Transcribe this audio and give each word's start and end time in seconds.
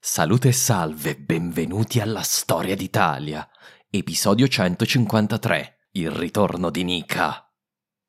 Salute 0.00 0.48
e 0.48 0.52
salve, 0.52 1.16
benvenuti 1.16 1.98
alla 1.98 2.22
Storia 2.22 2.76
d'Italia, 2.76 3.46
episodio 3.90 4.46
153, 4.46 5.88
il 5.94 6.12
ritorno 6.12 6.70
di 6.70 6.84
Nika. 6.84 7.52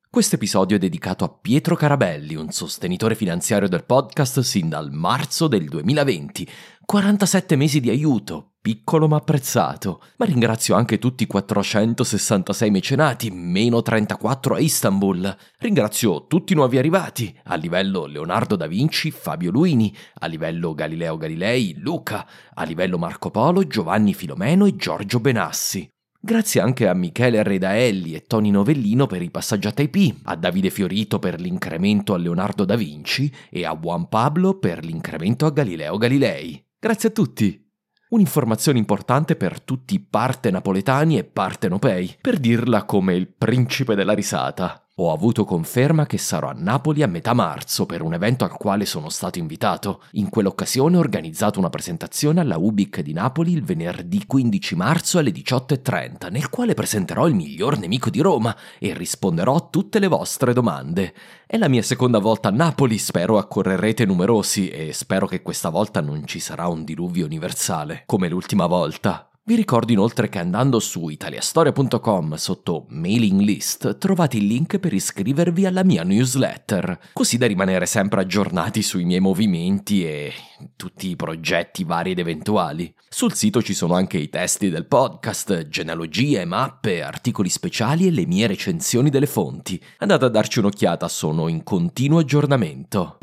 Questo 0.07 0.35
episodio 0.35 0.75
è 0.75 0.79
dedicato 0.79 1.23
a 1.25 1.29
Pietro 1.29 1.75
Carabelli, 1.75 2.35
un 2.35 2.51
sostenitore 2.51 3.15
finanziario 3.15 3.67
del 3.67 3.85
podcast 3.85 4.41
sin 4.41 4.69
dal 4.69 4.91
marzo 4.91 5.47
del 5.47 5.67
2020. 5.67 6.47
47 6.85 7.55
mesi 7.55 7.79
di 7.79 7.89
aiuto, 7.89 8.53
piccolo 8.61 9.07
ma 9.07 9.17
apprezzato. 9.17 10.01
Ma 10.17 10.25
ringrazio 10.25 10.75
anche 10.75 10.99
tutti 10.99 11.23
i 11.23 11.27
466 11.27 12.69
mecenati, 12.69 13.31
meno 13.31 13.81
34 13.81 14.55
a 14.55 14.59
Istanbul. 14.59 15.35
Ringrazio 15.59 16.27
tutti 16.27 16.53
i 16.53 16.55
nuovi 16.55 16.77
arrivati, 16.77 17.37
a 17.45 17.55
livello 17.55 18.05
Leonardo 18.05 18.55
da 18.55 18.67
Vinci, 18.67 19.11
Fabio 19.11 19.51
Luini, 19.51 19.95
a 20.19 20.27
livello 20.27 20.73
Galileo 20.73 21.17
Galilei, 21.17 21.75
Luca, 21.79 22.27
a 22.53 22.63
livello 22.63 22.97
Marco 22.97 23.31
Polo, 23.31 23.65
Giovanni 23.65 24.13
Filomeno 24.13 24.65
e 24.65 24.75
Giorgio 24.75 25.19
Benassi. 25.19 25.89
Grazie 26.21 26.59
anche 26.59 26.85
a 26.85 26.93
Michele 26.93 27.41
Redaelli 27.43 28.13
e 28.13 28.23
Tony 28.23 28.49
Novellino 28.49 29.07
per 29.07 29.21
i 29.21 29.31
passaggi 29.31 29.67
a 29.67 29.73
IP, 29.73 30.17
a 30.23 30.35
Davide 30.35 30.69
Fiorito 30.69 31.17
per 31.17 31.39
l'incremento 31.39 32.13
a 32.13 32.17
Leonardo 32.17 32.65
da 32.65 32.75
Vinci 32.75 33.33
e 33.49 33.63
a 33.63 33.73
Juan 33.73 34.09
Pablo 34.09 34.59
per 34.59 34.83
l'incremento 34.83 35.45
a 35.45 35.51
Galileo 35.51 35.97
Galilei. 35.97 36.61
Grazie 36.77 37.09
a 37.09 37.11
tutti! 37.13 37.68
Un'informazione 38.09 38.79
importante 38.79 39.35
per 39.35 39.61
tutti 39.61 39.99
parte 39.99 40.49
napoletani 40.49 41.19
e 41.19 41.23
partenopei, 41.23 42.17
per 42.19 42.39
dirla 42.39 42.83
come 42.83 43.13
il 43.13 43.27
principe 43.27 43.93
della 43.93 44.13
risata. 44.13 44.88
Ho 45.01 45.13
avuto 45.13 45.45
conferma 45.45 46.05
che 46.05 46.17
sarò 46.17 46.49
a 46.49 46.55
Napoli 46.57 47.03
a 47.03 47.07
metà 47.07 47.33
marzo 47.33 47.85
per 47.85 48.01
un 48.01 48.13
evento 48.13 48.43
al 48.43 48.51
quale 48.51 48.85
sono 48.85 49.07
stato 49.07 49.39
invitato. 49.39 50.01
In 50.13 50.27
quell'occasione 50.27 50.97
ho 50.97 50.99
organizzato 50.99 51.57
una 51.57 51.69
presentazione 51.69 52.41
alla 52.41 52.57
UBIC 52.57 52.99
di 52.99 53.13
Napoli 53.13 53.53
il 53.53 53.63
venerdì 53.63 54.25
15 54.25 54.75
marzo 54.75 55.17
alle 55.17 55.31
18.30, 55.31 56.29
nel 56.29 56.49
quale 56.49 56.73
presenterò 56.73 57.29
il 57.29 57.33
miglior 57.33 57.79
nemico 57.79 58.09
di 58.09 58.19
Roma 58.19 58.53
e 58.77 58.93
risponderò 58.93 59.55
a 59.55 59.67
tutte 59.71 59.99
le 59.99 60.07
vostre 60.07 60.51
domande. 60.51 61.13
È 61.47 61.55
la 61.55 61.69
mia 61.69 61.81
seconda 61.81 62.19
volta 62.19 62.49
a 62.49 62.51
Napoli, 62.51 62.97
spero 62.97 63.37
accorrerete 63.37 64.03
numerosi 64.03 64.67
e 64.67 64.91
spero 64.91 65.27
che 65.27 65.41
questa 65.41 65.69
volta 65.69 66.01
non 66.01 66.25
ci 66.25 66.41
sarà 66.41 66.67
un 66.67 66.83
diluvio 66.83 67.23
universale, 67.23 68.03
come 68.05 68.27
l'ultima 68.27 68.65
volta. 68.65 69.28
Vi 69.49 69.55
ricordo 69.55 69.91
inoltre 69.91 70.29
che 70.29 70.37
andando 70.37 70.79
su 70.79 71.09
italiastoria.com 71.09 72.35
sotto 72.35 72.85
mailing 72.89 73.41
list 73.41 73.97
trovate 73.97 74.37
il 74.37 74.45
link 74.45 74.77
per 74.77 74.93
iscrivervi 74.93 75.65
alla 75.65 75.83
mia 75.83 76.03
newsletter, 76.03 76.99
così 77.13 77.39
da 77.39 77.47
rimanere 77.47 77.87
sempre 77.87 78.21
aggiornati 78.21 78.83
sui 78.83 79.05
miei 79.05 79.19
movimenti 79.19 80.05
e 80.05 80.31
tutti 80.75 81.09
i 81.09 81.15
progetti 81.15 81.83
vari 81.83 82.11
ed 82.11 82.19
eventuali. 82.19 82.93
Sul 83.09 83.33
sito 83.33 83.63
ci 83.63 83.73
sono 83.73 83.95
anche 83.95 84.19
i 84.19 84.29
testi 84.29 84.69
del 84.69 84.85
podcast, 84.85 85.67
genealogie, 85.67 86.45
mappe, 86.45 87.01
articoli 87.01 87.49
speciali 87.49 88.05
e 88.05 88.11
le 88.11 88.27
mie 88.27 88.45
recensioni 88.45 89.09
delle 89.09 89.25
fonti. 89.25 89.81
Andate 89.97 90.25
a 90.25 90.29
darci 90.29 90.59
un'occhiata, 90.59 91.07
sono 91.07 91.47
in 91.47 91.63
continuo 91.63 92.19
aggiornamento. 92.19 93.17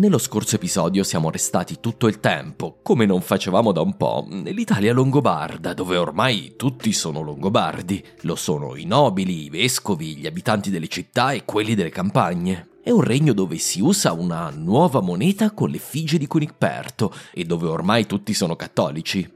Nello 0.00 0.18
scorso 0.18 0.54
episodio 0.54 1.02
siamo 1.02 1.28
restati 1.28 1.78
tutto 1.80 2.06
il 2.06 2.20
tempo, 2.20 2.78
come 2.84 3.04
non 3.04 3.20
facevamo 3.20 3.72
da 3.72 3.80
un 3.80 3.96
po', 3.96 4.24
nell'Italia 4.30 4.92
longobarda, 4.92 5.74
dove 5.74 5.96
ormai 5.96 6.54
tutti 6.54 6.92
sono 6.92 7.20
longobardi. 7.20 8.04
Lo 8.20 8.36
sono 8.36 8.76
i 8.76 8.84
nobili, 8.84 9.46
i 9.46 9.50
vescovi, 9.50 10.14
gli 10.14 10.26
abitanti 10.28 10.70
delle 10.70 10.86
città 10.86 11.32
e 11.32 11.44
quelli 11.44 11.74
delle 11.74 11.90
campagne. 11.90 12.68
È 12.80 12.92
un 12.92 13.00
regno 13.00 13.32
dove 13.32 13.58
si 13.58 13.80
usa 13.80 14.12
una 14.12 14.50
nuova 14.50 15.00
moneta 15.00 15.50
con 15.50 15.68
l'effigie 15.68 16.16
di 16.16 16.28
Cunicperto 16.28 17.12
e 17.32 17.42
dove 17.42 17.66
ormai 17.66 18.06
tutti 18.06 18.34
sono 18.34 18.54
cattolici 18.54 19.28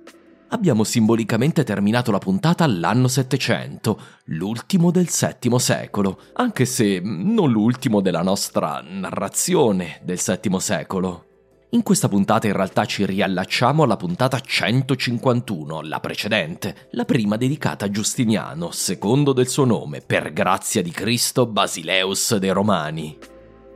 abbiamo 0.53 0.85
simbolicamente 0.85 1.65
terminato 1.65 2.11
la 2.11 2.19
puntata 2.19 2.65
all'anno 2.65 3.09
700, 3.09 4.01
l'ultimo 4.27 4.91
del 4.91 5.09
VII 5.09 5.59
secolo, 5.59 6.21
anche 6.35 6.67
se 6.67 7.01
non 7.03 7.51
l'ultimo 7.51 8.01
della 8.01 8.23
nostra 8.23 8.83
narrazione 8.87 10.01
del 10.03 10.21
VII 10.25 10.61
secolo. 10.61 11.27
In 11.71 11.83
questa 11.83 12.09
puntata 12.09 12.47
in 12.47 12.53
realtà 12.53 12.85
ci 12.85 13.07
riallacciamo 13.07 13.83
alla 13.83 13.97
puntata 13.97 14.39
151, 14.39 15.81
la 15.81 16.01
precedente, 16.01 16.89
la 16.91 17.07
prima 17.07 17.39
dedicata 17.39 17.87
a 17.87 17.91
Giustiniano, 17.91 18.71
secondo 18.73 19.33
del 19.33 19.49
suo 19.49 19.65
nome, 19.65 20.03
per 20.03 20.35
grazia 20.35 20.83
di 20.83 20.91
Cristo 20.91 21.47
Basileus 21.47 22.37
dei 22.37 22.51
Romani 22.51 23.17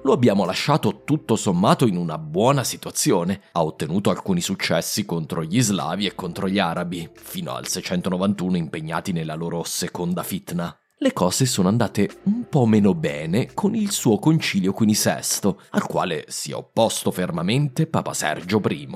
lo 0.06 0.12
abbiamo 0.12 0.44
lasciato 0.44 1.02
tutto 1.04 1.34
sommato 1.34 1.84
in 1.84 1.96
una 1.96 2.16
buona 2.16 2.62
situazione. 2.62 3.40
Ha 3.52 3.64
ottenuto 3.64 4.08
alcuni 4.08 4.40
successi 4.40 5.04
contro 5.04 5.42
gli 5.42 5.60
slavi 5.60 6.06
e 6.06 6.14
contro 6.14 6.48
gli 6.48 6.60
arabi, 6.60 7.10
fino 7.12 7.52
al 7.52 7.66
691 7.66 8.56
impegnati 8.56 9.10
nella 9.10 9.34
loro 9.34 9.64
seconda 9.64 10.22
fitna. 10.22 10.74
Le 10.98 11.12
cose 11.12 11.44
sono 11.44 11.66
andate 11.66 12.20
un 12.22 12.48
po' 12.48 12.66
meno 12.66 12.94
bene 12.94 13.52
con 13.52 13.74
il 13.74 13.90
suo 13.90 14.20
concilio 14.20 14.72
quinisesto, 14.72 15.60
al 15.70 15.86
quale 15.86 16.24
si 16.28 16.52
è 16.52 16.54
opposto 16.54 17.10
fermamente 17.10 17.88
Papa 17.88 18.14
Sergio 18.14 18.62
I. 18.64 18.88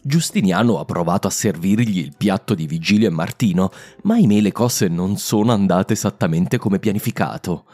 Giustiniano 0.00 0.78
ha 0.78 0.84
provato 0.84 1.26
a 1.26 1.30
servirgli 1.30 1.98
il 1.98 2.14
piatto 2.16 2.54
di 2.54 2.66
Vigilio 2.66 3.08
e 3.08 3.10
Martino, 3.10 3.72
ma 4.02 4.14
ahimè 4.14 4.40
le 4.40 4.52
cose 4.52 4.86
non 4.86 5.16
sono 5.16 5.52
andate 5.52 5.92
esattamente 5.92 6.56
come 6.56 6.78
pianificato. 6.78 7.64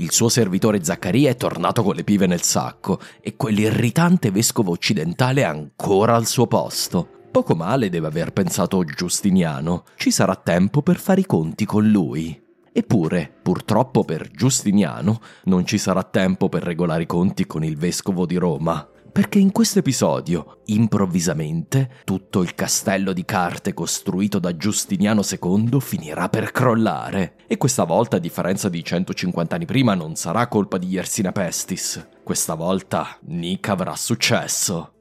Il 0.00 0.12
suo 0.12 0.28
servitore 0.28 0.84
Zaccaria 0.84 1.28
è 1.28 1.34
tornato 1.34 1.82
con 1.82 1.96
le 1.96 2.04
pive 2.04 2.28
nel 2.28 2.42
sacco 2.42 3.00
e 3.20 3.34
quell'irritante 3.34 4.30
vescovo 4.30 4.70
occidentale 4.70 5.40
è 5.40 5.44
ancora 5.44 6.14
al 6.14 6.26
suo 6.26 6.46
posto. 6.46 7.26
Poco 7.32 7.56
male 7.56 7.88
deve 7.88 8.06
aver 8.06 8.32
pensato 8.32 8.84
Giustiniano, 8.84 9.82
ci 9.96 10.12
sarà 10.12 10.36
tempo 10.36 10.82
per 10.82 10.98
fare 10.98 11.22
i 11.22 11.26
conti 11.26 11.64
con 11.64 11.88
lui. 11.88 12.40
Eppure, 12.72 13.28
purtroppo 13.42 14.04
per 14.04 14.30
Giustiniano, 14.30 15.20
non 15.46 15.66
ci 15.66 15.78
sarà 15.78 16.04
tempo 16.04 16.48
per 16.48 16.62
regolare 16.62 17.02
i 17.02 17.06
conti 17.06 17.44
con 17.44 17.64
il 17.64 17.76
vescovo 17.76 18.24
di 18.24 18.36
Roma 18.36 18.88
perché 19.10 19.38
in 19.38 19.52
questo 19.52 19.78
episodio, 19.78 20.60
improvvisamente, 20.66 21.90
tutto 22.04 22.42
il 22.42 22.54
castello 22.54 23.12
di 23.12 23.24
carte 23.24 23.74
costruito 23.74 24.38
da 24.38 24.56
Giustiniano 24.56 25.22
II 25.22 25.80
finirà 25.80 26.28
per 26.28 26.52
crollare. 26.52 27.34
E 27.46 27.56
questa 27.56 27.84
volta, 27.84 28.16
a 28.16 28.20
differenza 28.20 28.68
di 28.68 28.84
150 28.84 29.54
anni 29.54 29.66
prima, 29.66 29.94
non 29.94 30.14
sarà 30.14 30.46
colpa 30.48 30.78
di 30.78 30.88
Yersina 30.88 31.32
Pestis. 31.32 32.06
Questa 32.22 32.54
volta 32.54 33.18
Nick 33.22 33.68
avrà 33.68 33.96
successo. 33.96 34.92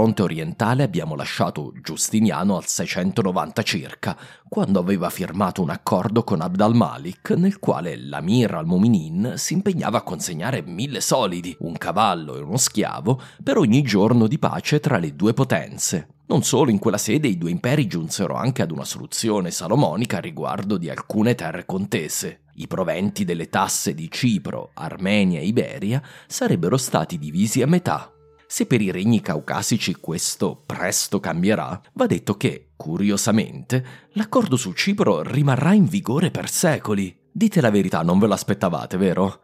Fronte 0.00 0.22
orientale 0.22 0.82
abbiamo 0.82 1.14
lasciato 1.14 1.74
Giustiniano 1.82 2.56
al 2.56 2.64
690 2.64 3.62
circa, 3.62 4.16
quando 4.48 4.78
aveva 4.78 5.10
firmato 5.10 5.60
un 5.60 5.68
accordo 5.68 6.24
con 6.24 6.40
Abd 6.40 6.58
al-Malik 6.58 7.32
nel 7.32 7.58
quale 7.58 7.98
l'Amir 7.98 8.54
al-Muminin 8.54 9.34
si 9.36 9.52
impegnava 9.52 9.98
a 9.98 10.02
consegnare 10.02 10.62
mille 10.62 11.02
solidi, 11.02 11.54
un 11.60 11.76
cavallo 11.76 12.34
e 12.36 12.40
uno 12.40 12.56
schiavo 12.56 13.20
per 13.44 13.58
ogni 13.58 13.82
giorno 13.82 14.26
di 14.26 14.38
pace 14.38 14.80
tra 14.80 14.96
le 14.96 15.14
due 15.14 15.34
potenze. 15.34 16.08
Non 16.28 16.44
solo 16.44 16.70
in 16.70 16.78
quella 16.78 16.96
sede 16.96 17.28
i 17.28 17.36
due 17.36 17.50
imperi 17.50 17.86
giunsero 17.86 18.36
anche 18.36 18.62
ad 18.62 18.70
una 18.70 18.86
soluzione 18.86 19.50
salomonica 19.50 20.18
riguardo 20.18 20.78
di 20.78 20.88
alcune 20.88 21.34
terre 21.34 21.66
contese. 21.66 22.44
I 22.54 22.66
proventi 22.66 23.26
delle 23.26 23.50
tasse 23.50 23.92
di 23.92 24.10
Cipro, 24.10 24.70
Armenia 24.72 25.40
e 25.40 25.44
Iberia 25.44 26.02
sarebbero 26.26 26.78
stati 26.78 27.18
divisi 27.18 27.60
a 27.60 27.66
metà 27.66 28.14
se 28.50 28.66
per 28.66 28.80
i 28.80 28.90
regni 28.90 29.20
caucasici 29.20 29.94
questo 29.94 30.60
presto 30.66 31.20
cambierà, 31.20 31.80
va 31.92 32.06
detto 32.06 32.36
che, 32.36 32.70
curiosamente, 32.74 34.08
l'accordo 34.14 34.56
su 34.56 34.72
Cipro 34.72 35.22
rimarrà 35.22 35.72
in 35.72 35.84
vigore 35.84 36.32
per 36.32 36.50
secoli. 36.50 37.16
Dite 37.30 37.60
la 37.60 37.70
verità, 37.70 38.02
non 38.02 38.18
ve 38.18 38.26
lo 38.26 38.34
aspettavate, 38.34 38.96
vero? 38.96 39.42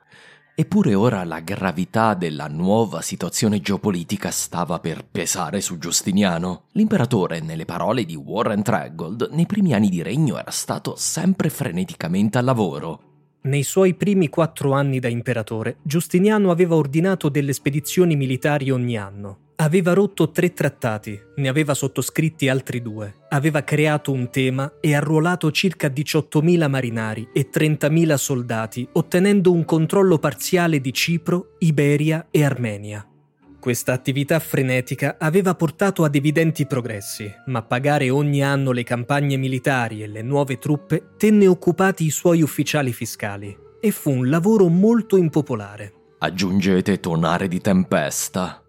Eppure 0.57 0.95
ora 0.95 1.23
la 1.23 1.39
gravità 1.39 2.15
della 2.15 2.49
nuova 2.49 3.01
situazione 3.01 3.61
geopolitica 3.61 4.33
stava 4.33 4.81
per 4.81 5.07
pesare 5.09 5.61
su 5.61 5.79
Giustiniano. 5.79 6.65
L'imperatore, 6.73 7.39
nelle 7.39 7.65
parole 7.65 8.05
di 8.05 8.17
Warren 8.17 8.65
Tregold, 8.65 9.29
nei 9.31 9.47
primi 9.47 9.73
anni 9.73 9.89
di 9.89 10.03
regno 10.03 10.37
era 10.37 10.51
stato 10.51 10.97
sempre 10.97 11.49
freneticamente 11.49 12.39
al 12.39 12.45
lavoro. 12.45 13.16
Nei 13.47 13.63
suoi 13.63 13.95
primi 13.95 14.29
quattro 14.29 14.73
anni 14.73 14.99
da 14.99 15.07
imperatore, 15.07 15.77
Giustiniano 15.83 16.51
aveva 16.51 16.75
ordinato 16.75 17.29
delle 17.29 17.53
spedizioni 17.53 18.17
militari 18.17 18.73
ogni 18.73 18.99
anno. 18.99 19.39
Aveva 19.59 19.93
rotto 19.93 20.33
tre 20.33 20.53
trattati, 20.53 21.17
ne 21.37 21.49
aveva 21.49 21.73
sottoscritti 21.73 22.49
altri 22.49 22.83
due, 22.83 23.15
aveva 23.29 23.63
creato 23.63 24.11
un 24.11 24.31
tema 24.31 24.73
e 24.81 24.97
arruolato 24.97 25.53
circa 25.53 25.87
18.000 25.87 26.69
marinari 26.69 27.29
e 27.33 27.49
30.000 27.49 28.15
soldati, 28.15 28.89
ottenendo 28.93 29.53
un 29.53 29.65
controllo 29.65 30.19
parziale 30.19 30.81
di 30.81 30.93
Cipro, 30.93 31.55
Iberia 31.61 32.27
e 32.33 32.45
Armenia. 32.45 33.09
Questa 33.67 33.93
attività 33.93 34.39
frenetica 34.39 35.17
aveva 35.19 35.57
portato 35.57 36.05
ad 36.05 36.15
evidenti 36.15 36.67
progressi, 36.67 37.29
ma 37.47 37.63
pagare 37.63 38.11
ogni 38.11 38.41
anno 38.41 38.71
le 38.71 38.85
campagne 38.85 39.37
militari 39.37 40.05
e 40.05 40.07
le 40.07 40.23
nuove 40.23 40.59
truppe 40.59 41.15
tenne 41.17 41.49
occupati 41.49 42.05
i 42.05 42.11
suoi 42.11 42.43
ufficiali 42.43 42.93
fiscali 42.93 43.59
e 43.81 43.91
fu 43.91 44.13
un 44.13 44.31
lavoro 44.31 44.69
molto 44.69 45.17
impopolare. 45.17 45.93
Aggiungete 46.19 47.01
tonare 47.01 47.49
di 47.49 47.61
tempesta. 47.61 48.63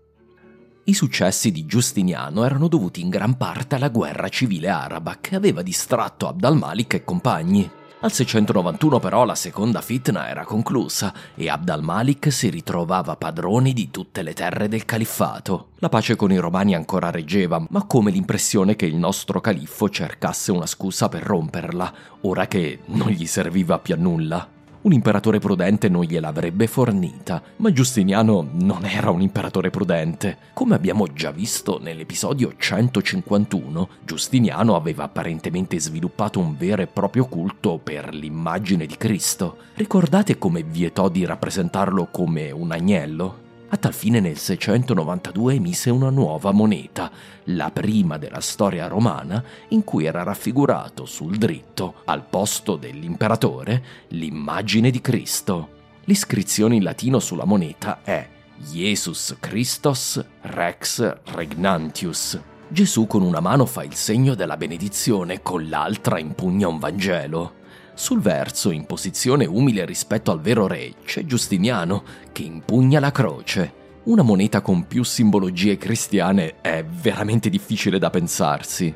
I 0.85 0.93
successi 0.95 1.51
di 1.51 1.67
Giustiniano 1.67 2.43
erano 2.43 2.67
dovuti 2.67 2.99
in 2.99 3.09
gran 3.09 3.37
parte 3.37 3.75
alla 3.75 3.89
guerra 3.89 4.29
civile 4.29 4.69
araba 4.69 5.19
che 5.21 5.35
aveva 5.35 5.61
distratto 5.61 6.27
Abd 6.27 6.43
al-Malik 6.43 6.95
e 6.95 7.03
compagni. 7.03 7.69
Al 7.99 8.11
691 8.11 8.99
però 8.99 9.25
la 9.25 9.33
seconda 9.33 9.81
fitna 9.81 10.29
era 10.29 10.43
conclusa 10.43 11.11
e 11.33 11.49
Abd 11.49 11.69
al-Malik 11.69 12.31
si 12.31 12.49
ritrovava 12.49 13.15
padrone 13.15 13.73
di 13.73 13.89
tutte 13.89 14.21
le 14.21 14.33
terre 14.33 14.67
del 14.67 14.85
califfato. 14.85 15.69
La 15.79 15.89
pace 15.89 16.15
con 16.15 16.31
i 16.31 16.37
romani 16.37 16.75
ancora 16.75 17.09
reggeva, 17.09 17.65
ma 17.69 17.85
come 17.85 18.11
l'impressione 18.11 18.75
che 18.75 18.85
il 18.85 18.97
nostro 18.97 19.41
califfo 19.41 19.89
cercasse 19.89 20.51
una 20.51 20.67
scusa 20.67 21.09
per 21.09 21.23
romperla, 21.23 21.93
ora 22.21 22.45
che 22.45 22.81
non 22.85 23.09
gli 23.09 23.25
serviva 23.25 23.79
più 23.79 23.95
a 23.95 23.97
nulla. 23.97 24.56
Un 24.87 24.93
imperatore 24.93 25.39
prudente 25.39 25.89
non 25.89 26.03
gliel'avrebbe 26.03 26.65
fornita, 26.65 27.43
ma 27.57 27.73
Giustiniano 27.73 28.47
non 28.53 28.85
era 28.85 29.09
un 29.09 29.19
imperatore 29.19 29.69
prudente. 29.69 30.37
Come 30.53 30.75
abbiamo 30.75 31.11
già 31.11 31.29
visto 31.31 31.77
nell'episodio 31.77 32.53
151, 32.55 33.89
Giustiniano 34.05 34.77
aveva 34.77 35.03
apparentemente 35.03 35.77
sviluppato 35.77 36.39
un 36.39 36.55
vero 36.55 36.83
e 36.83 36.87
proprio 36.87 37.25
culto 37.25 37.81
per 37.83 38.13
l'immagine 38.13 38.85
di 38.85 38.95
Cristo. 38.95 39.57
Ricordate 39.73 40.37
come 40.37 40.63
vietò 40.63 41.09
di 41.09 41.25
rappresentarlo 41.25 42.07
come 42.09 42.51
un 42.51 42.71
agnello? 42.71 43.46
A 43.69 43.75
tal 43.75 43.93
fine 43.93 44.21
nel 44.21 44.37
692 44.37 45.55
emise 45.55 45.89
una 45.89 46.09
nuova 46.09 46.51
moneta, 46.51 47.11
la 47.45 47.69
prima 47.69 48.17
della 48.17 48.39
storia 48.39 48.87
romana, 48.87 49.43
in 49.69 49.83
cui 49.83 50.05
era 50.05 50.23
raffigurato 50.23 51.05
sul 51.05 51.37
dritto, 51.37 51.95
al 52.05 52.23
posto 52.23 52.77
dell'imperatore, 52.77 53.83
l'immagine 54.09 54.89
di 54.89 55.01
Cristo. 55.01 55.75
L'iscrizione 56.05 56.75
in 56.75 56.83
latino 56.83 57.19
sulla 57.19 57.43
moneta 57.43 57.99
è 58.03 58.25
Jesus 58.57 59.35
Christos 59.37 60.23
Rex 60.43 61.17
Regnantius. 61.33 62.39
Gesù 62.69 63.05
con 63.05 63.21
una 63.21 63.41
mano 63.41 63.65
fa 63.65 63.83
il 63.83 63.95
segno 63.95 64.33
della 64.33 64.55
benedizione, 64.55 65.41
con 65.41 65.67
l'altra 65.67 66.19
impugna 66.19 66.69
un 66.69 66.79
Vangelo. 66.79 67.55
Sul 67.97 68.21
verso, 68.21 68.69
in 68.69 68.85
posizione 68.85 69.47
umile 69.47 69.83
rispetto 69.83 70.29
al 70.29 70.39
vero 70.39 70.67
re, 70.67 70.93
c'è 71.03 71.25
Giustiniano 71.25 72.03
che 72.31 72.43
impugna 72.43 72.99
la 72.99 73.11
croce. 73.11 73.73
Una 74.03 74.21
moneta 74.21 74.61
con 74.61 74.85
più 74.85 75.01
simbologie 75.01 75.77
cristiane 75.77 76.61
è 76.61 76.85
veramente 76.85 77.49
difficile 77.49 77.97
da 77.97 78.11
pensarsi. 78.11 78.95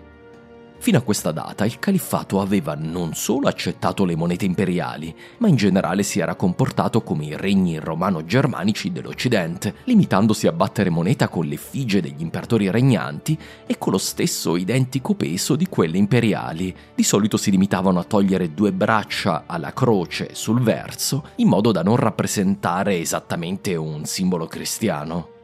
Fino 0.81 0.97
a 0.97 1.01
questa 1.01 1.31
data 1.31 1.63
il 1.63 1.77
califfato 1.77 2.41
aveva 2.41 2.73
non 2.73 3.13
solo 3.13 3.47
accettato 3.47 4.03
le 4.03 4.15
monete 4.15 4.45
imperiali, 4.45 5.15
ma 5.37 5.47
in 5.47 5.55
generale 5.55 6.01
si 6.01 6.19
era 6.19 6.33
comportato 6.33 7.03
come 7.03 7.25
i 7.25 7.37
regni 7.37 7.77
romano-germanici 7.77 8.91
dell'Occidente, 8.91 9.75
limitandosi 9.83 10.47
a 10.47 10.51
battere 10.51 10.89
moneta 10.89 11.27
con 11.27 11.45
l'effigie 11.45 12.01
degli 12.01 12.21
imperatori 12.21 12.71
regnanti 12.71 13.37
e 13.67 13.77
con 13.77 13.91
lo 13.91 13.99
stesso 13.99 14.55
identico 14.55 15.13
peso 15.13 15.55
di 15.55 15.67
quelle 15.67 15.99
imperiali. 15.99 16.75
Di 16.95 17.03
solito 17.03 17.37
si 17.37 17.51
limitavano 17.51 17.99
a 17.99 18.03
togliere 18.03 18.55
due 18.55 18.71
braccia 18.71 19.43
alla 19.45 19.73
croce 19.73 20.29
sul 20.33 20.61
verso, 20.61 21.25
in 21.35 21.47
modo 21.47 21.71
da 21.71 21.83
non 21.83 21.95
rappresentare 21.95 22.97
esattamente 22.97 23.75
un 23.75 24.05
simbolo 24.05 24.47
cristiano. 24.47 25.40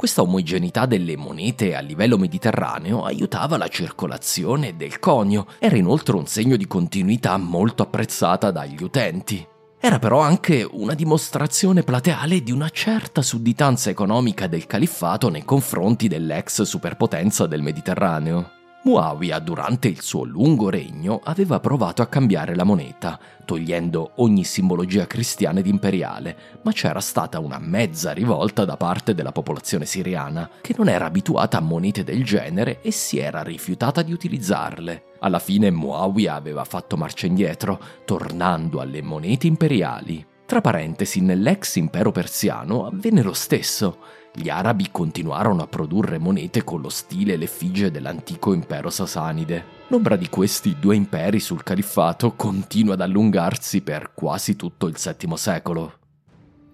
Questa 0.00 0.22
omogeneità 0.22 0.86
delle 0.86 1.14
monete 1.14 1.74
a 1.74 1.80
livello 1.80 2.16
mediterraneo 2.16 3.04
aiutava 3.04 3.58
la 3.58 3.68
circolazione 3.68 4.74
del 4.74 4.98
conio, 4.98 5.46
era 5.58 5.76
inoltre 5.76 6.16
un 6.16 6.26
segno 6.26 6.56
di 6.56 6.66
continuità 6.66 7.36
molto 7.36 7.82
apprezzata 7.82 8.50
dagli 8.50 8.82
utenti. 8.82 9.46
Era 9.78 9.98
però 9.98 10.20
anche 10.20 10.66
una 10.66 10.94
dimostrazione 10.94 11.82
plateale 11.82 12.42
di 12.42 12.50
una 12.50 12.70
certa 12.70 13.20
sudditanza 13.20 13.90
economica 13.90 14.46
del 14.46 14.64
califfato 14.64 15.28
nei 15.28 15.44
confronti 15.44 16.08
dell'ex 16.08 16.62
superpotenza 16.62 17.46
del 17.46 17.60
Mediterraneo. 17.60 18.59
Muawiyah 18.82 19.40
durante 19.40 19.88
il 19.88 20.00
suo 20.00 20.24
lungo 20.24 20.70
regno 20.70 21.20
aveva 21.22 21.60
provato 21.60 22.00
a 22.00 22.06
cambiare 22.06 22.54
la 22.54 22.64
moneta, 22.64 23.20
togliendo 23.44 24.12
ogni 24.16 24.42
simbologia 24.42 25.06
cristiana 25.06 25.58
ed 25.58 25.66
imperiale, 25.66 26.36
ma 26.62 26.72
c'era 26.72 27.00
stata 27.00 27.40
una 27.40 27.58
mezza 27.58 28.12
rivolta 28.12 28.64
da 28.64 28.78
parte 28.78 29.14
della 29.14 29.32
popolazione 29.32 29.84
siriana, 29.84 30.48
che 30.62 30.74
non 30.78 30.88
era 30.88 31.04
abituata 31.04 31.58
a 31.58 31.60
monete 31.60 32.04
del 32.04 32.24
genere 32.24 32.80
e 32.80 32.90
si 32.90 33.18
era 33.18 33.42
rifiutata 33.42 34.00
di 34.00 34.14
utilizzarle. 34.14 35.02
Alla 35.18 35.40
fine 35.40 35.70
Muawiyah 35.70 36.34
aveva 36.34 36.64
fatto 36.64 36.96
marcia 36.96 37.26
indietro, 37.26 37.78
tornando 38.06 38.80
alle 38.80 39.02
monete 39.02 39.46
imperiali. 39.46 40.26
Tra 40.46 40.62
parentesi, 40.62 41.20
nell'ex 41.20 41.76
impero 41.76 42.12
persiano 42.12 42.86
avvenne 42.86 43.22
lo 43.22 43.34
stesso 43.34 43.98
gli 44.32 44.48
arabi 44.48 44.88
continuarono 44.92 45.62
a 45.62 45.66
produrre 45.66 46.18
monete 46.18 46.62
con 46.62 46.80
lo 46.80 46.88
stile 46.88 47.32
e 47.32 47.36
l'effigie 47.36 47.90
dell'antico 47.90 48.52
impero 48.52 48.88
sasanide. 48.88 49.78
L'ombra 49.88 50.14
di 50.14 50.28
questi 50.28 50.76
due 50.78 50.94
imperi 50.94 51.40
sul 51.40 51.64
califfato 51.64 52.34
continua 52.36 52.94
ad 52.94 53.00
allungarsi 53.00 53.80
per 53.80 54.12
quasi 54.14 54.54
tutto 54.54 54.86
il 54.86 54.96
VII 54.96 55.36
secolo. 55.36 55.94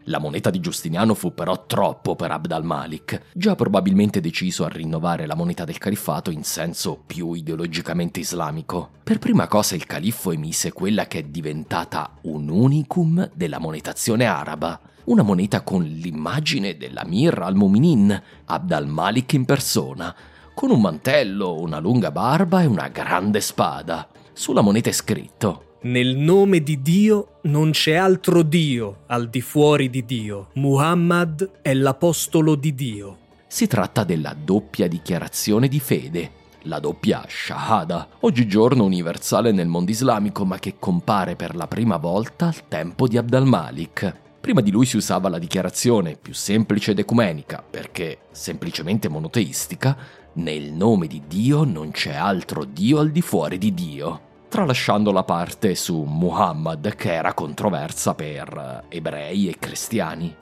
La 0.09 0.19
moneta 0.19 0.51
di 0.51 0.61
Giustiniano 0.61 1.15
fu 1.15 1.35
però 1.35 1.67
troppo 1.67 2.15
per 2.15 2.31
Abd 2.31 2.53
al-Malik, 2.53 3.23
già 3.33 3.57
probabilmente 3.57 4.21
deciso 4.21 4.65
a 4.65 4.69
rinnovare 4.69 5.27
la 5.27 5.35
moneta 5.35 5.65
del 5.65 5.79
califfato 5.79 6.31
in 6.31 6.45
senso 6.45 7.03
più 7.05 7.33
ideologicamente 7.33 8.21
islamico. 8.21 8.91
Per 9.03 9.19
prima 9.19 9.49
cosa 9.49 9.75
il 9.75 9.87
califfo 9.87 10.31
emise 10.31 10.73
quella 10.73 11.07
che 11.07 11.21
è 11.21 11.23
diventata 11.25 12.13
un 12.23 12.49
unicum 12.49 13.29
della 13.35 13.59
monetazione 13.59 14.27
araba, 14.27 14.79
una 15.07 15.23
moneta 15.23 15.63
con 15.63 15.83
l'immagine 15.83 16.77
dell'Amir 16.77 17.39
al-Muminin, 17.39 18.23
Abd 18.47 18.73
al-Malik 18.73 19.35
in 19.35 19.45
persona, 19.45 20.15
con 20.55 20.71
un 20.71 20.81
mantello, 20.81 21.61
una 21.61 21.79
lunga 21.79 22.11
barba 22.11 22.63
e 22.63 22.67
una 22.67 22.89
grande 22.89 23.41
spada. 23.41 24.09
Sulla 24.33 24.63
moneta 24.63 24.89
è 24.89 24.93
scritto 24.93 25.77
Nel 25.83 26.17
nome 26.17 26.63
di 26.63 26.83
Dio 26.83 27.39
non 27.43 27.71
c'è 27.71 27.95
altro 27.95 28.43
Dio 28.43 29.03
al 29.07 29.29
di 29.29 29.41
fuori 29.41 29.91
di 29.91 30.05
Dio. 30.05 30.49
Muhammad 30.55 31.59
è 31.63 31.73
l'apostolo 31.75 32.55
di 32.55 32.75
Dio. 32.75 33.19
Si 33.47 33.67
tratta 33.67 34.03
della 34.03 34.35
doppia 34.35 34.89
dichiarazione 34.89 35.69
di 35.69 35.79
fede, 35.79 36.31
la 36.63 36.81
doppia 36.81 37.25
Shahada, 37.29 38.09
oggigiorno 38.21 38.83
universale 38.83 39.53
nel 39.53 39.69
mondo 39.69 39.93
islamico 39.93 40.45
ma 40.45 40.59
che 40.59 40.75
compare 40.81 41.37
per 41.37 41.55
la 41.55 41.69
prima 41.69 41.97
volta 41.97 42.47
al 42.47 42.67
tempo 42.67 43.07
di 43.07 43.17
Abd 43.17 43.35
al-Malik. 43.35 44.25
Prima 44.47 44.61
di 44.61 44.71
lui 44.71 44.87
si 44.87 44.97
usava 44.97 45.29
la 45.29 45.41
dichiarazione 45.41 46.15
più 46.15 46.33
semplice 46.33 46.93
ed 46.93 47.01
ecumenica, 47.01 47.65
perché 47.69 48.19
semplicemente 48.31 49.09
monoteistica, 49.09 49.97
nel 50.35 50.71
nome 50.71 51.09
di 51.09 51.23
Dio 51.27 51.65
non 51.65 51.91
c'è 51.91 52.15
altro 52.15 52.63
Dio 52.63 53.01
al 53.01 53.11
di 53.11 53.23
fuori 53.23 53.59
di 53.59 53.75
Dio, 53.75 54.21
tralasciando 54.49 55.11
la 55.11 55.25
parte 55.25 55.75
su 55.75 56.01
Muhammad 56.03 56.95
che 56.95 57.13
era 57.13 57.35
controversa 57.35 58.15
per 58.15 58.85
ebrei 58.89 59.49
e 59.49 59.57
cristiani. 59.59 60.33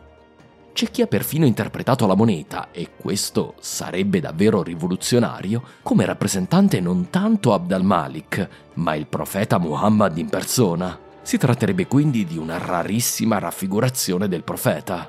C'è 0.74 0.90
chi 0.90 1.00
ha 1.00 1.06
perfino 1.06 1.46
interpretato 1.46 2.06
la 2.06 2.14
moneta, 2.14 2.68
e 2.72 2.90
questo 2.98 3.54
sarebbe 3.60 4.20
davvero 4.20 4.62
rivoluzionario, 4.62 5.62
come 5.80 6.04
rappresentante 6.04 6.78
non 6.78 7.08
tanto 7.08 7.54
Abd 7.54 7.72
al-Malik, 7.72 8.48
ma 8.74 8.94
il 8.96 9.06
profeta 9.06 9.56
Muhammad 9.56 10.18
in 10.18 10.28
persona. 10.28 11.00
Si 11.24 11.38
tratterebbe 11.38 11.86
quindi 11.86 12.26
di 12.26 12.36
una 12.36 12.58
rarissima 12.58 13.38
raffigurazione 13.38 14.28
del 14.28 14.44
profeta. 14.44 15.08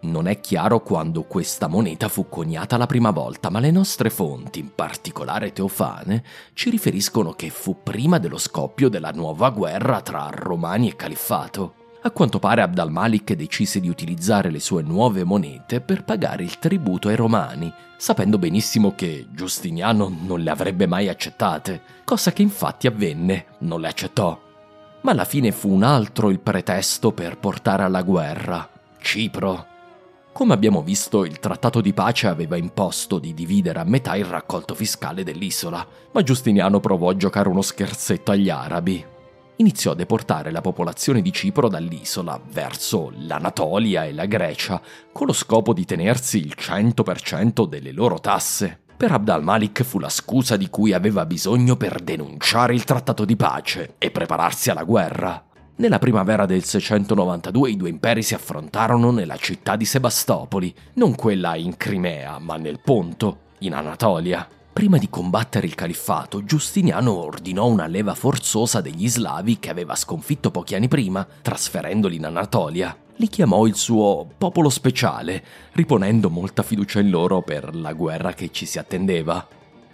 Non 0.00 0.26
è 0.26 0.40
chiaro 0.40 0.80
quando 0.80 1.24
questa 1.24 1.66
moneta 1.66 2.08
fu 2.08 2.30
coniata 2.30 2.78
la 2.78 2.86
prima 2.86 3.10
volta, 3.10 3.50
ma 3.50 3.60
le 3.60 3.70
nostre 3.70 4.08
fonti, 4.08 4.60
in 4.60 4.74
particolare 4.74 5.52
teofane, 5.52 6.24
ci 6.54 6.70
riferiscono 6.70 7.34
che 7.34 7.50
fu 7.50 7.82
prima 7.82 8.18
dello 8.18 8.38
scoppio 8.38 8.88
della 8.88 9.10
nuova 9.10 9.50
guerra 9.50 10.00
tra 10.00 10.30
Romani 10.32 10.88
e 10.88 10.96
Califfato. 10.96 11.74
A 12.08 12.10
quanto 12.10 12.38
pare 12.38 12.62
Abd 12.62 12.78
al-Malik 12.78 13.34
decise 13.34 13.80
di 13.80 13.88
utilizzare 13.90 14.50
le 14.50 14.60
sue 14.60 14.80
nuove 14.80 15.24
monete 15.24 15.82
per 15.82 16.04
pagare 16.04 16.42
il 16.42 16.58
tributo 16.58 17.08
ai 17.08 17.16
Romani, 17.16 17.70
sapendo 17.98 18.38
benissimo 18.38 18.94
che 18.94 19.26
Giustiniano 19.30 20.10
non 20.22 20.40
le 20.40 20.48
avrebbe 20.48 20.86
mai 20.86 21.10
accettate, 21.10 21.82
cosa 22.04 22.32
che 22.32 22.40
infatti 22.40 22.86
avvenne, 22.86 23.44
non 23.58 23.82
le 23.82 23.88
accettò. 23.88 24.40
Ma 25.02 25.10
alla 25.10 25.26
fine 25.26 25.52
fu 25.52 25.70
un 25.70 25.82
altro 25.82 26.30
il 26.30 26.40
pretesto 26.40 27.12
per 27.12 27.36
portare 27.36 27.82
alla 27.82 28.00
guerra, 28.00 28.66
Cipro. 28.98 29.66
Come 30.32 30.54
abbiamo 30.54 30.80
visto, 30.82 31.26
il 31.26 31.38
trattato 31.38 31.82
di 31.82 31.92
pace 31.92 32.26
aveva 32.26 32.56
imposto 32.56 33.18
di 33.18 33.34
dividere 33.34 33.80
a 33.80 33.84
metà 33.84 34.16
il 34.16 34.24
raccolto 34.24 34.74
fiscale 34.74 35.24
dell'isola, 35.24 35.86
ma 36.12 36.22
Giustiniano 36.22 36.80
provò 36.80 37.10
a 37.10 37.16
giocare 37.16 37.50
uno 37.50 37.60
scherzetto 37.60 38.30
agli 38.30 38.48
arabi, 38.48 39.04
iniziò 39.58 39.92
a 39.92 39.94
deportare 39.94 40.50
la 40.50 40.60
popolazione 40.60 41.22
di 41.22 41.32
Cipro 41.32 41.68
dall'isola 41.68 42.40
verso 42.50 43.12
l'Anatolia 43.18 44.04
e 44.04 44.12
la 44.12 44.26
Grecia, 44.26 44.80
con 45.12 45.26
lo 45.26 45.32
scopo 45.32 45.72
di 45.72 45.84
tenersi 45.84 46.38
il 46.38 46.54
100% 46.58 47.66
delle 47.66 47.92
loro 47.92 48.18
tasse. 48.18 48.80
Per 48.96 49.12
Abd 49.12 49.28
al-Malik 49.28 49.84
fu 49.84 50.00
la 50.00 50.08
scusa 50.08 50.56
di 50.56 50.68
cui 50.68 50.92
aveva 50.92 51.24
bisogno 51.24 51.76
per 51.76 52.00
denunciare 52.00 52.74
il 52.74 52.84
trattato 52.84 53.24
di 53.24 53.36
pace 53.36 53.94
e 53.98 54.10
prepararsi 54.10 54.70
alla 54.70 54.82
guerra. 54.82 55.44
Nella 55.76 56.00
primavera 56.00 56.46
del 56.46 56.64
692 56.64 57.70
i 57.70 57.76
due 57.76 57.88
imperi 57.88 58.24
si 58.24 58.34
affrontarono 58.34 59.12
nella 59.12 59.36
città 59.36 59.76
di 59.76 59.84
Sebastopoli, 59.84 60.74
non 60.94 61.14
quella 61.14 61.54
in 61.54 61.76
Crimea, 61.76 62.40
ma 62.40 62.56
nel 62.56 62.80
Ponto, 62.82 63.38
in 63.60 63.74
Anatolia. 63.74 64.48
Prima 64.78 64.96
di 64.98 65.10
combattere 65.10 65.66
il 65.66 65.74
califfato, 65.74 66.44
Giustiniano 66.44 67.12
ordinò 67.12 67.66
una 67.66 67.88
leva 67.88 68.14
forzosa 68.14 68.80
degli 68.80 69.08
slavi 69.08 69.58
che 69.58 69.70
aveva 69.70 69.96
sconfitto 69.96 70.52
pochi 70.52 70.76
anni 70.76 70.86
prima, 70.86 71.26
trasferendoli 71.42 72.14
in 72.14 72.26
Anatolia. 72.26 72.96
Li 73.16 73.26
chiamò 73.26 73.66
il 73.66 73.74
suo 73.74 74.24
popolo 74.38 74.68
speciale, 74.68 75.42
riponendo 75.72 76.30
molta 76.30 76.62
fiducia 76.62 77.00
in 77.00 77.10
loro 77.10 77.42
per 77.42 77.74
la 77.74 77.92
guerra 77.92 78.34
che 78.34 78.52
ci 78.52 78.66
si 78.66 78.78
attendeva. 78.78 79.44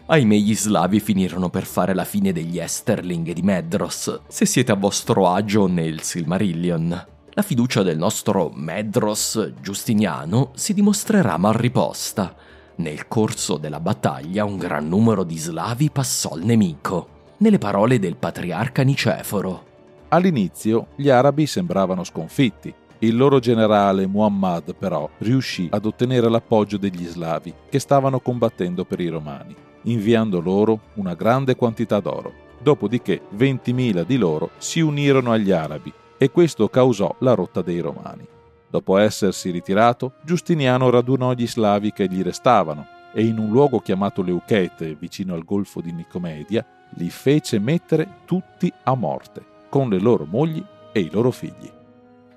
Ahimè 0.05 0.37
gli 0.37 0.55
slavi 0.55 1.01
finirono 1.01 1.49
per 1.49 1.65
fare 1.65 1.95
la 1.95 2.05
fine 2.05 2.33
degli 2.33 2.59
Esterling 2.59 3.33
di 3.33 3.41
Medros, 3.41 4.21
se 4.29 4.45
siete 4.45 4.71
a 4.71 4.77
vostro 4.77 5.31
agio 5.31 5.67
nel 5.67 6.03
Silmarillion. 6.03 7.07
La 7.31 7.43
fiducia 7.43 7.83
del 7.83 7.97
nostro 7.97 8.53
Medros 8.55 9.53
Giustiniano 9.63 10.51
si 10.55 10.75
dimostrerà 10.75 11.39
mal 11.39 11.55
riposta, 11.55 12.37
nel 12.77 13.07
corso 13.07 13.57
della 13.57 13.81
battaglia 13.81 14.45
un 14.45 14.57
gran 14.57 14.89
numero 14.89 15.23
di 15.23 15.39
slavi 15.39 15.91
passò 15.91 16.31
al 16.31 16.43
nemico, 16.43 17.09
nelle 17.39 17.59
parole 17.59 17.99
del 17.99 18.17
patriarca 18.17 18.83
Niceforo. 18.83 19.73
All'inizio 20.09 20.89
gli 20.97 21.09
arabi 21.09 21.47
sembravano 21.47 22.05
sconfitti. 22.05 22.73
Il 23.01 23.17
loro 23.17 23.39
generale 23.39 24.07
Muhammad 24.07 24.75
però 24.75 25.09
riuscì 25.19 25.69
ad 25.71 25.85
ottenere 25.85 26.29
l'appoggio 26.29 26.77
degli 26.77 27.05
slavi 27.05 27.53
che 27.69 27.79
stavano 27.79 28.21
combattendo 28.21 28.85
per 28.85 29.01
i 29.01 29.09
romani, 29.09 29.55
inviando 29.83 30.41
loro 30.41 30.81
una 30.95 31.15
grande 31.15 31.57
quantità 31.57 32.01
d'oro. 32.01 32.33
Dopodiché 32.63 33.23
20.000 33.37 34.05
di 34.05 34.17
loro 34.17 34.51
si 34.59 34.81
unirono 34.81 35.33
agli 35.33 35.51
arabi 35.51 35.93
e 36.17 36.31
questo 36.31 36.69
causò 36.69 37.15
la 37.19 37.35
rotta 37.35 37.61
dei 37.61 37.81
romani. 37.81 38.27
Dopo 38.75 38.97
essersi 38.97 39.51
ritirato, 39.51 40.15
Giustiniano 40.25 40.91
radunò 40.91 41.33
gli 41.33 41.47
slavi 41.47 41.93
che 41.93 42.09
gli 42.09 42.23
restavano 42.23 42.85
e 43.15 43.25
in 43.25 43.39
un 43.39 43.51
luogo 43.51 43.79
chiamato 43.79 44.21
Leuchete, 44.21 44.97
vicino 44.97 45.35
al 45.35 45.45
golfo 45.45 45.81
di 45.81 45.93
Nicomedia, 45.93 46.67
li 46.97 47.09
fece 47.09 47.61
mettere 47.61 48.23
tutti 48.25 48.73
a 48.83 48.97
morte, 48.97 49.45
con 49.69 49.89
le 49.89 50.01
loro 50.01 50.27
mogli 50.29 50.61
e 50.91 50.99
i 50.99 51.09
loro 51.09 51.31
figli. 51.31 51.71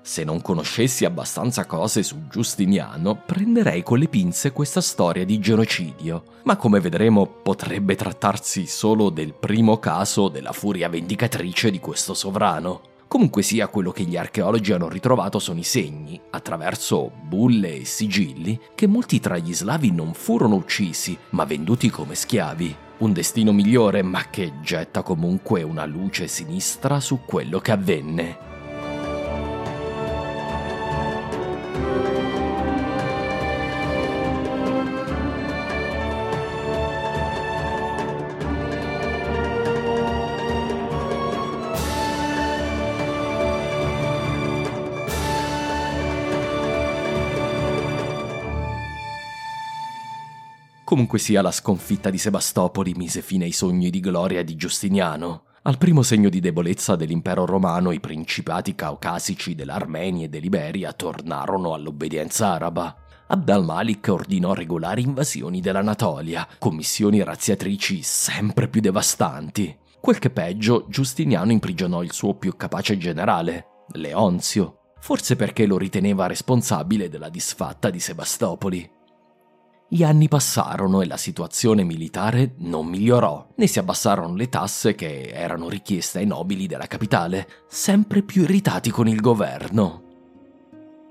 Se 0.00 0.22
non 0.22 0.40
conoscessi 0.40 1.04
abbastanza 1.04 1.66
cose 1.66 2.04
su 2.04 2.28
Giustiniano, 2.28 3.16
prenderei 3.16 3.82
con 3.82 3.98
le 3.98 4.06
pinze 4.06 4.52
questa 4.52 4.80
storia 4.80 5.24
di 5.24 5.40
genocidio, 5.40 6.22
ma 6.44 6.56
come 6.56 6.78
vedremo 6.78 7.26
potrebbe 7.26 7.96
trattarsi 7.96 8.64
solo 8.68 9.10
del 9.10 9.34
primo 9.34 9.78
caso 9.78 10.28
della 10.28 10.52
furia 10.52 10.88
vendicatrice 10.88 11.72
di 11.72 11.80
questo 11.80 12.14
sovrano. 12.14 12.94
Comunque 13.08 13.42
sia, 13.42 13.68
quello 13.68 13.90
che 13.90 14.04
gli 14.04 14.18
archeologi 14.18 14.70
hanno 14.72 14.88
ritrovato 14.88 15.38
sono 15.38 15.58
i 15.58 15.64
segni, 15.64 16.20
attraverso 16.28 17.10
bulle 17.22 17.76
e 17.76 17.84
sigilli, 17.86 18.60
che 18.74 18.86
molti 18.86 19.18
tra 19.18 19.38
gli 19.38 19.54
slavi 19.54 19.90
non 19.92 20.12
furono 20.12 20.56
uccisi, 20.56 21.16
ma 21.30 21.44
venduti 21.44 21.88
come 21.88 22.14
schiavi. 22.14 22.76
Un 22.98 23.14
destino 23.14 23.52
migliore, 23.52 24.02
ma 24.02 24.28
che 24.28 24.60
getta 24.60 25.02
comunque 25.02 25.62
una 25.62 25.86
luce 25.86 26.28
sinistra 26.28 27.00
su 27.00 27.20
quello 27.24 27.60
che 27.60 27.72
avvenne. 27.72 28.47
Comunque 50.88 51.18
sia, 51.18 51.42
la 51.42 51.50
sconfitta 51.50 52.08
di 52.08 52.16
Sebastopoli 52.16 52.94
mise 52.94 53.20
fine 53.20 53.44
ai 53.44 53.52
sogni 53.52 53.90
di 53.90 54.00
gloria 54.00 54.42
di 54.42 54.56
Giustiniano. 54.56 55.42
Al 55.64 55.76
primo 55.76 56.02
segno 56.02 56.30
di 56.30 56.40
debolezza 56.40 56.96
dell'impero 56.96 57.44
romano, 57.44 57.92
i 57.92 58.00
principati 58.00 58.74
caucasici 58.74 59.54
dell'Armenia 59.54 60.24
e 60.24 60.28
dell'Iberia 60.30 60.94
tornarono 60.94 61.74
all'obbedienza 61.74 62.54
araba. 62.54 62.96
Abd 63.26 63.50
al-Malik 63.50 64.08
ordinò 64.08 64.54
regolari 64.54 65.02
invasioni 65.02 65.60
dell'Anatolia, 65.60 66.48
con 66.58 66.74
missioni 66.74 67.22
razziatrici 67.22 68.00
sempre 68.00 68.66
più 68.68 68.80
devastanti. 68.80 69.76
Quel 70.00 70.18
che 70.18 70.30
peggio, 70.30 70.86
Giustiniano 70.88 71.52
imprigionò 71.52 72.02
il 72.02 72.12
suo 72.12 72.34
più 72.36 72.56
capace 72.56 72.96
generale, 72.96 73.84
Leonzio, 73.88 74.94
forse 75.00 75.36
perché 75.36 75.66
lo 75.66 75.76
riteneva 75.76 76.26
responsabile 76.26 77.10
della 77.10 77.28
disfatta 77.28 77.90
di 77.90 78.00
Sebastopoli. 78.00 78.96
Gli 79.90 80.02
anni 80.02 80.28
passarono 80.28 81.00
e 81.00 81.06
la 81.06 81.16
situazione 81.16 81.82
militare 81.82 82.52
non 82.58 82.88
migliorò, 82.88 83.48
né 83.56 83.66
si 83.66 83.78
abbassarono 83.78 84.34
le 84.34 84.50
tasse 84.50 84.94
che 84.94 85.30
erano 85.32 85.70
richieste 85.70 86.18
ai 86.18 86.26
nobili 86.26 86.66
della 86.66 86.86
capitale, 86.86 87.48
sempre 87.68 88.20
più 88.20 88.42
irritati 88.42 88.90
con 88.90 89.08
il 89.08 89.18
governo. 89.18 90.02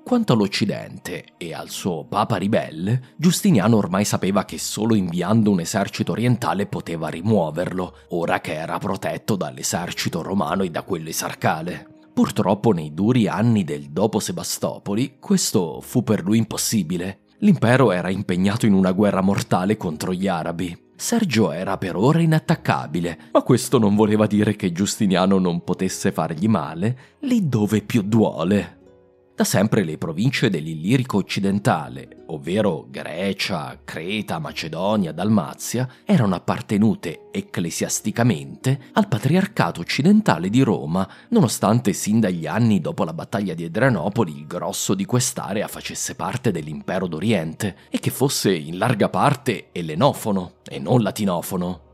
Quanto 0.03 0.33
all'Occidente 0.33 1.25
e 1.37 1.55
al 1.55 1.69
suo 1.69 2.05
papa 2.05 2.35
ribelle, 2.35 3.15
Giustiniano 3.17 3.77
ormai 3.77 4.05
sapeva 4.05 4.45
che 4.45 4.59
solo 4.59 4.93
inviando 4.93 5.49
un 5.49 5.59
esercito 5.59 6.11
orientale 6.11 6.67
poteva 6.67 7.09
rimuoverlo, 7.09 7.95
ora 8.09 8.39
che 8.41 8.53
era 8.53 8.77
protetto 8.77 9.35
dall'esercito 9.35 10.21
romano 10.21 10.61
e 10.61 10.69
da 10.69 10.83
quello 10.83 11.09
esarcale. 11.09 11.95
Purtroppo 12.13 12.73
nei 12.73 12.93
duri 12.93 13.27
anni 13.27 13.63
del 13.63 13.89
dopo 13.89 14.19
Sebastopoli 14.19 15.17
questo 15.19 15.81
fu 15.81 16.03
per 16.03 16.21
lui 16.21 16.37
impossibile 16.37 17.21
L'impero 17.39 17.91
era 17.91 18.09
impegnato 18.09 18.65
in 18.65 18.73
una 18.73 18.91
guerra 18.91 19.21
mortale 19.21 19.77
contro 19.77 20.11
gli 20.11 20.27
arabi. 20.27 20.75
Sergio 20.95 21.51
era 21.51 21.77
per 21.77 21.95
ora 21.95 22.19
inattaccabile, 22.19 23.29
ma 23.31 23.43
questo 23.43 23.77
non 23.77 23.95
voleva 23.95 24.25
dire 24.25 24.55
che 24.55 24.71
Giustiniano 24.71 25.37
non 25.37 25.63
potesse 25.63 26.11
fargli 26.11 26.47
male 26.47 26.97
lì 27.19 27.47
dove 27.47 27.81
più 27.81 28.01
duole. 28.01 28.76
Da 29.37 29.43
sempre 29.43 29.83
le 29.83 29.99
province 29.99 30.49
dell'Illirico 30.49 31.17
occidentale, 31.17 32.23
ovvero 32.29 32.87
Grecia, 32.89 33.79
Creta, 33.83 34.39
Macedonia, 34.39 35.11
Dalmazia, 35.11 35.87
erano 36.05 36.33
appartenute 36.33 37.27
ecclesiasticamente 37.31 38.85
al 38.93 39.07
patriarcato 39.07 39.79
occidentale 39.79 40.49
di 40.49 40.61
Roma, 40.63 41.07
nonostante 41.29 41.93
sin 41.93 42.19
dagli 42.19 42.47
anni 42.47 42.81
dopo 42.81 43.03
la 43.03 43.13
battaglia 43.13 43.53
di 43.53 43.65
Adrianopoli 43.65 44.35
il 44.35 44.47
grosso 44.47 44.95
di 44.95 45.05
quest'area 45.05 45.67
facesse 45.67 46.15
parte 46.15 46.49
dell'impero 46.49 47.05
d'Oriente 47.05 47.75
e 47.91 47.99
che 47.99 48.09
fosse 48.09 48.51
in 48.55 48.79
larga 48.79 49.07
parte 49.07 49.67
ellenofono 49.71 50.53
e 50.67 50.79
non 50.79 51.03
latinofono. 51.03 51.86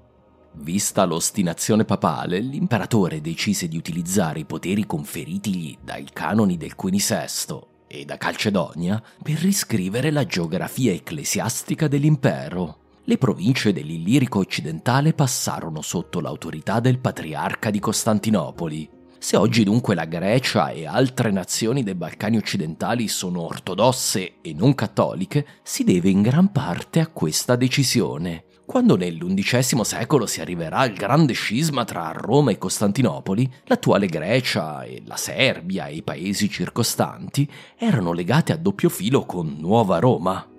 Vista 0.56 1.04
l'ostinazione 1.04 1.84
papale, 1.84 2.40
l'imperatore 2.40 3.22
decise 3.22 3.68
di 3.68 3.76
utilizzare 3.76 4.40
i 4.40 4.46
poteri 4.46 4.86
conferitigli 4.86 5.78
dai 5.84 6.08
canoni 6.14 6.58
del 6.58 6.76
Quinisesto 6.76 7.68
e 7.88 8.06
da 8.06 8.18
Calcedonia 8.18 9.02
per 9.22 9.40
riscrivere 9.40 10.12
la 10.12 10.26
geografia 10.26 10.92
ecclesiastica 10.92 11.88
dell'impero. 11.88 12.78
Le 13.06 13.18
province 13.18 13.74
dell'Illirico 13.74 14.40
occidentale 14.40 15.14
passarono 15.14 15.82
sotto 15.82 16.22
l'autorità 16.22 16.80
del 16.80 17.00
patriarca 17.00 17.72
di 17.72 17.80
Costantinopoli. 17.80 18.90
Se 19.18 19.36
oggi 19.36 19.64
dunque 19.64 19.96
la 19.96 20.06
Grecia 20.06 20.70
e 20.70 20.86
altre 20.86 21.32
nazioni 21.32 21.82
dei 21.82 21.96
Balcani 21.96 22.38
occidentali 22.38 23.08
sono 23.08 23.42
ortodosse 23.42 24.36
e 24.42 24.54
non 24.54 24.76
cattoliche, 24.76 25.46
si 25.64 25.84
deve 25.84 26.10
in 26.10 26.22
gran 26.22 26.52
parte 26.52 27.00
a 27.00 27.08
questa 27.08 27.56
decisione. 27.56 28.44
Quando 28.74 28.98
nell'undicesimo 28.98 29.84
secolo 29.84 30.26
si 30.26 30.42
arriverà 30.42 30.80
al 30.80 30.94
grande 30.94 31.34
scisma 31.34 31.86
tra 31.86 32.12
Roma 32.12 32.50
e 32.50 32.58
Costantinopoli, 32.58 33.48
l'attuale 33.66 34.08
Grecia 34.08 34.82
e 34.82 35.04
la 35.06 35.16
Serbia 35.16 35.86
e 35.86 35.98
i 35.98 36.02
paesi 36.02 36.50
circostanti 36.50 37.48
erano 37.78 38.14
legate 38.14 38.52
a 38.52 38.58
doppio 38.58 38.90
filo 38.90 39.26
con 39.26 39.58
Nuova 39.60 40.00
Roma. 40.00 40.53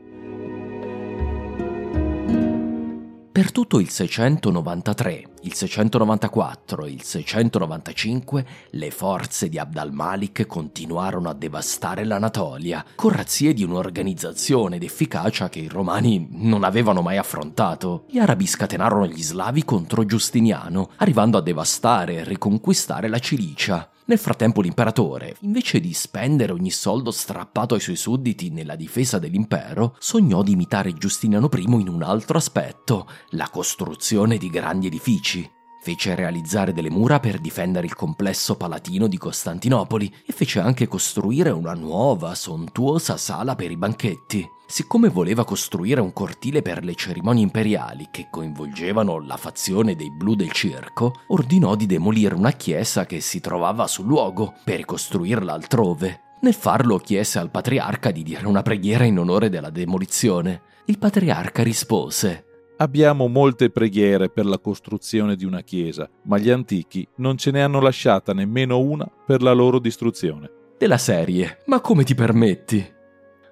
Per 3.34 3.50
tutto 3.50 3.80
il 3.80 3.90
693, 3.90 5.24
il 5.40 5.54
694 5.54 6.84
e 6.84 6.90
il 6.92 7.02
695 7.02 8.46
le 8.70 8.90
forze 8.92 9.48
di 9.48 9.58
Abd 9.58 9.76
al-Malik 9.76 10.46
continuarono 10.46 11.28
a 11.28 11.34
devastare 11.34 12.04
l'Anatolia, 12.04 12.84
con 12.94 13.10
razzie 13.10 13.52
di 13.52 13.64
un'organizzazione 13.64 14.76
ed 14.76 14.84
efficacia 14.84 15.48
che 15.48 15.58
i 15.58 15.66
romani 15.66 16.28
non 16.30 16.62
avevano 16.62 17.02
mai 17.02 17.16
affrontato. 17.16 18.04
Gli 18.08 18.18
arabi 18.18 18.46
scatenarono 18.46 19.08
gli 19.08 19.20
slavi 19.20 19.64
contro 19.64 20.06
Giustiniano, 20.06 20.90
arrivando 20.98 21.36
a 21.36 21.42
devastare 21.42 22.18
e 22.18 22.24
riconquistare 22.24 23.08
la 23.08 23.18
Cilicia. 23.18 23.88
Nel 24.06 24.18
frattempo 24.18 24.60
l'imperatore, 24.60 25.36
invece 25.40 25.80
di 25.80 25.94
spendere 25.94 26.52
ogni 26.52 26.70
soldo 26.70 27.10
strappato 27.10 27.72
ai 27.72 27.80
suoi 27.80 27.96
sudditi 27.96 28.50
nella 28.50 28.76
difesa 28.76 29.18
dell'impero, 29.18 29.96
sognò 29.98 30.42
di 30.42 30.52
imitare 30.52 30.92
Giustiniano 30.92 31.48
I 31.50 31.62
in 31.62 31.88
un 31.88 32.02
altro 32.02 32.36
aspetto, 32.36 33.08
la 33.30 33.48
costruzione 33.50 34.36
di 34.36 34.50
grandi 34.50 34.88
edifici. 34.88 35.50
Fece 35.80 36.14
realizzare 36.14 36.74
delle 36.74 36.90
mura 36.90 37.18
per 37.18 37.40
difendere 37.40 37.86
il 37.86 37.94
complesso 37.94 38.56
palatino 38.56 39.06
di 39.06 39.16
Costantinopoli 39.16 40.14
e 40.26 40.34
fece 40.34 40.60
anche 40.60 40.86
costruire 40.86 41.48
una 41.48 41.72
nuova, 41.72 42.34
sontuosa 42.34 43.16
sala 43.16 43.54
per 43.54 43.70
i 43.70 43.76
banchetti. 43.76 44.46
Siccome 44.74 45.08
voleva 45.08 45.44
costruire 45.44 46.00
un 46.00 46.12
cortile 46.12 46.60
per 46.60 46.82
le 46.82 46.96
cerimonie 46.96 47.44
imperiali 47.44 48.08
che 48.10 48.26
coinvolgevano 48.28 49.20
la 49.20 49.36
fazione 49.36 49.94
dei 49.94 50.10
blu 50.10 50.34
del 50.34 50.50
circo, 50.50 51.12
ordinò 51.28 51.76
di 51.76 51.86
demolire 51.86 52.34
una 52.34 52.50
chiesa 52.50 53.06
che 53.06 53.20
si 53.20 53.38
trovava 53.38 53.86
sul 53.86 54.06
luogo 54.06 54.54
per 54.64 54.78
ricostruirla 54.78 55.52
altrove. 55.52 56.22
Nel 56.40 56.54
farlo 56.54 56.98
chiese 56.98 57.38
al 57.38 57.52
patriarca 57.52 58.10
di 58.10 58.24
dire 58.24 58.48
una 58.48 58.62
preghiera 58.62 59.04
in 59.04 59.16
onore 59.16 59.48
della 59.48 59.70
demolizione. 59.70 60.62
Il 60.86 60.98
patriarca 60.98 61.62
rispose 61.62 62.72
Abbiamo 62.78 63.28
molte 63.28 63.70
preghiere 63.70 64.28
per 64.28 64.44
la 64.44 64.58
costruzione 64.58 65.36
di 65.36 65.44
una 65.44 65.60
chiesa, 65.60 66.10
ma 66.24 66.36
gli 66.36 66.50
antichi 66.50 67.06
non 67.18 67.36
ce 67.36 67.52
ne 67.52 67.62
hanno 67.62 67.78
lasciata 67.78 68.32
nemmeno 68.32 68.80
una 68.80 69.08
per 69.24 69.40
la 69.40 69.52
loro 69.52 69.78
distruzione. 69.78 70.50
Della 70.76 70.98
serie, 70.98 71.58
ma 71.66 71.80
come 71.80 72.02
ti 72.02 72.16
permetti? 72.16 72.93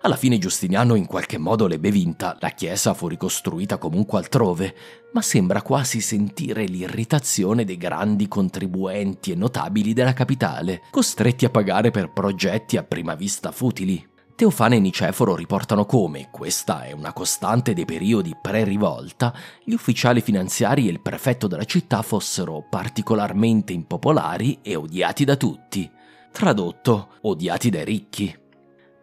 Alla 0.05 0.17
fine 0.17 0.39
Giustiniano 0.39 0.97
in 0.97 1.07
qualche 1.07 1.39
modo 1.39 1.69
l'ebbe 1.69 1.93
vinta, 1.93 2.37
la 2.41 2.49
chiesa 2.49 2.93
fu 2.93 3.07
ricostruita 3.07 3.79
comunque 3.79 4.19
altrove, 4.19 4.75
ma 5.13 5.23
sembra 5.23 5.63
quasi 5.63 6.01
sentire 6.01 6.65
l'irritazione 6.65 7.65
dei 7.65 7.77
grandi 7.77 8.27
contribuenti 8.27 9.31
e 9.31 9.37
notabili 9.37 9.93
della 9.93 10.13
capitale, 10.13 10.83
costretti 10.91 11.45
a 11.45 11.51
pagare 11.51 11.93
per 11.93 12.13
progetti 12.13 12.77
a 12.77 12.83
prima 12.83 13.15
vista 13.15 13.53
futili. 13.53 14.05
Teofane 14.35 14.75
e 14.75 14.81
Niceforo 14.81 15.37
riportano 15.37 15.87
come, 15.87 16.31
questa 16.33 16.83
è 16.83 16.91
una 16.91 17.13
costante 17.13 17.73
dei 17.73 17.85
periodi 17.85 18.37
pre-rivolta, 18.41 19.33
gli 19.63 19.73
ufficiali 19.73 20.21
finanziari 20.21 20.89
e 20.89 20.91
il 20.91 21.01
prefetto 21.01 21.47
della 21.47 21.65
città 21.65 22.03
fossero 22.03 22.67
particolarmente 22.69 23.73
impopolari 23.73 24.59
e 24.63 24.75
odiati 24.75 25.25
da 25.25 25.37
tutti. 25.37 25.89
Tradotto, 26.33 27.19
odiati 27.21 27.71
dai 27.71 27.85
ricchi. 27.85 28.42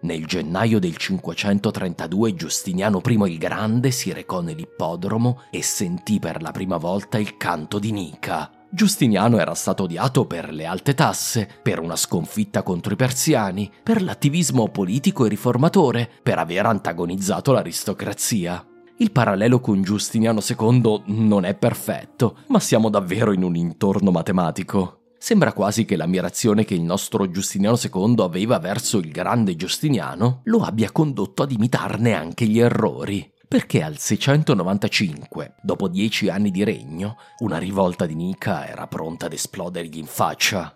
Nel 0.01 0.25
gennaio 0.25 0.79
del 0.79 0.95
532 0.95 2.33
Giustiniano 2.35 3.01
I 3.05 3.31
il 3.31 3.37
Grande 3.37 3.91
si 3.91 4.13
recò 4.13 4.41
nell'ippodromo 4.41 5.41
e 5.51 5.61
sentì 5.61 6.19
per 6.19 6.41
la 6.41 6.51
prima 6.51 6.77
volta 6.77 7.17
il 7.17 7.37
canto 7.37 7.79
di 7.79 7.91
Nica, 7.91 8.51
Giustiniano 8.71 9.39
era 9.39 9.55
stato 9.55 9.83
odiato 9.83 10.25
per 10.25 10.53
le 10.53 10.65
alte 10.67 10.93
tasse, 10.93 11.49
per 11.61 11.79
una 11.79 11.95
sconfitta 11.95 12.61
contro 12.61 12.93
i 12.93 12.95
persiani, 12.95 13.71
per 13.81 14.03
l'attivismo 14.03 14.69
politico 14.69 15.25
e 15.25 15.29
riformatore, 15.29 16.07
per 16.21 16.37
aver 16.37 16.67
antagonizzato 16.67 17.51
l'aristocrazia. 17.51 18.63
Il 18.97 19.11
parallelo 19.11 19.59
con 19.59 19.81
Giustiniano 19.81 20.39
II 20.47 21.03
non 21.07 21.45
è 21.45 21.55
perfetto, 21.55 22.37
ma 22.47 22.59
siamo 22.59 22.89
davvero 22.89 23.31
in 23.31 23.43
un 23.43 23.55
intorno 23.55 24.11
matematico. 24.11 24.98
Sembra 25.19 25.53
quasi 25.53 25.85
che 25.85 25.95
l'ammirazione 25.95 26.65
che 26.65 26.73
il 26.73 26.81
nostro 26.81 27.29
Giustiniano 27.29 27.77
II 27.77 28.15
aveva 28.19 28.57
verso 28.57 28.97
il 28.97 29.11
grande 29.11 29.55
Giustiniano 29.55 30.41
lo 30.45 30.61
abbia 30.61 30.91
condotto 30.91 31.43
ad 31.43 31.51
imitarne 31.51 32.13
anche 32.13 32.45
gli 32.45 32.59
errori 32.59 33.31
perché 33.49 33.81
al 33.81 33.97
695, 33.97 35.55
dopo 35.63 35.87
dieci 35.87 36.29
anni 36.29 36.51
di 36.51 36.63
regno, 36.63 37.17
una 37.39 37.57
rivolta 37.57 38.05
di 38.05 38.13
Nica 38.13 38.67
era 38.67 38.85
pronta 38.85 39.25
ad 39.25 39.33
esplodergli 39.33 39.97
in 39.97 40.05
faccia. 40.05 40.71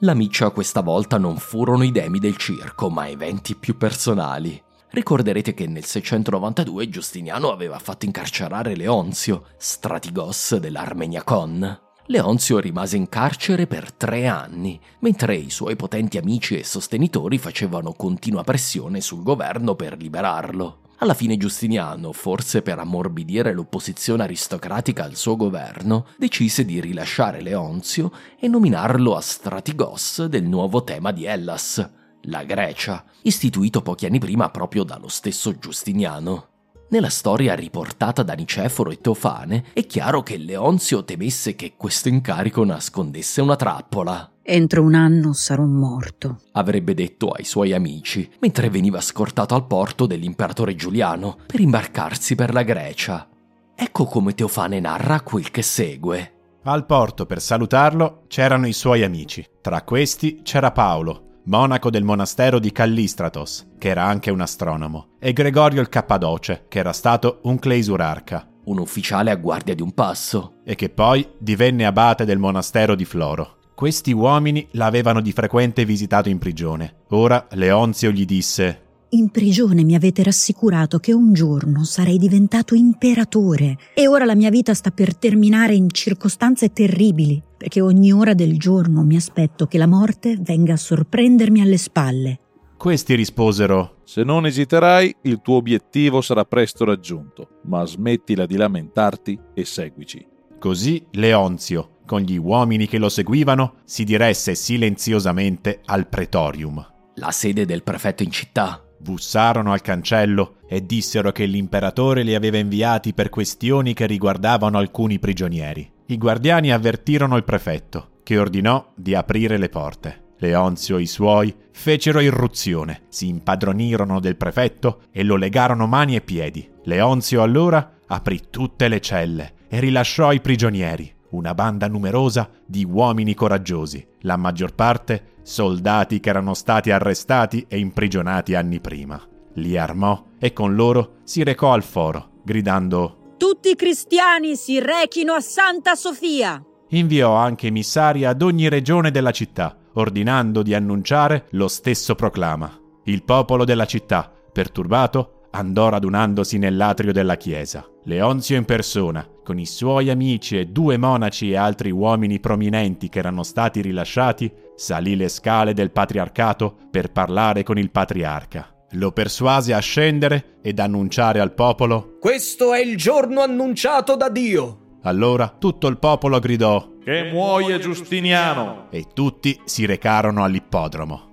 La 0.00 0.14
miccia 0.14 0.50
questa 0.50 0.80
volta 0.80 1.18
non 1.18 1.36
furono 1.36 1.84
i 1.84 1.92
demi 1.92 2.18
del 2.18 2.36
circo, 2.36 2.90
ma 2.90 3.08
eventi 3.08 3.54
più 3.54 3.76
personali. 3.76 4.60
Ricorderete 4.96 5.52
che 5.52 5.66
nel 5.66 5.84
692 5.84 6.88
Giustiniano 6.88 7.52
aveva 7.52 7.78
fatto 7.78 8.06
incarcerare 8.06 8.74
Leonzio, 8.74 9.48
stratigos 9.58 10.56
dell'Armenia 10.56 11.22
Con. 11.22 11.80
Leonzio 12.06 12.58
rimase 12.60 12.96
in 12.96 13.10
carcere 13.10 13.66
per 13.66 13.92
tre 13.92 14.26
anni, 14.26 14.80
mentre 15.00 15.36
i 15.36 15.50
suoi 15.50 15.76
potenti 15.76 16.16
amici 16.16 16.58
e 16.58 16.64
sostenitori 16.64 17.36
facevano 17.36 17.92
continua 17.92 18.42
pressione 18.42 19.02
sul 19.02 19.22
governo 19.22 19.74
per 19.74 19.98
liberarlo. 19.98 20.78
Alla 21.00 21.12
fine 21.12 21.36
Giustiniano, 21.36 22.12
forse 22.12 22.62
per 22.62 22.78
ammorbidire 22.78 23.52
l'opposizione 23.52 24.22
aristocratica 24.22 25.04
al 25.04 25.14
suo 25.14 25.36
governo, 25.36 26.06
decise 26.16 26.64
di 26.64 26.80
rilasciare 26.80 27.42
Leonzio 27.42 28.10
e 28.40 28.48
nominarlo 28.48 29.14
a 29.14 29.20
stratigos 29.20 30.24
del 30.24 30.44
nuovo 30.44 30.84
tema 30.84 31.12
di 31.12 31.26
Hellas, 31.26 31.86
la 32.26 32.44
Grecia, 32.44 33.04
istituito 33.22 33.82
pochi 33.82 34.06
anni 34.06 34.18
prima 34.18 34.50
proprio 34.50 34.84
dallo 34.84 35.08
stesso 35.08 35.58
Giustiniano. 35.58 36.48
Nella 36.88 37.08
storia 37.08 37.54
riportata 37.54 38.22
da 38.22 38.34
Niceforo 38.34 38.90
e 38.90 39.00
Teofane 39.00 39.64
è 39.72 39.84
chiaro 39.86 40.22
che 40.22 40.36
Leonzio 40.36 41.04
temesse 41.04 41.56
che 41.56 41.74
questo 41.76 42.08
incarico 42.08 42.64
nascondesse 42.64 43.40
una 43.40 43.56
trappola. 43.56 44.30
Entro 44.40 44.84
un 44.84 44.94
anno 44.94 45.32
sarò 45.32 45.64
morto, 45.64 46.42
avrebbe 46.52 46.94
detto 46.94 47.30
ai 47.30 47.42
suoi 47.42 47.72
amici, 47.72 48.30
mentre 48.38 48.70
veniva 48.70 49.00
scortato 49.00 49.56
al 49.56 49.66
porto 49.66 50.06
dell'imperatore 50.06 50.76
Giuliano 50.76 51.38
per 51.44 51.58
imbarcarsi 51.58 52.36
per 52.36 52.52
la 52.52 52.62
Grecia. 52.62 53.28
Ecco 53.74 54.04
come 54.04 54.34
Teofane 54.34 54.78
narra 54.78 55.22
quel 55.22 55.50
che 55.50 55.62
segue. 55.62 56.34
Al 56.62 56.86
porto 56.86 57.26
per 57.26 57.40
salutarlo 57.40 58.22
c'erano 58.28 58.68
i 58.68 58.72
suoi 58.72 59.02
amici. 59.02 59.44
Tra 59.60 59.82
questi 59.82 60.40
c'era 60.42 60.70
Paolo, 60.70 61.25
monaco 61.46 61.90
del 61.90 62.04
monastero 62.04 62.58
di 62.58 62.72
Callistratos, 62.72 63.66
che 63.78 63.88
era 63.88 64.04
anche 64.04 64.30
un 64.30 64.40
astronomo, 64.40 65.08
e 65.18 65.32
Gregorio 65.32 65.80
il 65.80 65.88
Cappadoce, 65.88 66.64
che 66.68 66.78
era 66.78 66.92
stato 66.92 67.40
un 67.44 67.58
cleisurarca. 67.58 68.48
Un 68.64 68.78
ufficiale 68.78 69.30
a 69.30 69.36
guardia 69.36 69.74
di 69.74 69.82
un 69.82 69.92
passo. 69.92 70.56
E 70.64 70.74
che 70.74 70.88
poi 70.88 71.26
divenne 71.38 71.86
abate 71.86 72.24
del 72.24 72.38
monastero 72.38 72.96
di 72.96 73.04
Floro. 73.04 73.58
Questi 73.76 74.10
uomini 74.10 74.66
l'avevano 74.72 75.20
di 75.20 75.32
frequente 75.32 75.84
visitato 75.84 76.28
in 76.28 76.38
prigione. 76.38 77.02
Ora 77.10 77.46
Leonzio 77.50 78.10
gli 78.10 78.24
disse 78.24 78.86
in 79.10 79.30
prigione 79.30 79.84
mi 79.84 79.94
avete 79.94 80.24
rassicurato 80.24 80.98
che 80.98 81.12
un 81.12 81.32
giorno 81.32 81.84
sarei 81.84 82.18
diventato 82.18 82.74
imperatore 82.74 83.78
e 83.94 84.08
ora 84.08 84.24
la 84.24 84.34
mia 84.34 84.50
vita 84.50 84.74
sta 84.74 84.90
per 84.90 85.14
terminare 85.16 85.74
in 85.74 85.88
circostanze 85.90 86.72
terribili. 86.72 87.40
Perché 87.56 87.80
ogni 87.80 88.12
ora 88.12 88.34
del 88.34 88.58
giorno 88.58 89.02
mi 89.02 89.16
aspetto 89.16 89.66
che 89.66 89.78
la 89.78 89.86
morte 89.86 90.36
venga 90.38 90.74
a 90.74 90.76
sorprendermi 90.78 91.60
alle 91.60 91.78
spalle. 91.78 92.40
Questi 92.76 93.14
risposero 93.14 93.96
Se 94.04 94.22
non 94.22 94.46
esiterai, 94.46 95.16
il 95.22 95.40
tuo 95.42 95.56
obiettivo 95.56 96.20
sarà 96.20 96.44
presto 96.44 96.84
raggiunto, 96.84 97.60
ma 97.64 97.84
smettila 97.84 98.46
di 98.46 98.56
lamentarti 98.56 99.38
e 99.54 99.64
seguici. 99.64 100.24
Così 100.58 101.04
Leonzio, 101.12 101.96
con 102.06 102.20
gli 102.20 102.36
uomini 102.36 102.86
che 102.86 102.98
lo 102.98 103.08
seguivano, 103.08 103.76
si 103.84 104.04
diresse 104.04 104.54
silenziosamente 104.54 105.80
al 105.86 106.06
pretorium. 106.06 106.86
La 107.14 107.30
sede 107.30 107.64
del 107.64 107.82
prefetto 107.82 108.22
in 108.22 108.30
città. 108.30 108.85
Bussarono 109.06 109.72
al 109.72 109.82
cancello 109.82 110.56
e 110.66 110.84
dissero 110.84 111.30
che 111.30 111.46
l'imperatore 111.46 112.24
li 112.24 112.34
aveva 112.34 112.58
inviati 112.58 113.14
per 113.14 113.28
questioni 113.28 113.94
che 113.94 114.04
riguardavano 114.04 114.78
alcuni 114.78 115.20
prigionieri. 115.20 115.88
I 116.06 116.18
guardiani 116.18 116.72
avvertirono 116.72 117.36
il 117.36 117.44
prefetto, 117.44 118.08
che 118.24 118.36
ordinò 118.36 118.84
di 118.96 119.14
aprire 119.14 119.58
le 119.58 119.68
porte. 119.68 120.24
Leonzio 120.38 120.96
e 120.96 121.02
i 121.02 121.06
suoi 121.06 121.54
fecero 121.70 122.18
irruzione, 122.18 123.02
si 123.08 123.28
impadronirono 123.28 124.18
del 124.18 124.34
prefetto 124.34 125.02
e 125.12 125.22
lo 125.22 125.36
legarono 125.36 125.86
mani 125.86 126.16
e 126.16 126.20
piedi. 126.20 126.68
Leonzio 126.82 127.42
allora 127.42 127.98
aprì 128.08 128.42
tutte 128.50 128.88
le 128.88 129.00
celle 129.00 129.52
e 129.68 129.78
rilasciò 129.78 130.32
i 130.32 130.40
prigionieri, 130.40 131.14
una 131.36 131.54
banda 131.54 131.86
numerosa 131.86 132.50
di 132.64 132.84
uomini 132.84 133.34
coraggiosi, 133.34 134.06
la 134.20 134.36
maggior 134.36 134.74
parte 134.74 135.34
soldati 135.42 136.18
che 136.18 136.28
erano 136.28 136.54
stati 136.54 136.90
arrestati 136.90 137.66
e 137.68 137.78
imprigionati 137.78 138.54
anni 138.54 138.80
prima. 138.80 139.20
Li 139.54 139.78
armò 139.78 140.24
e 140.38 140.52
con 140.52 140.74
loro 140.74 141.18
si 141.22 141.44
recò 141.44 141.72
al 141.72 141.82
foro, 141.82 142.30
gridando 142.42 143.34
Tutti 143.36 143.70
i 143.70 143.76
cristiani 143.76 144.56
si 144.56 144.80
rechino 144.80 145.34
a 145.34 145.40
Santa 145.40 145.94
Sofia! 145.94 146.62
Inviò 146.90 147.34
anche 147.34 147.68
emissari 147.68 148.24
ad 148.24 148.42
ogni 148.42 148.68
regione 148.68 149.10
della 149.10 149.32
città, 149.32 149.76
ordinando 149.94 150.62
di 150.62 150.74
annunciare 150.74 151.46
lo 151.50 151.68
stesso 151.68 152.14
proclama. 152.14 152.70
Il 153.04 153.22
popolo 153.22 153.64
della 153.64 153.86
città, 153.86 154.32
perturbato, 154.52 155.35
andò 155.56 155.88
radunandosi 155.88 156.58
nell'atrio 156.58 157.12
della 157.12 157.36
chiesa. 157.36 157.84
Leonzio 158.04 158.56
in 158.56 158.64
persona, 158.64 159.26
con 159.42 159.58
i 159.58 159.66
suoi 159.66 160.10
amici 160.10 160.58
e 160.58 160.66
due 160.66 160.96
monaci 160.96 161.50
e 161.50 161.56
altri 161.56 161.90
uomini 161.90 162.40
prominenti 162.40 163.08
che 163.08 163.18
erano 163.18 163.42
stati 163.42 163.80
rilasciati, 163.80 164.52
salì 164.74 165.16
le 165.16 165.28
scale 165.28 165.72
del 165.72 165.90
patriarcato 165.90 166.76
per 166.90 167.10
parlare 167.10 167.62
con 167.62 167.78
il 167.78 167.90
patriarca. 167.90 168.70
Lo 168.92 169.10
persuase 169.12 169.74
a 169.74 169.80
scendere 169.80 170.58
ed 170.62 170.78
annunciare 170.78 171.40
al 171.40 171.54
popolo 171.54 172.16
Questo 172.20 172.72
è 172.72 172.80
il 172.80 172.96
giorno 172.96 173.40
annunciato 173.40 174.14
da 174.14 174.28
Dio. 174.28 174.98
Allora 175.02 175.54
tutto 175.58 175.88
il 175.88 175.98
popolo 175.98 176.38
gridò 176.38 176.92
Che 177.02 177.30
muoia 177.32 177.78
Giustiniano! 177.78 178.86
e 178.90 179.06
tutti 179.12 179.58
si 179.64 179.86
recarono 179.86 180.44
all'ippodromo. 180.44 181.25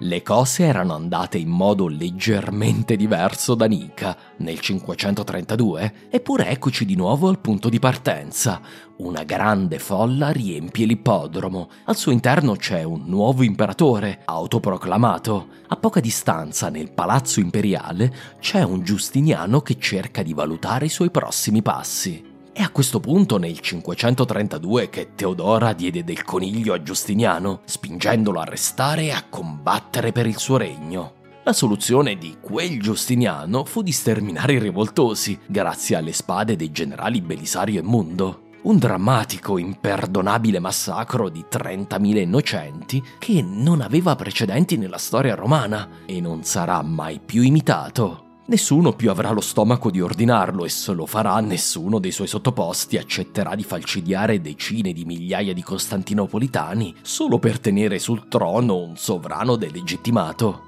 Le 0.00 0.20
cose 0.20 0.64
erano 0.64 0.92
andate 0.92 1.38
in 1.38 1.48
modo 1.48 1.88
leggermente 1.88 2.96
diverso 2.96 3.54
da 3.54 3.64
Nica 3.64 4.14
nel 4.38 4.60
532, 4.60 6.08
eppure 6.10 6.48
eccoci 6.48 6.84
di 6.84 6.94
nuovo 6.94 7.28
al 7.28 7.38
punto 7.38 7.70
di 7.70 7.78
partenza. 7.78 8.60
Una 8.98 9.22
grande 9.22 9.78
folla 9.78 10.32
riempie 10.32 10.84
l'ippodromo. 10.84 11.70
Al 11.84 11.96
suo 11.96 12.12
interno 12.12 12.56
c'è 12.56 12.82
un 12.82 13.04
nuovo 13.06 13.42
imperatore, 13.42 14.20
autoproclamato. 14.26 15.48
A 15.68 15.76
poca 15.76 16.00
distanza, 16.00 16.68
nel 16.68 16.92
palazzo 16.92 17.40
imperiale, 17.40 18.14
c'è 18.38 18.62
un 18.62 18.82
Giustiniano 18.82 19.62
che 19.62 19.78
cerca 19.78 20.22
di 20.22 20.34
valutare 20.34 20.84
i 20.84 20.90
suoi 20.90 21.10
prossimi 21.10 21.62
passi. 21.62 22.25
È 22.56 22.62
a 22.62 22.70
questo 22.70 23.00
punto, 23.00 23.36
nel 23.36 23.60
532, 23.60 24.88
che 24.88 25.10
Teodora 25.14 25.74
diede 25.74 26.02
del 26.04 26.24
coniglio 26.24 26.72
a 26.72 26.82
Giustiniano, 26.82 27.60
spingendolo 27.66 28.40
a 28.40 28.44
restare 28.44 29.02
e 29.02 29.10
a 29.10 29.26
combattere 29.28 30.10
per 30.10 30.26
il 30.26 30.38
suo 30.38 30.56
regno. 30.56 31.12
La 31.44 31.52
soluzione 31.52 32.16
di 32.16 32.38
quel 32.40 32.80
Giustiniano 32.80 33.66
fu 33.66 33.82
di 33.82 33.92
sterminare 33.92 34.54
i 34.54 34.58
rivoltosi, 34.58 35.38
grazie 35.44 35.96
alle 35.96 36.12
spade 36.12 36.56
dei 36.56 36.72
generali 36.72 37.20
Belisario 37.20 37.80
e 37.80 37.82
Mundo. 37.82 38.44
Un 38.62 38.78
drammatico, 38.78 39.58
imperdonabile 39.58 40.58
massacro 40.58 41.28
di 41.28 41.44
30.000 41.50 42.16
innocenti 42.16 43.04
che 43.18 43.42
non 43.42 43.82
aveva 43.82 44.16
precedenti 44.16 44.78
nella 44.78 44.96
storia 44.96 45.34
romana 45.34 45.86
e 46.06 46.22
non 46.22 46.42
sarà 46.42 46.80
mai 46.80 47.20
più 47.22 47.42
imitato. 47.42 48.25
Nessuno 48.48 48.92
più 48.92 49.10
avrà 49.10 49.30
lo 49.30 49.40
stomaco 49.40 49.90
di 49.90 50.00
ordinarlo 50.00 50.64
e 50.64 50.68
se 50.68 50.92
lo 50.92 51.04
farà 51.04 51.40
nessuno 51.40 51.98
dei 51.98 52.12
suoi 52.12 52.28
sottoposti 52.28 52.96
accetterà 52.96 53.56
di 53.56 53.64
falcidiare 53.64 54.40
decine 54.40 54.92
di 54.92 55.04
migliaia 55.04 55.52
di 55.52 55.62
costantinopolitani 55.64 56.94
solo 57.02 57.40
per 57.40 57.58
tenere 57.58 57.98
sul 57.98 58.28
trono 58.28 58.76
un 58.76 58.96
sovrano 58.96 59.56
delegittimato. 59.56 60.62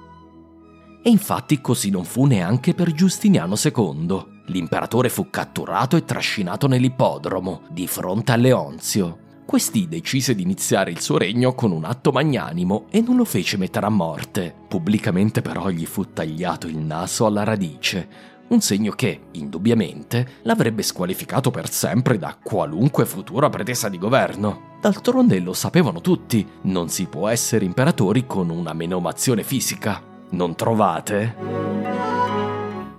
E 1.04 1.10
infatti 1.10 1.60
così 1.60 1.90
non 1.90 2.04
fu 2.04 2.24
neanche 2.24 2.74
per 2.74 2.90
Giustiniano 2.90 3.54
II. 3.56 4.26
L'imperatore 4.46 5.08
fu 5.08 5.30
catturato 5.30 5.96
e 5.96 6.04
trascinato 6.04 6.66
nell'ippodromo, 6.66 7.62
di 7.70 7.86
fronte 7.86 8.32
a 8.32 8.36
Leonzio. 8.36 9.27
Questi 9.48 9.88
decise 9.88 10.34
di 10.34 10.42
iniziare 10.42 10.90
il 10.90 11.00
suo 11.00 11.16
regno 11.16 11.54
con 11.54 11.72
un 11.72 11.84
atto 11.84 12.12
magnanimo 12.12 12.84
e 12.90 13.00
non 13.00 13.16
lo 13.16 13.24
fece 13.24 13.56
mettere 13.56 13.86
a 13.86 13.88
morte. 13.88 14.54
Pubblicamente 14.68 15.40
però 15.40 15.70
gli 15.70 15.86
fu 15.86 16.12
tagliato 16.12 16.66
il 16.66 16.76
naso 16.76 17.24
alla 17.24 17.44
radice, 17.44 18.08
un 18.48 18.60
segno 18.60 18.92
che, 18.92 19.20
indubbiamente, 19.32 20.40
l'avrebbe 20.42 20.82
squalificato 20.82 21.50
per 21.50 21.70
sempre 21.70 22.18
da 22.18 22.36
qualunque 22.40 23.06
futura 23.06 23.48
pretesa 23.48 23.88
di 23.88 23.96
governo. 23.96 24.76
D'altronde 24.82 25.40
lo 25.40 25.54
sapevano 25.54 26.02
tutti, 26.02 26.46
non 26.64 26.90
si 26.90 27.06
può 27.06 27.26
essere 27.26 27.64
imperatori 27.64 28.26
con 28.26 28.50
una 28.50 28.74
menomazione 28.74 29.44
fisica. 29.44 30.02
Non 30.28 30.56
trovate? 30.56 32.17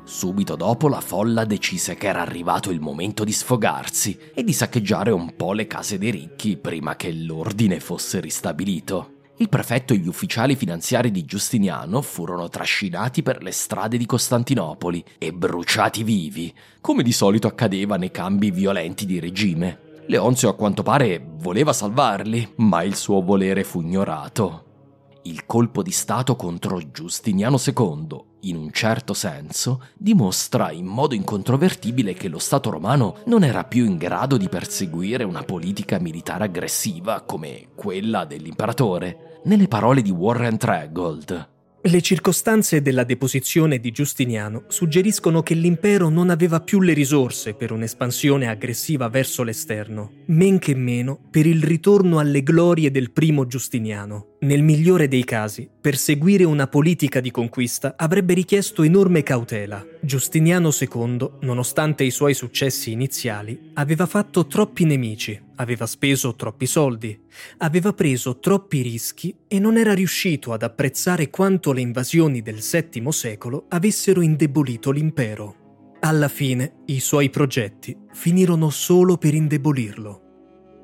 Subito 0.09 0.55
dopo 0.55 0.87
la 0.89 1.01
folla 1.01 1.45
decise 1.45 1.93
che 1.93 2.07
era 2.07 2.21
arrivato 2.21 2.71
il 2.71 2.79
momento 2.79 3.23
di 3.23 3.31
sfogarsi 3.31 4.17
e 4.33 4.43
di 4.43 4.53
saccheggiare 4.53 5.11
un 5.11 5.35
po' 5.35 5.53
le 5.53 5.67
case 5.67 5.99
dei 5.99 6.09
ricchi 6.09 6.57
prima 6.57 6.95
che 6.95 7.13
l'ordine 7.13 7.79
fosse 7.79 8.19
ristabilito. 8.19 9.17
Il 9.37 9.49
prefetto 9.49 9.93
e 9.93 9.97
gli 9.97 10.07
ufficiali 10.07 10.55
finanziari 10.55 11.11
di 11.11 11.25
Giustiniano 11.25 12.01
furono 12.01 12.49
trascinati 12.49 13.21
per 13.21 13.43
le 13.43 13.51
strade 13.51 13.97
di 13.97 14.07
Costantinopoli 14.07 15.05
e 15.19 15.31
bruciati 15.31 16.03
vivi, 16.03 16.51
come 16.81 17.03
di 17.03 17.11
solito 17.11 17.45
accadeva 17.45 17.95
nei 17.95 18.09
cambi 18.09 18.49
violenti 18.49 19.05
di 19.05 19.19
regime. 19.19 20.01
Leonzio 20.07 20.49
a 20.49 20.55
quanto 20.55 20.81
pare 20.81 21.23
voleva 21.23 21.71
salvarli, 21.71 22.53
ma 22.55 22.81
il 22.81 22.95
suo 22.95 23.21
volere 23.21 23.63
fu 23.63 23.81
ignorato. 23.81 24.68
Il 25.23 25.45
colpo 25.45 25.83
di 25.83 25.91
Stato 25.91 26.37
contro 26.37 26.79
Giustiniano 26.91 27.57
II, 27.57 28.07
in 28.41 28.55
un 28.55 28.71
certo 28.71 29.13
senso, 29.13 29.87
dimostra 29.97 30.71
in 30.71 30.85
modo 30.85 31.13
incontrovertibile 31.13 32.13
che 32.13 32.29
lo 32.29 32.39
Stato 32.39 32.69
romano 32.69 33.17
non 33.25 33.43
era 33.43 33.65
più 33.65 33.85
in 33.85 33.97
grado 33.97 34.37
di 34.37 34.47
perseguire 34.47 35.25
una 35.25 35.43
politica 35.43 35.99
militare 35.99 36.45
aggressiva 36.45 37.21
come 37.21 37.67
quella 37.75 38.23
dell'imperatore. 38.23 39.41
Nelle 39.43 39.67
parole 39.67 40.01
di 40.01 40.09
Warren 40.09 40.57
Tregold, 40.57 41.58
Le 41.81 42.01
circostanze 42.01 42.81
della 42.81 43.05
deposizione 43.05 43.79
di 43.79 43.91
Giustiniano 43.91 44.63
suggeriscono 44.67 45.41
che 45.41 45.53
l'impero 45.53 46.09
non 46.09 46.29
aveva 46.29 46.59
più 46.59 46.81
le 46.81 46.91
risorse 46.91 47.53
per 47.53 47.71
un'espansione 47.71 48.49
aggressiva 48.49 49.07
verso 49.07 49.43
l'esterno, 49.43 50.11
men 50.25 50.59
che 50.59 50.75
meno 50.75 51.17
per 51.31 51.45
il 51.45 51.63
ritorno 51.63 52.19
alle 52.19 52.43
glorie 52.43 52.91
del 52.91 53.11
primo 53.11 53.47
Giustiniano. 53.47 54.35
Nel 54.41 54.61
migliore 54.61 55.07
dei 55.07 55.23
casi, 55.23 55.69
perseguire 55.79 56.43
una 56.43 56.67
politica 56.67 57.21
di 57.21 57.31
conquista 57.31 57.93
avrebbe 57.97 58.33
richiesto 58.33 58.83
enorme 58.83 59.23
cautela. 59.23 59.85
Giustiniano 60.01 60.71
II, 60.77 61.29
nonostante 61.41 62.03
i 62.03 62.11
suoi 62.11 62.33
successi 62.33 62.91
iniziali, 62.91 63.71
aveva 63.75 64.05
fatto 64.05 64.47
troppi 64.47 64.83
nemici, 64.83 65.47
aveva 65.59 65.85
speso 65.85 66.35
troppi 66.35 66.65
soldi, 66.65 67.17
aveva 67.57 67.93
preso 67.93 68.39
troppi 68.39 68.81
rischi 68.81 69.35
e 69.47 69.59
non 69.59 69.77
era 69.77 69.93
riuscito 69.93 70.53
ad 70.53 70.63
apprezzare 70.63 71.29
quanto 71.29 71.71
le 71.71 71.81
invasioni 71.81 72.41
del 72.41 72.59
VII 72.59 73.11
secolo 73.11 73.65
avessero 73.69 74.21
indebolito 74.21 74.91
l'impero. 74.91 75.55
Alla 76.01 76.29
fine, 76.29 76.83
i 76.85 76.99
suoi 77.01 77.29
progetti 77.29 77.95
finirono 78.11 78.69
solo 78.69 79.17
per 79.17 79.33
indebolirlo. 79.33 80.23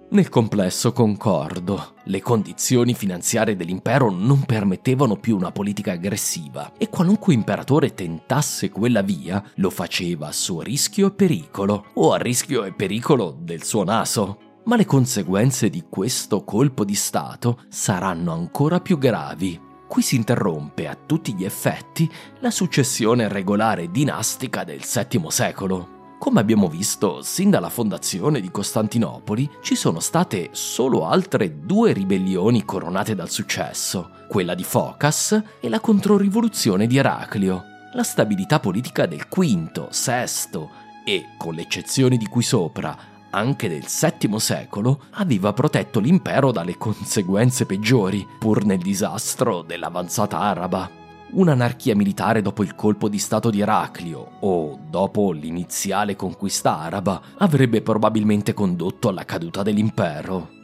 Nel 0.07 0.29
complesso 0.29 0.91
concordo, 0.91 1.95
le 2.05 2.21
condizioni 2.21 2.93
finanziarie 2.93 3.55
dell'impero 3.55 4.11
non 4.11 4.43
permettevano 4.43 5.15
più 5.15 5.35
una 5.35 5.51
politica 5.51 5.93
aggressiva 5.93 6.73
e 6.77 6.89
qualunque 6.89 7.33
imperatore 7.33 7.93
tentasse 7.93 8.69
quella 8.69 9.01
via 9.01 9.43
lo 9.55 9.69
faceva 9.69 10.27
a 10.27 10.31
suo 10.31 10.61
rischio 10.61 11.07
e 11.07 11.11
pericolo, 11.11 11.87
o 11.95 12.13
a 12.13 12.17
rischio 12.17 12.65
e 12.65 12.73
pericolo 12.73 13.35
del 13.39 13.63
suo 13.63 13.83
naso. 13.83 14.44
Ma 14.65 14.75
le 14.75 14.85
conseguenze 14.85 15.69
di 15.69 15.85
questo 15.87 16.43
colpo 16.43 16.83
di 16.83 16.95
Stato 16.95 17.59
saranno 17.69 18.33
ancora 18.33 18.79
più 18.79 18.97
gravi. 18.97 19.61
Qui 19.87 20.01
si 20.01 20.15
interrompe 20.15 20.87
a 20.87 20.95
tutti 20.95 21.35
gli 21.35 21.45
effetti 21.45 22.11
la 22.39 22.49
successione 22.49 23.27
regolare 23.27 23.91
dinastica 23.91 24.63
del 24.63 24.81
VII 24.81 25.25
secolo. 25.27 26.15
Come 26.17 26.39
abbiamo 26.39 26.67
visto, 26.67 27.21
sin 27.21 27.51
dalla 27.51 27.69
fondazione 27.69 28.41
di 28.41 28.49
Costantinopoli 28.49 29.47
ci 29.61 29.75
sono 29.75 29.99
state 29.99 30.49
solo 30.53 31.05
altre 31.05 31.59
due 31.59 31.93
ribellioni 31.93 32.65
coronate 32.65 33.13
dal 33.13 33.29
successo, 33.29 34.09
quella 34.27 34.55
di 34.55 34.63
Focas 34.63 35.43
e 35.59 35.69
la 35.69 35.79
controrivoluzione 35.79 36.87
di 36.87 36.97
Eraclio. 36.97 37.65
La 37.93 38.03
stabilità 38.03 38.59
politica 38.59 39.05
del 39.05 39.27
V, 39.29 39.89
VI 39.91 40.67
e, 41.05 41.25
con 41.37 41.53
le 41.53 41.61
eccezioni 41.61 42.17
di 42.17 42.25
qui 42.25 42.41
sopra, 42.41 43.13
anche 43.35 43.67
del 43.67 43.85
VII 43.85 44.39
secolo, 44.39 45.01
aveva 45.11 45.53
protetto 45.53 45.99
l'impero 45.99 46.51
dalle 46.51 46.77
conseguenze 46.77 47.65
peggiori, 47.65 48.25
pur 48.39 48.63
nel 48.65 48.79
disastro 48.79 49.61
dell'avanzata 49.61 50.39
araba 50.39 51.03
un'anarchia 51.35 51.95
militare 51.95 52.41
dopo 52.41 52.63
il 52.63 52.75
colpo 52.75 53.09
di 53.09 53.19
Stato 53.19 53.49
di 53.49 53.59
Eraclio 53.59 54.37
o 54.39 54.79
dopo 54.89 55.31
l'iniziale 55.31 56.15
conquista 56.15 56.79
araba 56.79 57.21
avrebbe 57.37 57.81
probabilmente 57.81 58.53
condotto 58.53 59.09
alla 59.09 59.25
caduta 59.25 59.61
dell'impero. 59.61 60.54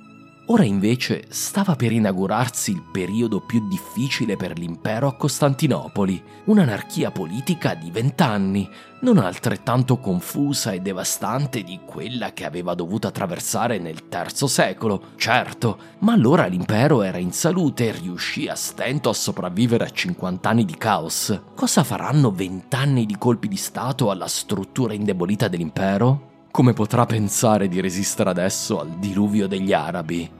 Ora 0.51 0.65
invece 0.65 1.27
stava 1.29 1.77
per 1.77 1.93
inaugurarsi 1.93 2.71
il 2.71 2.81
periodo 2.81 3.39
più 3.39 3.69
difficile 3.69 4.35
per 4.35 4.59
l'impero 4.59 5.07
a 5.07 5.15
Costantinopoli, 5.15 6.21
un'anarchia 6.43 7.09
politica 7.09 7.73
di 7.73 7.89
vent'anni, 7.89 8.69
non 8.99 9.17
altrettanto 9.17 9.99
confusa 9.99 10.73
e 10.73 10.81
devastante 10.81 11.63
di 11.63 11.79
quella 11.85 12.33
che 12.33 12.43
aveva 12.43 12.73
dovuto 12.73 13.07
attraversare 13.07 13.79
nel 13.79 14.03
III 14.11 14.47
secolo, 14.49 15.01
certo, 15.15 15.77
ma 15.99 16.11
allora 16.11 16.47
l'impero 16.47 17.01
era 17.01 17.17
in 17.17 17.31
salute 17.31 17.87
e 17.87 17.91
riuscì 17.93 18.49
a 18.49 18.55
stento 18.55 19.07
a 19.07 19.13
sopravvivere 19.13 19.85
a 19.85 19.89
50 19.89 20.49
anni 20.49 20.65
di 20.65 20.75
caos. 20.75 21.43
Cosa 21.55 21.85
faranno 21.85 22.29
vent'anni 22.29 23.05
di 23.05 23.15
colpi 23.17 23.47
di 23.47 23.55
Stato 23.55 24.11
alla 24.11 24.27
struttura 24.27 24.93
indebolita 24.93 25.47
dell'impero? 25.47 26.27
Come 26.51 26.73
potrà 26.73 27.05
pensare 27.05 27.69
di 27.69 27.79
resistere 27.79 28.29
adesso 28.29 28.81
al 28.81 28.99
diluvio 28.99 29.47
degli 29.47 29.71
arabi? 29.71 30.39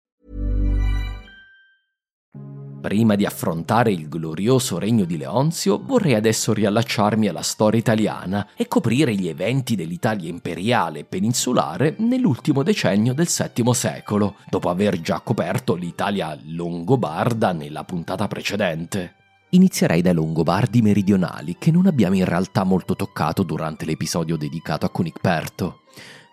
Prima 2.81 3.13
di 3.13 3.27
affrontare 3.27 3.91
il 3.91 4.09
glorioso 4.09 4.79
regno 4.79 5.05
di 5.05 5.15
Leonzio, 5.15 5.79
vorrei 5.79 6.15
adesso 6.15 6.51
riallacciarmi 6.51 7.27
alla 7.27 7.43
storia 7.43 7.79
italiana 7.79 8.47
e 8.55 8.67
coprire 8.67 9.13
gli 9.13 9.27
eventi 9.27 9.75
dell'Italia 9.75 10.27
imperiale 10.27 10.99
e 10.99 11.03
peninsulare 11.03 11.93
nell'ultimo 11.99 12.63
decennio 12.63 13.13
del 13.13 13.27
VII 13.27 13.73
secolo, 13.75 14.37
dopo 14.49 14.69
aver 14.69 14.99
già 14.99 15.19
coperto 15.19 15.75
l'Italia 15.75 16.35
longobarda 16.43 17.51
nella 17.51 17.83
puntata 17.83 18.27
precedente. 18.27 19.13
Inizierei 19.49 20.01
dai 20.01 20.15
Longobardi 20.15 20.81
meridionali, 20.81 21.57
che 21.59 21.69
non 21.69 21.85
abbiamo 21.85 22.15
in 22.15 22.25
realtà 22.25 22.63
molto 22.63 22.95
toccato 22.95 23.43
durante 23.43 23.85
l'episodio 23.85 24.37
dedicato 24.37 24.87
a 24.87 24.89
Cunicperto. 24.89 25.81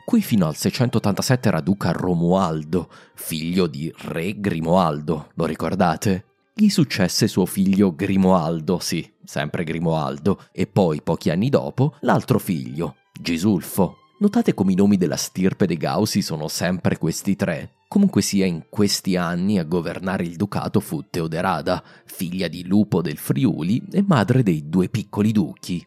Qui 0.02 0.22
fino 0.22 0.46
al 0.46 0.56
687 0.56 1.48
era 1.48 1.60
duca 1.60 1.92
Romualdo, 1.92 2.88
figlio 3.14 3.66
di 3.66 3.92
re 3.94 4.40
Grimoaldo, 4.40 5.32
lo 5.34 5.44
ricordate? 5.44 6.27
Gli 6.60 6.70
successe 6.70 7.28
suo 7.28 7.46
figlio 7.46 7.94
Grimoaldo, 7.94 8.80
sì, 8.80 9.08
sempre 9.22 9.62
Grimoaldo, 9.62 10.46
e 10.50 10.66
poi, 10.66 11.00
pochi 11.02 11.30
anni 11.30 11.50
dopo, 11.50 11.94
l'altro 12.00 12.40
figlio, 12.40 12.96
Gisulfo. 13.12 13.98
Notate 14.18 14.54
come 14.54 14.72
i 14.72 14.74
nomi 14.74 14.96
della 14.96 15.14
stirpe 15.14 15.66
dei 15.66 15.76
Gausi 15.76 16.20
sono 16.20 16.48
sempre 16.48 16.98
questi 16.98 17.36
tre. 17.36 17.74
Comunque 17.86 18.22
sia, 18.22 18.44
in 18.44 18.64
questi 18.68 19.14
anni 19.14 19.60
a 19.60 19.62
governare 19.62 20.24
il 20.24 20.34
ducato 20.34 20.80
fu 20.80 21.04
Teoderada, 21.08 21.80
figlia 22.06 22.48
di 22.48 22.66
Lupo 22.66 23.02
del 23.02 23.18
Friuli 23.18 23.80
e 23.92 24.02
madre 24.04 24.42
dei 24.42 24.68
due 24.68 24.88
piccoli 24.88 25.30
duchi, 25.30 25.86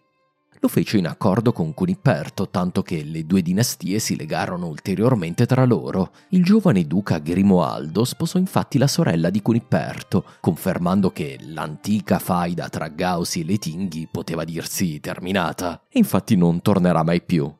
lo 0.61 0.67
fece 0.67 0.99
in 0.99 1.07
accordo 1.07 1.51
con 1.51 1.73
Cuniperto, 1.73 2.47
tanto 2.49 2.83
che 2.83 3.03
le 3.03 3.25
due 3.25 3.41
dinastie 3.41 3.97
si 3.97 4.15
legarono 4.15 4.67
ulteriormente 4.67 5.47
tra 5.47 5.65
loro. 5.65 6.11
Il 6.29 6.43
giovane 6.43 6.85
duca 6.85 7.17
Grimoaldo 7.17 8.05
sposò 8.05 8.37
infatti 8.37 8.77
la 8.77 8.85
sorella 8.85 9.31
di 9.31 9.41
Cuniperto, 9.41 10.23
confermando 10.39 11.11
che 11.11 11.39
l'antica 11.41 12.19
faida 12.19 12.69
tra 12.69 12.89
Gausi 12.89 13.41
e 13.41 13.45
Letinghi 13.45 14.07
poteva 14.11 14.43
dirsi 14.43 14.99
terminata, 14.99 15.81
e 15.89 15.97
infatti 15.97 16.35
non 16.35 16.61
tornerà 16.61 17.01
mai 17.01 17.23
più. 17.23 17.51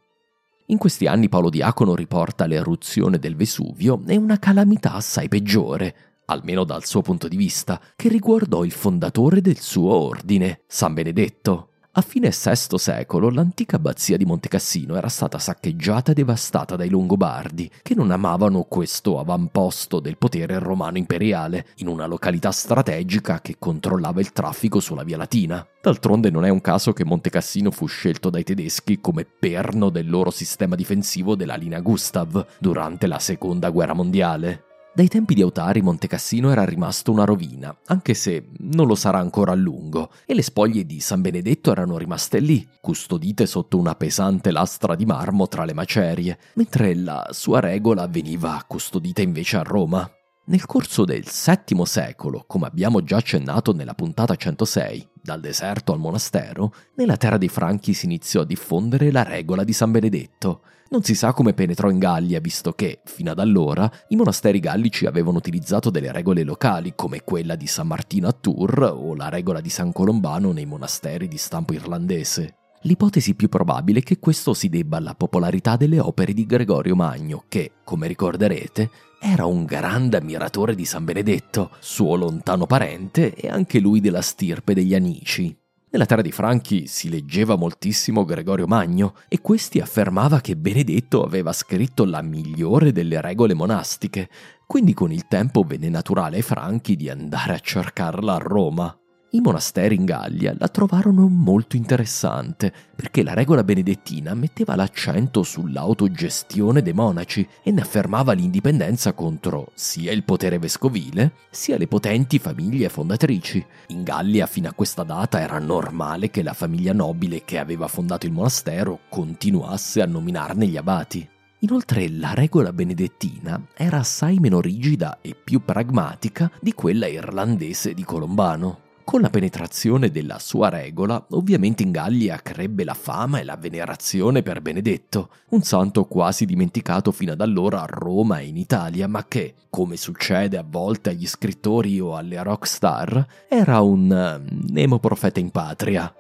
In 0.67 0.77
questi 0.77 1.07
anni 1.07 1.27
Paolo 1.27 1.49
Diacono 1.49 1.95
riporta 1.95 2.45
l'eruzione 2.45 3.17
del 3.17 3.35
Vesuvio 3.35 4.03
e 4.05 4.15
una 4.15 4.37
calamità 4.37 4.93
assai 4.93 5.27
peggiore, 5.27 5.95
almeno 6.25 6.63
dal 6.63 6.85
suo 6.85 7.01
punto 7.01 7.27
di 7.27 7.35
vista, 7.35 7.81
che 7.95 8.09
riguardò 8.09 8.63
il 8.63 8.71
fondatore 8.71 9.41
del 9.41 9.59
suo 9.59 9.91
ordine, 9.91 10.61
San 10.67 10.93
Benedetto. 10.93 11.70
A 11.95 11.99
fine 11.99 12.29
VI 12.29 12.77
secolo 12.77 13.29
l'antica 13.29 13.75
abbazia 13.75 14.15
di 14.15 14.23
Montecassino 14.23 14.95
era 14.95 15.09
stata 15.09 15.37
saccheggiata 15.37 16.11
e 16.11 16.13
devastata 16.13 16.77
dai 16.77 16.87
Longobardi, 16.87 17.69
che 17.81 17.95
non 17.95 18.11
amavano 18.11 18.63
questo 18.63 19.19
avamposto 19.19 19.99
del 19.99 20.17
potere 20.17 20.57
romano 20.59 20.97
imperiale, 20.97 21.65
in 21.77 21.89
una 21.89 22.05
località 22.05 22.51
strategica 22.51 23.41
che 23.41 23.57
controllava 23.59 24.21
il 24.21 24.31
traffico 24.31 24.79
sulla 24.79 25.03
via 25.03 25.17
Latina. 25.17 25.67
D'altronde 25.81 26.29
non 26.29 26.45
è 26.45 26.49
un 26.49 26.61
caso 26.61 26.93
che 26.93 27.03
Montecassino 27.03 27.71
fu 27.71 27.87
scelto 27.87 28.29
dai 28.29 28.45
tedeschi 28.45 29.01
come 29.01 29.25
perno 29.25 29.89
del 29.89 30.09
loro 30.09 30.29
sistema 30.31 30.75
difensivo 30.75 31.35
della 31.35 31.55
linea 31.55 31.81
Gustav 31.81 32.45
durante 32.57 33.05
la 33.05 33.19
seconda 33.19 33.69
guerra 33.69 33.93
mondiale. 33.93 34.70
Dai 34.93 35.07
tempi 35.07 35.35
di 35.35 35.41
Autari 35.41 35.81
Montecassino 35.81 36.51
era 36.51 36.65
rimasto 36.65 37.13
una 37.13 37.23
rovina, 37.23 37.73
anche 37.85 38.13
se 38.13 38.49
non 38.57 38.87
lo 38.87 38.95
sarà 38.95 39.19
ancora 39.19 39.53
a 39.53 39.55
lungo, 39.55 40.11
e 40.25 40.33
le 40.33 40.41
spoglie 40.41 40.85
di 40.85 40.99
San 40.99 41.21
Benedetto 41.21 41.71
erano 41.71 41.97
rimaste 41.97 42.39
lì, 42.39 42.67
custodite 42.81 43.45
sotto 43.45 43.77
una 43.77 43.95
pesante 43.95 44.51
lastra 44.51 44.95
di 44.95 45.05
marmo 45.05 45.47
tra 45.47 45.63
le 45.63 45.73
macerie, 45.73 46.37
mentre 46.55 46.93
la 46.93 47.25
sua 47.31 47.61
regola 47.61 48.05
veniva 48.07 48.61
custodita 48.67 49.21
invece 49.21 49.55
a 49.55 49.63
Roma. 49.63 50.11
Nel 50.47 50.65
corso 50.65 51.05
del 51.05 51.23
VII 51.23 51.85
secolo, 51.85 52.43
come 52.45 52.67
abbiamo 52.67 53.01
già 53.01 53.15
accennato 53.15 53.73
nella 53.73 53.93
puntata 53.93 54.35
106, 54.35 55.10
dal 55.21 55.39
deserto 55.39 55.93
al 55.93 55.99
monastero, 55.99 56.73
nella 56.95 57.17
terra 57.17 57.37
dei 57.37 57.49
Franchi 57.49 57.93
si 57.93 58.05
iniziò 58.05 58.41
a 58.41 58.45
diffondere 58.45 59.11
la 59.11 59.23
regola 59.23 59.63
di 59.63 59.73
San 59.73 59.91
Benedetto. 59.91 60.61
Non 60.89 61.03
si 61.03 61.15
sa 61.15 61.31
come 61.31 61.53
penetrò 61.53 61.89
in 61.89 61.99
Gallia, 61.99 62.41
visto 62.41 62.73
che, 62.73 62.99
fino 63.05 63.31
ad 63.31 63.39
allora, 63.39 63.89
i 64.09 64.17
monasteri 64.17 64.59
gallici 64.59 65.05
avevano 65.05 65.37
utilizzato 65.37 65.89
delle 65.89 66.11
regole 66.11 66.43
locali, 66.43 66.93
come 66.95 67.23
quella 67.23 67.55
di 67.55 67.65
San 67.65 67.87
Martino 67.87 68.27
a 68.27 68.33
Tours 68.33 68.91
o 68.93 69.15
la 69.15 69.29
regola 69.29 69.61
di 69.61 69.69
San 69.69 69.93
Colombano 69.93 70.51
nei 70.51 70.65
monasteri 70.65 71.29
di 71.29 71.37
stampo 71.37 71.73
irlandese. 71.73 72.55
L'ipotesi 72.81 73.35
più 73.35 73.47
probabile 73.47 73.99
è 73.99 74.03
che 74.03 74.19
questo 74.19 74.53
si 74.53 74.67
debba 74.67 74.97
alla 74.97 75.13
popolarità 75.13 75.77
delle 75.77 75.99
opere 75.99 76.33
di 76.33 76.45
Gregorio 76.45 76.95
Magno, 76.95 77.45
che, 77.47 77.71
come 77.83 78.07
ricorderete, 78.07 78.89
era 79.23 79.45
un 79.45 79.65
grande 79.65 80.17
ammiratore 80.17 80.73
di 80.73 80.83
San 80.83 81.05
Benedetto, 81.05 81.69
suo 81.79 82.15
lontano 82.15 82.65
parente 82.65 83.35
e 83.35 83.49
anche 83.49 83.79
lui 83.79 83.99
della 83.99 84.23
stirpe 84.23 84.73
degli 84.73 84.95
Anici. 84.95 85.55
Nella 85.91 86.07
terra 86.07 86.23
dei 86.23 86.31
Franchi 86.31 86.87
si 86.87 87.07
leggeva 87.07 87.55
moltissimo 87.55 88.25
Gregorio 88.25 88.65
Magno 88.65 89.13
e 89.27 89.39
questi 89.39 89.79
affermava 89.79 90.41
che 90.41 90.57
Benedetto 90.57 91.23
aveva 91.23 91.53
scritto 91.53 92.03
la 92.03 92.23
migliore 92.23 92.91
delle 92.91 93.21
regole 93.21 93.53
monastiche, 93.53 94.27
quindi 94.65 94.95
con 94.95 95.11
il 95.11 95.27
tempo 95.27 95.61
venne 95.61 95.89
naturale 95.89 96.37
ai 96.37 96.41
Franchi 96.41 96.95
di 96.95 97.07
andare 97.07 97.53
a 97.53 97.59
cercarla 97.59 98.33
a 98.33 98.39
Roma. 98.39 99.00
I 99.33 99.39
monasteri 99.39 99.95
in 99.95 100.03
Gallia 100.03 100.53
la 100.57 100.67
trovarono 100.67 101.25
molto 101.29 101.77
interessante 101.77 102.73
perché 102.93 103.23
la 103.23 103.33
regola 103.33 103.63
benedettina 103.63 104.33
metteva 104.33 104.75
l'accento 104.75 105.41
sull'autogestione 105.41 106.81
dei 106.81 106.91
monaci 106.91 107.47
e 107.63 107.71
ne 107.71 107.79
affermava 107.79 108.33
l'indipendenza 108.33 109.13
contro 109.13 109.71
sia 109.73 110.11
il 110.11 110.25
potere 110.25 110.59
vescovile 110.59 111.31
sia 111.49 111.77
le 111.77 111.87
potenti 111.87 112.39
famiglie 112.39 112.89
fondatrici. 112.89 113.65
In 113.87 114.03
Gallia 114.03 114.47
fino 114.47 114.67
a 114.67 114.73
questa 114.73 115.03
data 115.03 115.39
era 115.39 115.59
normale 115.59 116.29
che 116.29 116.43
la 116.43 116.53
famiglia 116.53 116.91
nobile 116.91 117.45
che 117.45 117.57
aveva 117.57 117.87
fondato 117.87 118.25
il 118.25 118.33
monastero 118.33 118.99
continuasse 119.07 120.01
a 120.01 120.07
nominarne 120.07 120.67
gli 120.67 120.75
abati. 120.75 121.25
Inoltre 121.59 122.09
la 122.09 122.33
regola 122.33 122.73
benedettina 122.73 123.65
era 123.77 123.99
assai 123.99 124.39
meno 124.39 124.59
rigida 124.59 125.19
e 125.21 125.37
più 125.41 125.63
pragmatica 125.63 126.51
di 126.59 126.73
quella 126.73 127.07
irlandese 127.07 127.93
di 127.93 128.03
Colombano. 128.03 128.89
Con 129.11 129.19
la 129.19 129.29
penetrazione 129.29 130.09
della 130.09 130.39
sua 130.39 130.69
regola, 130.69 131.21
ovviamente 131.31 131.83
in 131.83 131.91
Gallia 131.91 132.37
crebbe 132.37 132.85
la 132.85 132.93
fama 132.93 133.39
e 133.39 133.43
la 133.43 133.57
venerazione 133.57 134.41
per 134.41 134.61
Benedetto, 134.61 135.31
un 135.49 135.63
santo 135.63 136.05
quasi 136.05 136.45
dimenticato 136.45 137.11
fino 137.11 137.33
ad 137.33 137.41
allora 137.41 137.81
a 137.81 137.87
Roma 137.87 138.39
e 138.39 138.45
in 138.45 138.55
Italia, 138.55 139.09
ma 139.09 139.25
che, 139.27 139.55
come 139.69 139.97
succede 139.97 140.57
a 140.57 140.63
volte 140.65 141.09
agli 141.09 141.27
scrittori 141.27 141.99
o 141.99 142.15
alle 142.15 142.41
rockstar, 142.41 143.27
era 143.49 143.81
un 143.81 144.45
nemo 144.69 144.99
profeta 144.99 145.41
in 145.41 145.51
patria. 145.51 146.15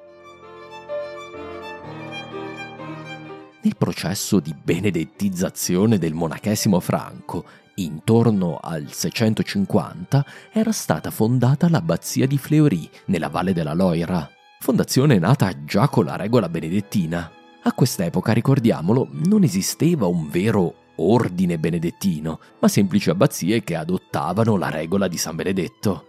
Nel 3.63 3.77
processo 3.77 4.41
di 4.41 4.53
benedettizzazione 4.53 5.97
del 5.97 6.13
monachesimo 6.13 6.81
franco, 6.81 7.45
Intorno 7.81 8.59
al 8.61 8.91
650 8.91 10.23
era 10.51 10.71
stata 10.71 11.09
fondata 11.09 11.67
l'abbazia 11.67 12.27
di 12.27 12.37
Fleury, 12.37 12.87
nella 13.05 13.27
valle 13.27 13.53
della 13.53 13.73
Loira, 13.73 14.29
fondazione 14.59 15.17
nata 15.17 15.63
già 15.65 15.87
con 15.87 16.05
la 16.05 16.15
regola 16.15 16.47
benedettina. 16.47 17.31
A 17.63 17.73
quest'epoca, 17.73 18.33
ricordiamolo, 18.33 19.07
non 19.25 19.41
esisteva 19.41 20.05
un 20.05 20.29
vero 20.29 20.75
ordine 20.97 21.57
benedettino, 21.57 22.39
ma 22.59 22.67
semplici 22.67 23.09
abbazie 23.09 23.63
che 23.63 23.75
adottavano 23.75 24.57
la 24.57 24.69
regola 24.69 25.07
di 25.07 25.17
San 25.17 25.35
Benedetto. 25.35 26.05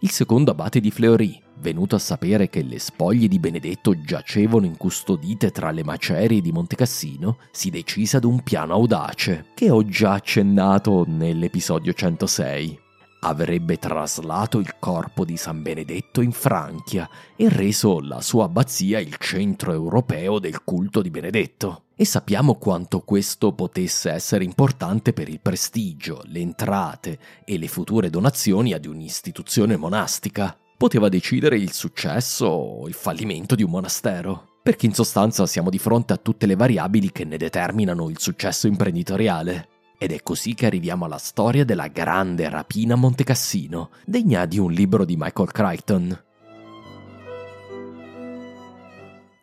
Il 0.00 0.10
secondo 0.10 0.52
abate 0.52 0.78
di 0.78 0.92
Fleury, 0.92 1.42
venuto 1.58 1.96
a 1.96 1.98
sapere 1.98 2.48
che 2.48 2.62
le 2.62 2.78
spoglie 2.78 3.28
di 3.28 3.38
Benedetto 3.38 4.00
giacevano 4.00 4.66
incustodite 4.66 5.50
tra 5.50 5.70
le 5.70 5.84
macerie 5.84 6.40
di 6.40 6.52
Montecassino, 6.52 7.38
si 7.50 7.70
decise 7.70 8.18
ad 8.18 8.24
un 8.24 8.42
piano 8.42 8.74
audace, 8.74 9.46
che 9.54 9.70
ho 9.70 9.84
già 9.84 10.12
accennato 10.14 11.04
nell'episodio 11.06 11.92
106. 11.92 12.80
Avrebbe 13.20 13.78
traslato 13.78 14.58
il 14.58 14.76
corpo 14.78 15.24
di 15.24 15.36
San 15.36 15.62
Benedetto 15.62 16.20
in 16.20 16.32
Francia 16.32 17.08
e 17.34 17.48
reso 17.48 18.00
la 18.00 18.20
sua 18.20 18.44
abbazia 18.44 19.00
il 19.00 19.16
centro 19.18 19.72
europeo 19.72 20.38
del 20.38 20.62
culto 20.62 21.02
di 21.02 21.10
Benedetto. 21.10 21.84
E 21.96 22.04
sappiamo 22.04 22.56
quanto 22.56 23.00
questo 23.00 23.52
potesse 23.52 24.10
essere 24.10 24.44
importante 24.44 25.12
per 25.12 25.28
il 25.28 25.40
prestigio, 25.40 26.20
le 26.26 26.40
entrate 26.40 27.18
e 27.44 27.58
le 27.58 27.68
future 27.68 28.10
donazioni 28.10 28.74
ad 28.74 28.84
un'istituzione 28.84 29.76
monastica 29.76 30.56
poteva 30.76 31.08
decidere 31.08 31.56
il 31.56 31.72
successo 31.72 32.46
o 32.46 32.88
il 32.88 32.94
fallimento 32.94 33.54
di 33.54 33.62
un 33.62 33.70
monastero. 33.70 34.54
Perché 34.62 34.86
in 34.86 34.94
sostanza 34.94 35.46
siamo 35.46 35.70
di 35.70 35.78
fronte 35.78 36.12
a 36.12 36.16
tutte 36.16 36.46
le 36.46 36.56
variabili 36.56 37.12
che 37.12 37.24
ne 37.24 37.36
determinano 37.36 38.10
il 38.10 38.18
successo 38.18 38.66
imprenditoriale. 38.66 39.68
Ed 39.98 40.12
è 40.12 40.22
così 40.22 40.54
che 40.54 40.66
arriviamo 40.66 41.06
alla 41.06 41.18
storia 41.18 41.64
della 41.64 41.88
grande 41.88 42.48
rapina 42.50 42.96
Montecassino, 42.96 43.90
degna 44.04 44.44
di 44.44 44.58
un 44.58 44.72
libro 44.72 45.04
di 45.04 45.16
Michael 45.16 45.52
Crichton. 45.52 46.20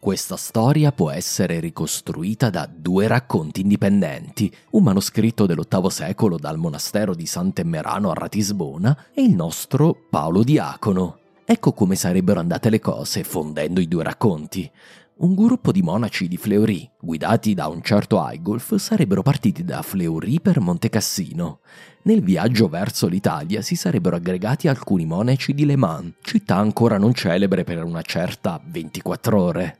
Questa 0.04 0.36
storia 0.36 0.92
può 0.92 1.10
essere 1.12 1.62
ricostruita 1.62 2.50
da 2.50 2.70
due 2.70 3.08
racconti 3.08 3.62
indipendenti, 3.62 4.54
un 4.72 4.84
manoscritto 4.84 5.46
dell'VIII 5.46 5.90
secolo 5.90 6.38
dal 6.38 6.58
monastero 6.58 7.16
di 7.16 7.26
Sant'Emmerano 7.26 8.12
a 8.12 8.14
Ratisbona 8.14 9.06
e 9.14 9.24
il 9.24 9.34
nostro 9.34 9.96
Paolo 10.10 10.44
Diacono, 10.44 11.20
Ecco 11.46 11.74
come 11.74 11.96
sarebbero 11.96 12.40
andate 12.40 12.70
le 12.70 12.80
cose 12.80 13.24
fondendo 13.24 13.82
i 13.82 13.88
due 13.88 14.04
racconti. 14.04 14.70
Un 15.16 15.36
gruppo 15.36 15.72
di 15.72 15.82
monaci 15.82 16.28
di 16.28 16.38
Fleury, 16.38 16.90
guidati 17.00 17.54
da 17.54 17.68
un 17.68 17.82
certo 17.82 18.22
Aigulf, 18.22 18.76
sarebbero 18.76 19.22
partiti 19.22 19.64
da 19.64 19.82
Fleury 19.82 20.40
per 20.40 20.60
Montecassino. 20.60 21.60
Nel 22.04 22.24
viaggio 22.24 22.68
verso 22.68 23.08
l'Italia 23.08 23.62
si 23.62 23.76
sarebbero 23.76 24.16
aggregati 24.16 24.68
alcuni 24.68 25.06
monaci 25.06 25.54
di 25.54 25.66
Le 25.66 25.76
Mans, 25.76 26.14
città 26.22 26.56
ancora 26.56 26.98
non 26.98 27.14
celebre 27.14 27.64
per 27.64 27.84
una 27.84 28.02
certa 28.02 28.60
24 28.66 29.40
ore. 29.40 29.78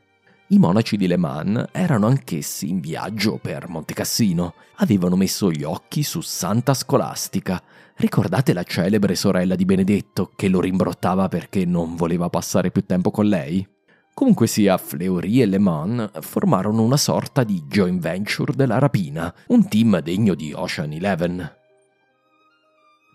I 0.48 0.58
monaci 0.58 0.98
di 0.98 1.06
Le 1.06 1.16
Mans 1.16 1.64
erano 1.72 2.06
anch'essi 2.06 2.68
in 2.68 2.80
viaggio 2.80 3.38
per 3.38 3.68
Montecassino. 3.68 4.54
Avevano 4.76 5.16
messo 5.16 5.50
gli 5.50 5.62
occhi 5.62 6.02
su 6.02 6.20
Santa 6.20 6.74
Scolastica, 6.74 7.60
Ricordate 7.96 8.52
la 8.52 8.64
celebre 8.64 9.14
sorella 9.14 9.54
di 9.54 9.64
Benedetto 9.64 10.32
che 10.34 10.48
lo 10.48 10.60
rimbrottava 10.60 11.28
perché 11.28 11.64
non 11.64 11.94
voleva 11.94 12.28
passare 12.28 12.70
più 12.70 12.84
tempo 12.84 13.10
con 13.10 13.26
lei? 13.26 13.66
Comunque 14.12 14.46
sia, 14.46 14.76
Fleury 14.78 15.40
e 15.42 15.46
Le 15.46 15.58
Mans 15.58 16.10
formarono 16.20 16.82
una 16.82 16.96
sorta 16.96 17.44
di 17.44 17.62
joint 17.66 18.00
venture 18.00 18.52
della 18.54 18.78
rapina, 18.78 19.32
un 19.48 19.68
team 19.68 20.00
degno 20.00 20.34
di 20.34 20.52
Ocean 20.52 20.92
Eleven. 20.92 21.52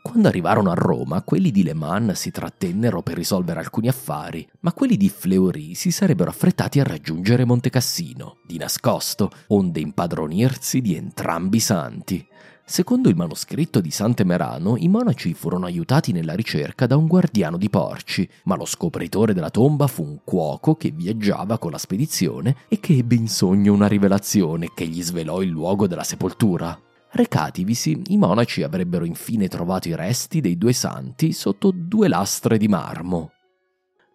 Quando 0.01 0.27
arrivarono 0.27 0.71
a 0.71 0.75
Roma, 0.75 1.21
quelli 1.21 1.51
di 1.51 1.63
Le 1.63 1.73
Mans 1.73 2.19
si 2.19 2.31
trattennero 2.31 3.01
per 3.01 3.15
risolvere 3.15 3.59
alcuni 3.59 3.89
affari, 3.89 4.47
ma 4.61 4.73
quelli 4.73 4.97
di 4.97 5.09
Fleury 5.09 5.75
si 5.75 5.91
sarebbero 5.91 6.29
affrettati 6.29 6.79
a 6.79 6.83
raggiungere 6.83 7.45
Montecassino, 7.45 8.37
di 8.45 8.57
nascosto, 8.57 9.29
onde 9.47 9.81
impadronirsi 9.81 10.81
di 10.81 10.95
entrambi 10.95 11.57
i 11.57 11.61
santi. 11.61 12.27
Secondo 12.69 13.09
il 13.09 13.15
manoscritto 13.15 13.81
di 13.81 13.89
Sant'Emerano, 13.89 14.77
i 14.77 14.87
monaci 14.89 15.33
furono 15.33 15.65
aiutati 15.65 16.11
nella 16.11 16.35
ricerca 16.35 16.85
da 16.85 16.97
un 16.97 17.07
guardiano 17.07 17.57
di 17.57 17.67
porci, 17.67 18.29
ma 18.43 18.55
lo 18.55 18.65
scopritore 18.65 19.33
della 19.33 19.49
tomba 19.49 19.87
fu 19.87 20.03
un 20.03 20.19
cuoco 20.23 20.75
che 20.75 20.91
viaggiava 20.91 21.57
con 21.57 21.71
la 21.71 21.79
spedizione 21.79 22.57
e 22.67 22.79
che 22.79 22.95
ebbe 22.97 23.15
in 23.15 23.27
sogno 23.27 23.73
una 23.73 23.87
rivelazione 23.87 24.69
che 24.75 24.85
gli 24.85 25.01
svelò 25.01 25.41
il 25.41 25.49
luogo 25.49 25.87
della 25.87 26.03
sepoltura. 26.03 26.79
Recativisi, 27.09 28.03
i 28.09 28.17
monaci 28.17 28.61
avrebbero 28.61 29.03
infine 29.03 29.47
trovato 29.47 29.87
i 29.87 29.95
resti 29.95 30.39
dei 30.39 30.55
due 30.55 30.73
santi 30.73 31.33
sotto 31.33 31.71
due 31.73 32.07
lastre 32.07 32.59
di 32.59 32.67
marmo, 32.67 33.31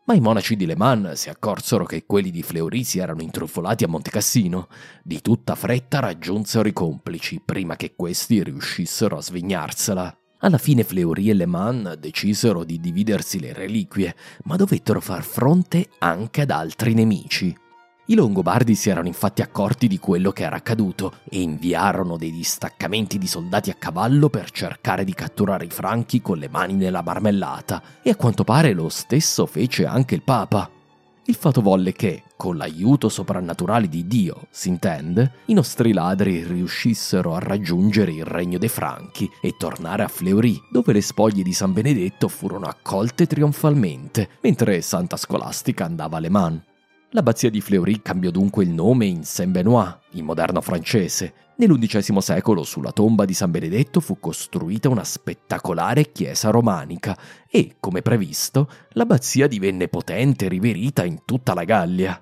ma 0.06 0.14
i 0.14 0.20
monaci 0.20 0.54
di 0.56 0.66
Le 0.66 0.76
Mans 0.76 1.12
si 1.12 1.30
accorsero 1.30 1.84
che 1.84 2.04
quelli 2.06 2.30
di 2.30 2.42
Fleury 2.42 2.84
si 2.84 2.98
erano 2.98 3.22
intrufolati 3.22 3.84
a 3.84 3.88
Montecassino. 3.88 4.68
Di 5.02 5.20
tutta 5.20 5.54
fretta 5.54 6.00
raggiunsero 6.00 6.68
i 6.68 6.72
complici 6.72 7.40
prima 7.42 7.76
che 7.76 7.94
questi 7.96 8.42
riuscissero 8.42 9.16
a 9.16 9.22
svignarsela. 9.22 10.18
Alla 10.40 10.58
fine 10.58 10.84
Fleury 10.84 11.30
e 11.30 11.34
Le 11.34 11.46
Mans 11.46 11.94
decisero 11.94 12.64
di 12.64 12.78
dividersi 12.78 13.40
le 13.40 13.54
reliquie, 13.54 14.14
ma 14.44 14.56
dovettero 14.56 15.00
far 15.00 15.22
fronte 15.22 15.88
anche 16.00 16.42
ad 16.42 16.50
altri 16.50 16.92
nemici. 16.92 17.63
I 18.06 18.14
Longobardi 18.14 18.74
si 18.74 18.90
erano 18.90 19.06
infatti 19.06 19.40
accorti 19.40 19.88
di 19.88 19.98
quello 19.98 20.30
che 20.30 20.42
era 20.42 20.56
accaduto 20.56 21.20
e 21.26 21.40
inviarono 21.40 22.18
dei 22.18 22.30
distaccamenti 22.30 23.16
di 23.16 23.26
soldati 23.26 23.70
a 23.70 23.76
cavallo 23.78 24.28
per 24.28 24.50
cercare 24.50 25.04
di 25.04 25.14
catturare 25.14 25.64
i 25.64 25.70
franchi 25.70 26.20
con 26.20 26.36
le 26.36 26.50
mani 26.50 26.74
nella 26.74 27.00
marmellata, 27.00 27.82
e 28.02 28.10
a 28.10 28.16
quanto 28.16 28.44
pare 28.44 28.74
lo 28.74 28.90
stesso 28.90 29.46
fece 29.46 29.86
anche 29.86 30.14
il 30.14 30.22
Papa. 30.22 30.68
Il 31.24 31.34
fatto 31.34 31.62
volle 31.62 31.94
che, 31.94 32.24
con 32.36 32.58
l'aiuto 32.58 33.08
soprannaturale 33.08 33.88
di 33.88 34.06
Dio, 34.06 34.48
si 34.50 34.68
intende, 34.68 35.36
i 35.46 35.54
nostri 35.54 35.94
ladri 35.94 36.44
riuscissero 36.44 37.34
a 37.34 37.38
raggiungere 37.38 38.12
il 38.12 38.26
regno 38.26 38.58
dei 38.58 38.68
Franchi 38.68 39.30
e 39.40 39.54
tornare 39.56 40.02
a 40.02 40.08
Fleury, 40.08 40.60
dove 40.70 40.92
le 40.92 41.00
spoglie 41.00 41.42
di 41.42 41.54
San 41.54 41.72
Benedetto 41.72 42.28
furono 42.28 42.66
accolte 42.66 43.26
trionfalmente, 43.26 44.28
mentre 44.42 44.82
Santa 44.82 45.16
Scolastica 45.16 45.86
andava 45.86 46.18
a 46.18 46.20
Le 46.20 46.28
Mans. 46.28 46.60
L'abbazia 47.14 47.48
di 47.48 47.60
Fleury 47.60 48.02
cambiò 48.02 48.30
dunque 48.30 48.64
il 48.64 48.70
nome 48.70 49.06
in 49.06 49.22
Saint-Benoît, 49.22 49.98
in 50.14 50.24
moderno 50.24 50.60
francese. 50.60 51.52
Nell'undicesimo 51.58 52.20
secolo 52.20 52.64
sulla 52.64 52.90
tomba 52.90 53.24
di 53.24 53.34
San 53.34 53.52
Benedetto 53.52 54.00
fu 54.00 54.18
costruita 54.18 54.88
una 54.88 55.04
spettacolare 55.04 56.10
chiesa 56.10 56.50
romanica 56.50 57.16
e, 57.48 57.76
come 57.78 58.02
previsto, 58.02 58.68
l'abbazia 58.94 59.46
divenne 59.46 59.86
potente 59.86 60.46
e 60.46 60.48
riverita 60.48 61.04
in 61.04 61.24
tutta 61.24 61.54
la 61.54 61.62
Gallia. 61.62 62.20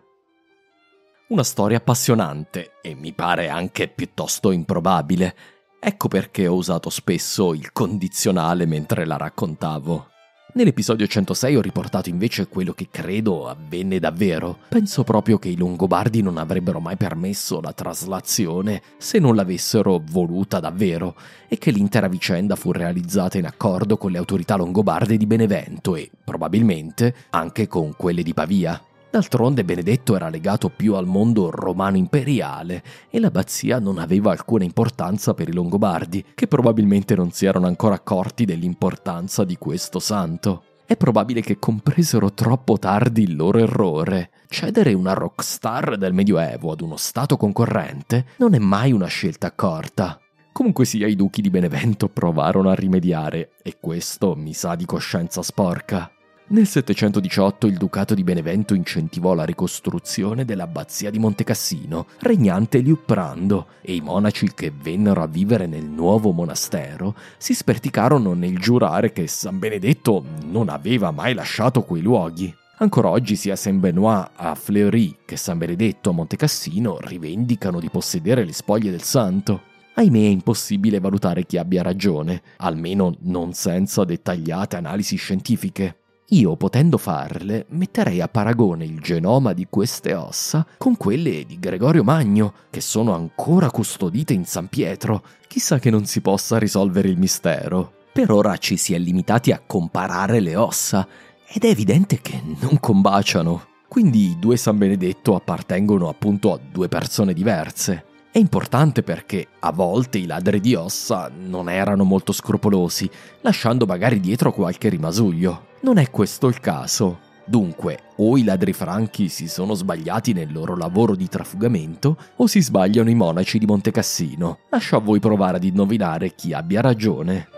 Una 1.29 1.43
storia 1.43 1.79
appassionante 1.79 2.73
e 2.83 2.95
mi 2.95 3.15
pare 3.15 3.49
anche 3.49 3.89
piuttosto 3.89 4.51
improbabile. 4.51 5.35
Ecco 5.81 6.09
perché 6.09 6.47
ho 6.47 6.55
usato 6.55 6.91
spesso 6.91 7.55
il 7.55 7.73
condizionale 7.73 8.67
mentre 8.67 9.07
la 9.07 9.17
raccontavo. 9.17 10.12
Nell'episodio 10.55 11.07
106 11.07 11.57
ho 11.57 11.63
riportato 11.63 12.11
invece 12.11 12.47
quello 12.47 12.75
che 12.75 12.89
credo 12.91 13.49
avvenne 13.49 13.99
davvero. 13.99 14.59
Penso 14.69 15.03
proprio 15.03 15.39
che 15.39 15.49
i 15.49 15.57
Longobardi 15.57 16.21
non 16.21 16.37
avrebbero 16.37 16.79
mai 16.79 16.99
permesso 16.99 17.63
la 17.63 17.73
traslazione 17.73 18.83
se 18.99 19.19
non 19.19 19.35
l'avessero 19.35 20.03
voluta 20.05 20.61
davvero 20.61 21.17
e 21.49 21.57
che 21.57 21.71
l'intera 21.71 22.07
vicenda 22.07 22.55
fu 22.55 22.71
realizzata 22.71 23.39
in 23.39 23.47
accordo 23.47 23.97
con 23.97 24.11
le 24.11 24.19
autorità 24.19 24.57
longobarde 24.57 25.17
di 25.17 25.25
Benevento 25.25 25.97
e, 25.97 26.11
probabilmente, 26.23 27.15
anche 27.31 27.67
con 27.67 27.95
quelle 27.97 28.23
di 28.23 28.35
Pavia. 28.35 28.79
D'altronde 29.13 29.63
Benedetto 29.63 30.17
era 30.17 30.31
legato 30.31 30.71
più 30.71 30.95
al 30.95 31.05
mondo 31.05 31.51
romano 31.51 31.99
imperiale 31.99 32.83
e 33.11 33.21
l'abbazia 33.21 33.79
non 33.79 33.99
aveva 33.99 34.31
alcuna 34.31 34.65
importanza 34.65 35.35
per 35.35 35.51
i 35.51 35.53
Longobardi, 35.53 36.25
che 36.35 36.47
probabilmente 36.47 37.15
non 37.15 37.31
si 37.31 37.45
erano 37.45 37.67
ancora 37.67 37.97
accorti 37.97 38.47
dell'importanza 38.47 39.45
di 39.45 39.59
questo 39.59 39.99
santo. 39.99 40.63
È 40.87 40.97
probabile 40.97 41.43
che 41.43 41.59
compresero 41.59 42.33
troppo 42.33 42.79
tardi 42.79 43.25
il 43.25 43.37
loro 43.37 43.59
errore. 43.59 44.31
Cedere 44.49 44.95
una 44.95 45.13
rockstar 45.13 45.99
del 45.99 46.15
Medioevo 46.15 46.73
ad 46.73 46.81
uno 46.81 46.97
stato 46.97 47.37
concorrente 47.37 48.29
non 48.39 48.55
è 48.55 48.59
mai 48.59 48.93
una 48.93 49.09
scelta 49.09 49.49
accorta. 49.49 50.19
Comunque 50.53 50.87
sia, 50.87 51.07
i 51.07 51.17
duchi 51.17 51.43
di 51.43 51.51
Benevento 51.51 52.09
provarono 52.09 52.71
a 52.71 52.75
rimediare, 52.75 53.51
e 53.63 53.77
questo 53.79 54.35
mi 54.37 54.55
sa 54.55 54.75
di 54.75 54.87
coscienza 54.87 55.43
sporca. 55.43 56.12
Nel 56.53 56.67
718 56.67 57.67
il 57.67 57.79
Ducato 57.79 58.15
di 58.15 58.23
Benevento 58.23 58.75
incentivò 58.75 59.33
la 59.33 59.47
ricostruzione 59.47 60.45
dell'abbazia 60.45 61.09
di 61.09 61.19
Montecassino, 61.19 62.09
regnante 62.19 62.81
Liuprando, 62.81 63.69
e 63.81 63.95
i 63.95 64.03
monaci 64.03 64.53
che 64.53 64.71
vennero 64.71 65.23
a 65.23 65.27
vivere 65.27 65.67
nel 65.67 65.87
nuovo 65.87 66.31
monastero 66.33 67.15
si 67.39 67.55
sperticarono 67.55 68.35
nel 68.35 68.59
giurare 68.59 69.13
che 69.13 69.27
San 69.29 69.59
Benedetto 69.59 70.23
non 70.45 70.69
aveva 70.69 71.11
mai 71.11 71.33
lasciato 71.33 71.85
quei 71.85 72.03
luoghi. 72.03 72.55
Ancora 72.81 73.09
oggi 73.09 73.35
sia 73.35 73.57
Saint-Benoît 73.57 74.33
a 74.35 74.55
Fleury 74.55 75.21
che 75.25 75.39
San 75.39 75.57
Benedetto 75.57 76.11
a 76.11 76.13
Montecassino 76.13 76.99
rivendicano 77.01 77.81
di 77.81 77.89
possedere 77.89 78.45
le 78.45 78.53
spoglie 78.53 78.91
del 78.91 79.01
santo. 79.01 79.63
Ahimè 79.95 80.19
è 80.19 80.29
impossibile 80.29 81.01
valutare 81.01 81.47
chi 81.47 81.57
abbia 81.57 81.81
ragione, 81.81 82.43
almeno 82.59 83.17
non 83.21 83.55
senza 83.55 84.05
dettagliate 84.05 84.77
analisi 84.77 85.17
scientifiche. 85.17 85.97
Io, 86.33 86.57
potendo 86.57 86.97
farle, 86.97 87.67
metterei 87.71 88.23
a 88.23 88.29
paragone 88.29 88.87
il 88.87 89.01
genoma 89.01 89.53
di 89.53 89.67
queste 89.69 90.15
ossa 90.15 90.67
con 90.79 90.97
quelle 90.97 91.45
di 91.45 91.59
Gregorio 91.59 92.03
Magno, 92.03 92.55
che 92.71 92.81
sono 92.81 93.15
ancora 93.15 93.71
custodite 93.71 94.33
in 94.33 94.47
San 94.47 94.69
Pietro. 94.69 95.23
Chissà 95.47 95.79
che 95.79 95.91
non 95.91 96.07
si 96.07 96.23
possa 96.23 96.59
risolvere 96.59 97.09
il 97.09 97.19
mistero. 97.19 97.93
Per 98.11 98.31
ora 98.31 98.57
ci 98.57 98.79
si 98.79 98.95
è 98.95 98.99
limitati 98.99 99.53
a 99.53 99.61
comparare 99.61 100.41
le 100.41 100.57
ossa, 100.57 101.07
ed 101.47 101.65
è 101.65 101.69
evidente 101.69 102.23
che 102.23 102.41
non 102.61 102.81
combaciano. 102.81 103.67
Quindi 103.87 104.31
i 104.31 104.39
due 104.39 104.57
San 104.57 104.79
Benedetto 104.79 105.35
appartengono 105.35 106.09
appunto 106.09 106.55
a 106.55 106.59
due 106.59 106.89
persone 106.89 107.35
diverse. 107.35 108.07
È 108.33 108.39
importante 108.39 109.03
perché 109.03 109.47
a 109.61 109.73
volte 109.73 110.17
i 110.17 110.25
ladri 110.25 110.59
di 110.59 110.75
ossa 110.75 111.31
non 111.31 111.69
erano 111.69 112.03
molto 112.03 112.33
scrupolosi, 112.33 113.11
lasciando 113.43 113.85
magari 113.85 114.21
dietro 114.21 114.55
qualche 114.55 114.89
rimasuglio. 114.89 115.67
Non 115.83 115.99
è 115.99 116.09
questo 116.09 116.47
il 116.47 116.59
caso. 116.59 117.19
Dunque, 117.45 118.05
o 118.17 118.39
i 118.39 118.45
ladri 118.45 118.73
franchi 118.73 119.29
si 119.29 119.49
sono 119.49 119.75
sbagliati 119.75 120.33
nel 120.33 120.51
loro 120.51 120.79
lavoro 120.79 121.15
di 121.15 121.29
trafugamento, 121.29 122.17
o 122.37 122.47
si 122.47 122.63
sbagliano 122.63 123.11
i 123.11 123.15
monaci 123.15 123.59
di 123.59 123.67
Montecassino. 123.67 124.61
Lascio 124.71 124.97
a 124.97 125.01
voi 125.01 125.21
provare 125.21 125.59
ad 125.59 125.65
indovinare 125.65 126.35
chi 126.35 126.55
abbia 126.55 126.81
ragione. 126.81 127.49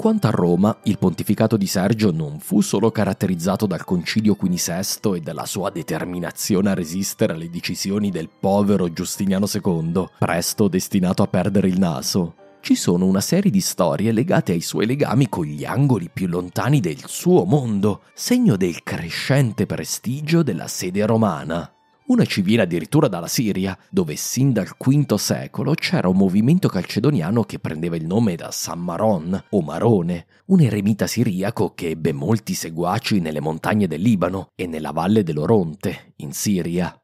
Quanto 0.00 0.28
a 0.28 0.30
Roma, 0.30 0.74
il 0.84 0.96
pontificato 0.96 1.58
di 1.58 1.66
Sergio 1.66 2.10
non 2.10 2.40
fu 2.40 2.62
solo 2.62 2.90
caratterizzato 2.90 3.66
dal 3.66 3.84
concilio 3.84 4.34
quinisesto 4.34 5.14
e 5.14 5.20
dalla 5.20 5.44
sua 5.44 5.68
determinazione 5.68 6.70
a 6.70 6.74
resistere 6.74 7.34
alle 7.34 7.50
decisioni 7.50 8.10
del 8.10 8.30
povero 8.30 8.90
Giustiniano 8.90 9.44
II, 9.44 10.06
presto 10.18 10.68
destinato 10.68 11.22
a 11.22 11.26
perdere 11.26 11.68
il 11.68 11.78
naso. 11.78 12.34
Ci 12.62 12.76
sono 12.76 13.04
una 13.04 13.20
serie 13.20 13.50
di 13.50 13.60
storie 13.60 14.10
legate 14.10 14.52
ai 14.52 14.62
suoi 14.62 14.86
legami 14.86 15.28
con 15.28 15.44
gli 15.44 15.66
angoli 15.66 16.08
più 16.10 16.28
lontani 16.28 16.80
del 16.80 17.02
suo 17.04 17.44
mondo, 17.44 18.04
segno 18.14 18.56
del 18.56 18.82
crescente 18.82 19.66
prestigio 19.66 20.42
della 20.42 20.66
sede 20.66 21.04
romana. 21.04 21.70
Una 22.10 22.24
ci 22.24 22.42
viene 22.42 22.62
addirittura 22.62 23.06
dalla 23.06 23.28
Siria, 23.28 23.78
dove 23.88 24.16
sin 24.16 24.52
dal 24.52 24.66
V 24.76 25.14
secolo 25.14 25.74
c'era 25.74 26.08
un 26.08 26.16
movimento 26.16 26.68
calcedoniano 26.68 27.44
che 27.44 27.60
prendeva 27.60 27.94
il 27.94 28.04
nome 28.04 28.34
da 28.34 28.50
San 28.50 28.80
Maron 28.80 29.40
o 29.50 29.62
Marone, 29.62 30.26
un 30.46 30.60
eremita 30.60 31.06
siriaco 31.06 31.72
che 31.72 31.90
ebbe 31.90 32.12
molti 32.12 32.54
seguaci 32.54 33.20
nelle 33.20 33.40
montagne 33.40 33.86
del 33.86 34.00
Libano 34.00 34.48
e 34.56 34.66
nella 34.66 34.90
valle 34.90 35.22
dell'Oronte, 35.22 36.14
in 36.16 36.32
Siria. 36.32 37.00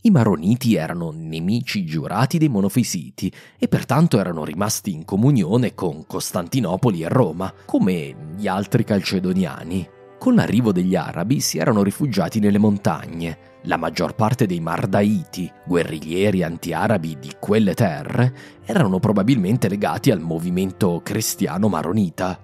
I 0.00 0.10
Maroniti 0.10 0.76
erano 0.76 1.10
nemici 1.14 1.84
giurati 1.84 2.38
dei 2.38 2.48
monofisiti 2.48 3.30
e 3.58 3.68
pertanto 3.68 4.18
erano 4.18 4.46
rimasti 4.46 4.94
in 4.94 5.04
comunione 5.04 5.74
con 5.74 6.06
Costantinopoli 6.06 7.02
e 7.02 7.08
Roma, 7.08 7.52
come 7.66 8.32
gli 8.34 8.46
altri 8.46 8.82
calcedoniani. 8.82 9.96
Con 10.18 10.34
l'arrivo 10.34 10.72
degli 10.72 10.96
arabi 10.96 11.40
si 11.40 11.58
erano 11.58 11.82
rifugiati 11.84 12.40
nelle 12.40 12.58
montagne, 12.58 13.38
la 13.62 13.76
maggior 13.76 14.14
parte 14.16 14.46
dei 14.46 14.58
Mardaiti, 14.58 15.50
guerriglieri 15.64 16.42
anti-arabi 16.42 17.18
di 17.20 17.36
quelle 17.38 17.74
terre, 17.74 18.34
erano 18.64 18.98
probabilmente 18.98 19.68
legati 19.68 20.10
al 20.10 20.20
movimento 20.20 21.00
cristiano 21.04 21.68
maronita. 21.68 22.38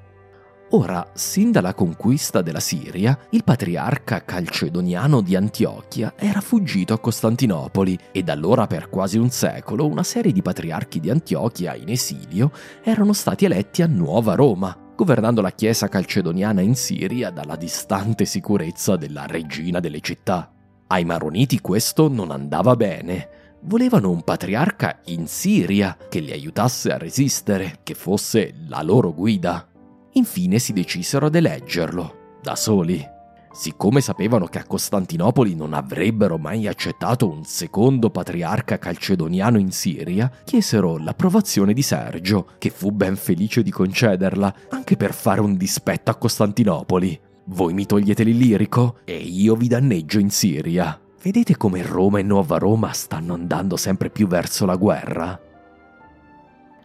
Ora, 0.71 1.11
sin 1.15 1.51
dalla 1.51 1.75
conquista 1.75 2.43
della 2.43 2.61
Siria, 2.61 3.19
il 3.31 3.45
patriarca 3.45 4.25
calcedoniano 4.25 5.21
di 5.21 5.37
Antiochia 5.37 6.15
era 6.17 6.41
fuggito 6.41 6.95
a 6.95 6.99
Costantinopoli 6.99 7.99
e 8.13 8.23
da 8.23 8.33
allora 8.33 8.67
per 8.67 8.89
quasi 8.89 9.19
un 9.19 9.31
secolo 9.31 9.87
una 9.87 10.03
serie 10.03 10.33
di 10.33 10.43
patriarchi 10.43 11.01
di 11.01 11.11
Antiochia 11.11 11.75
in 11.75 11.91
esilio 11.91 12.51
erano 12.83 13.13
stati 13.13 13.45
eletti 13.45 13.83
a 13.83 13.87
Nuova 13.87 14.35
Roma, 14.35 14.84
governando 14.95 15.41
la 15.41 15.51
chiesa 15.51 15.89
calcedoniana 15.89 16.61
in 16.61 16.75
Siria 16.75 17.31
dalla 17.31 17.57
distante 17.57 18.25
sicurezza 18.25 18.97
della 18.97 19.27
regina 19.27 19.81
delle 19.81 20.01
città. 20.01 20.53
Ai 20.87 21.05
Maroniti 21.05 21.61
questo 21.61 22.09
non 22.09 22.31
andava 22.31 22.77
bene. 22.77 23.29
Volevano 23.63 24.11
un 24.11 24.23
patriarca 24.23 25.01
in 25.07 25.27
Siria 25.27 25.97
che 26.09 26.21
li 26.21 26.33
aiutasse 26.33 26.93
a 26.93 26.99
resistere, 26.99 27.81
che 27.83 27.95
fosse 27.95 28.55
la 28.69 28.83
loro 28.83 29.15
guida. 29.15 29.67
Infine 30.13 30.59
si 30.59 30.73
decisero 30.73 31.27
ad 31.27 31.35
eleggerlo, 31.35 32.39
da 32.43 32.55
soli. 32.55 33.14
Siccome 33.55 34.01
sapevano 34.01 34.47
che 34.47 34.59
a 34.59 34.65
Costantinopoli 34.65 35.55
non 35.55 35.75
avrebbero 35.75 36.39
mai 36.39 36.67
accettato 36.67 37.31
un 37.31 37.45
secondo 37.45 38.11
patriarca 38.11 38.81
calcedoniano 38.81 39.59
in 39.59 39.71
Siria, 39.71 40.29
chiesero 40.45 40.99
l'approvazione 40.99 41.73
di 41.73 41.83
Sergio, 41.83 42.49
che 42.59 42.71
fu 42.71 42.91
ben 42.91 43.15
felice 43.15 43.63
di 43.63 43.71
concederla, 43.71 44.55
anche 44.71 44.97
per 44.97 45.15
fare 45.15 45.41
un 45.41 45.57
dispetto 45.57 46.11
a 46.11 46.17
Costantinopoli. 46.17 47.21
Voi 47.45 47.75
mi 47.75 47.87
togliete 47.87 48.25
l'Illirico 48.25 48.97
e 49.05 49.19
io 49.19 49.55
vi 49.55 49.69
danneggio 49.69 50.19
in 50.19 50.31
Siria. 50.31 51.01
Vedete 51.23 51.57
come 51.57 51.83
Roma 51.83 52.19
e 52.19 52.23
Nuova 52.25 52.59
Roma 52.59 52.93
stanno 52.93 53.35
andando 53.35 53.77
sempre 53.77 54.11
più 54.11 54.27
verso 54.27 54.67
la 54.67 54.75
guerra? 54.75 55.44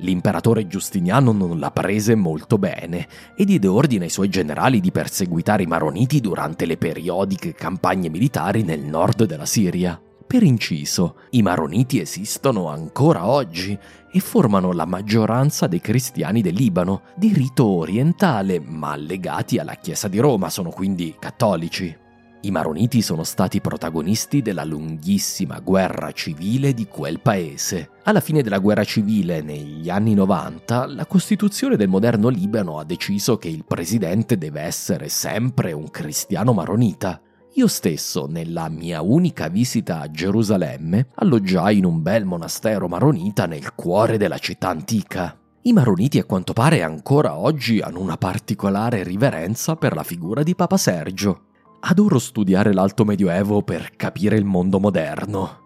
L'imperatore 0.01 0.67
Giustiniano 0.67 1.31
non 1.31 1.59
la 1.59 1.71
prese 1.71 2.15
molto 2.15 2.57
bene 2.57 3.07
e 3.35 3.43
diede 3.43 3.67
ordine 3.67 4.05
ai 4.05 4.09
suoi 4.09 4.29
generali 4.29 4.79
di 4.79 4.91
perseguitare 4.91 5.63
i 5.63 5.67
Maroniti 5.67 6.21
durante 6.21 6.65
le 6.65 6.77
periodiche 6.77 7.53
campagne 7.53 8.09
militari 8.09 8.63
nel 8.63 8.81
nord 8.81 9.25
della 9.25 9.45
Siria. 9.45 9.99
Per 10.29 10.43
inciso, 10.43 11.15
i 11.31 11.41
maroniti 11.41 11.99
esistono 11.99 12.67
ancora 12.67 13.27
oggi 13.27 13.75
e 14.11 14.19
formano 14.19 14.71
la 14.73 14.85
maggioranza 14.85 15.65
dei 15.65 15.81
cristiani 15.81 16.43
del 16.43 16.53
Libano, 16.53 17.01
di 17.15 17.33
rito 17.33 17.65
orientale, 17.65 18.59
ma 18.59 18.95
legati 18.95 19.57
alla 19.57 19.73
Chiesa 19.73 20.07
di 20.07 20.19
Roma, 20.19 20.51
sono 20.51 20.69
quindi 20.69 21.15
cattolici. 21.17 22.08
I 22.41 22.51
maroniti 22.51 23.01
sono 23.01 23.25
stati 23.25 23.59
protagonisti 23.59 24.41
della 24.41 24.63
lunghissima 24.63 25.59
guerra 25.59 26.13
civile 26.13 26.73
di 26.73 26.87
quel 26.87 27.19
paese. 27.19 27.89
Alla 28.03 28.21
fine 28.21 28.41
della 28.41 28.59
guerra 28.59 28.85
civile, 28.85 29.41
negli 29.41 29.89
anni 29.89 30.13
90, 30.13 30.85
la 30.85 31.05
Costituzione 31.05 31.75
del 31.75 31.89
moderno 31.89 32.29
Libano 32.29 32.79
ha 32.79 32.85
deciso 32.85 33.37
che 33.37 33.49
il 33.49 33.65
presidente 33.65 34.37
deve 34.37 34.61
essere 34.61 35.09
sempre 35.09 35.73
un 35.73 35.89
cristiano 35.91 36.53
maronita. 36.53 37.19
Io 37.55 37.67
stesso, 37.67 38.25
nella 38.25 38.69
mia 38.69 39.01
unica 39.01 39.49
visita 39.49 39.99
a 39.99 40.09
Gerusalemme, 40.09 41.07
alloggiai 41.15 41.79
in 41.79 41.83
un 41.83 42.01
bel 42.01 42.23
monastero 42.23 42.87
maronita 42.87 43.47
nel 43.47 43.75
cuore 43.75 44.17
della 44.17 44.37
città 44.37 44.69
antica. 44.69 45.37
I 45.63 45.73
maroniti 45.73 46.19
a 46.19 46.23
quanto 46.23 46.53
pare 46.53 46.83
ancora 46.83 47.37
oggi 47.37 47.81
hanno 47.81 47.99
una 47.99 48.15
particolare 48.15 49.03
riverenza 49.03 49.75
per 49.75 49.93
la 49.93 50.03
figura 50.03 50.41
di 50.41 50.55
Papa 50.55 50.77
Sergio, 50.77 51.47
Adoro 51.81 52.19
studiare 52.19 52.73
l'Alto 52.73 53.05
Medioevo 53.05 53.61
per 53.61 53.95
capire 53.95 54.35
il 54.35 54.43
mondo 54.43 54.79
moderno. 54.79 55.57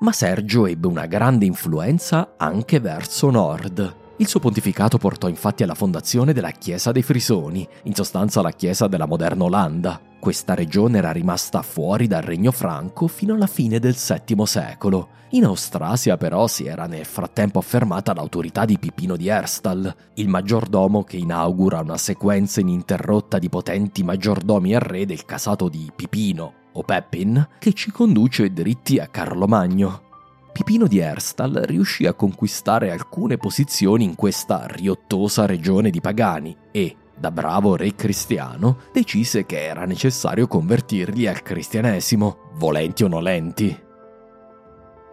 Ma 0.00 0.12
Sergio 0.12 0.66
ebbe 0.66 0.86
una 0.86 1.06
grande 1.06 1.46
influenza 1.46 2.34
anche 2.36 2.78
verso 2.78 3.30
nord. 3.30 4.07
Il 4.18 4.28
suo 4.28 4.40
pontificato 4.40 4.98
portò 4.98 5.28
infatti 5.28 5.62
alla 5.62 5.74
fondazione 5.74 6.32
della 6.32 6.50
Chiesa 6.50 6.92
dei 6.92 7.02
Frisoni, 7.02 7.66
in 7.84 7.94
sostanza 7.94 8.42
la 8.42 8.50
Chiesa 8.50 8.86
della 8.86 9.06
moderna 9.06 9.44
Olanda. 9.44 10.00
Questa 10.20 10.54
regione 10.54 10.98
era 10.98 11.12
rimasta 11.12 11.62
fuori 11.62 12.06
dal 12.06 12.22
regno 12.22 12.50
franco 12.50 13.06
fino 13.06 13.34
alla 13.34 13.46
fine 13.46 13.78
del 13.78 13.94
VII 13.96 14.46
secolo 14.46 15.08
in 15.32 15.44
Austrasia 15.44 16.16
però 16.16 16.46
si 16.46 16.64
era 16.64 16.86
nel 16.86 17.04
frattempo 17.04 17.58
affermata 17.58 18.14
l'autorità 18.14 18.64
di 18.64 18.78
Pipino 18.78 19.14
di 19.14 19.28
Herstal, 19.28 19.94
il 20.14 20.28
maggiordomo 20.28 21.04
che 21.04 21.18
inaugura 21.18 21.80
una 21.80 21.98
sequenza 21.98 22.60
ininterrotta 22.60 23.38
di 23.38 23.50
potenti 23.50 24.02
maggiordomi 24.02 24.74
al 24.74 24.80
re 24.80 25.04
del 25.04 25.26
casato 25.26 25.68
di 25.68 25.90
Pipino, 25.94 26.54
o 26.72 26.82
Peppin, 26.82 27.46
che 27.58 27.74
ci 27.74 27.90
conduce 27.90 28.50
dritti 28.52 28.98
a 28.98 29.08
Carlo 29.08 29.46
Magno. 29.46 30.07
Pipino 30.58 30.88
di 30.88 30.98
Herstal 30.98 31.52
riuscì 31.66 32.04
a 32.06 32.14
conquistare 32.14 32.90
alcune 32.90 33.36
posizioni 33.36 34.02
in 34.02 34.16
questa 34.16 34.66
riottosa 34.66 35.46
regione 35.46 35.88
di 35.88 36.00
pagani 36.00 36.56
e, 36.72 36.96
da 37.16 37.30
bravo 37.30 37.76
re 37.76 37.94
cristiano, 37.94 38.78
decise 38.92 39.46
che 39.46 39.62
era 39.62 39.84
necessario 39.84 40.48
convertirli 40.48 41.28
al 41.28 41.42
cristianesimo, 41.42 42.50
volenti 42.54 43.04
o 43.04 43.08
nolenti 43.08 43.86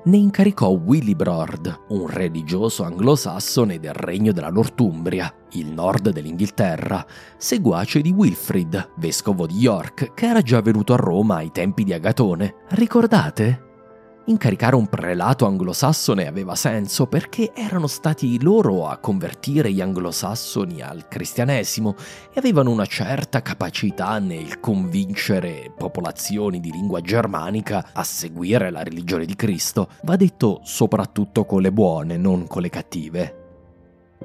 ne 0.05 0.17
incaricò 0.17 0.69
Willibrord, 0.69 1.85
un 1.89 2.05
religioso 2.05 2.83
anglosassone 2.83 3.79
del 3.79 3.93
regno 3.93 4.31
della 4.31 4.51
Northumbria, 4.51 5.33
il 5.53 5.71
nord 5.71 6.11
dell'Inghilterra, 6.11 7.03
seguace 7.37 8.01
di 8.01 8.11
Wilfrid, 8.11 8.91
vescovo 8.97 9.47
di 9.47 9.55
York, 9.55 10.13
che 10.13 10.27
era 10.27 10.41
già 10.41 10.61
venuto 10.61 10.93
a 10.93 10.97
Roma 10.97 11.37
ai 11.37 11.49
tempi 11.49 11.83
di 11.83 11.91
Agatone. 11.91 12.53
Ricordate? 12.69 13.64
Incaricare 14.27 14.75
un 14.75 14.87
prelato 14.87 15.45
anglosassone 15.45 16.25
aveva 16.25 16.55
senso 16.55 17.05
perché 17.05 17.51
erano 17.53 17.85
stati 17.85 18.41
loro 18.41 18.87
a 18.87 18.97
convertire 18.97 19.71
gli 19.71 19.81
anglosassoni 19.81 20.81
al 20.81 21.07
cristianesimo 21.07 21.95
e 22.33 22.39
avevano 22.39 22.71
una 22.71 22.87
certa 22.87 23.43
capacità 23.43 24.17
nel 24.17 24.59
convincere 24.59 25.71
popolazioni 25.77 26.59
di 26.59 26.71
lingua 26.71 27.01
germanica 27.01 27.89
a 27.93 28.03
seguire 28.03 28.71
la 28.71 28.81
religione 28.81 29.25
di 29.25 29.35
Cristo, 29.35 29.89
va 30.05 30.15
detto 30.15 30.59
soprattutto 30.63 31.45
con 31.45 31.61
le 31.61 31.71
buone, 31.71 32.17
non 32.17 32.47
con 32.47 32.63
le 32.63 32.69
cattive. 32.69 33.44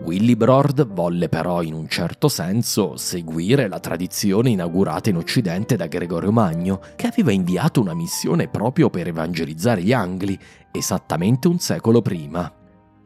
Willibrord 0.02 0.86
volle 0.88 1.28
però 1.28 1.62
in 1.62 1.74
un 1.74 1.86
certo 1.88 2.28
senso 2.28 2.96
seguire 2.96 3.68
la 3.68 3.78
tradizione 3.78 4.50
inaugurata 4.50 5.10
in 5.10 5.16
Occidente 5.16 5.76
da 5.76 5.86
Gregorio 5.86 6.32
Magno, 6.32 6.80
che 6.96 7.06
aveva 7.06 7.32
inviato 7.32 7.80
una 7.80 7.94
missione 7.94 8.48
proprio 8.48 8.90
per 8.90 9.06
evangelizzare 9.06 9.82
gli 9.82 9.92
Angli, 9.92 10.36
esattamente 10.72 11.48
un 11.48 11.58
secolo 11.58 12.02
prima. 12.02 12.52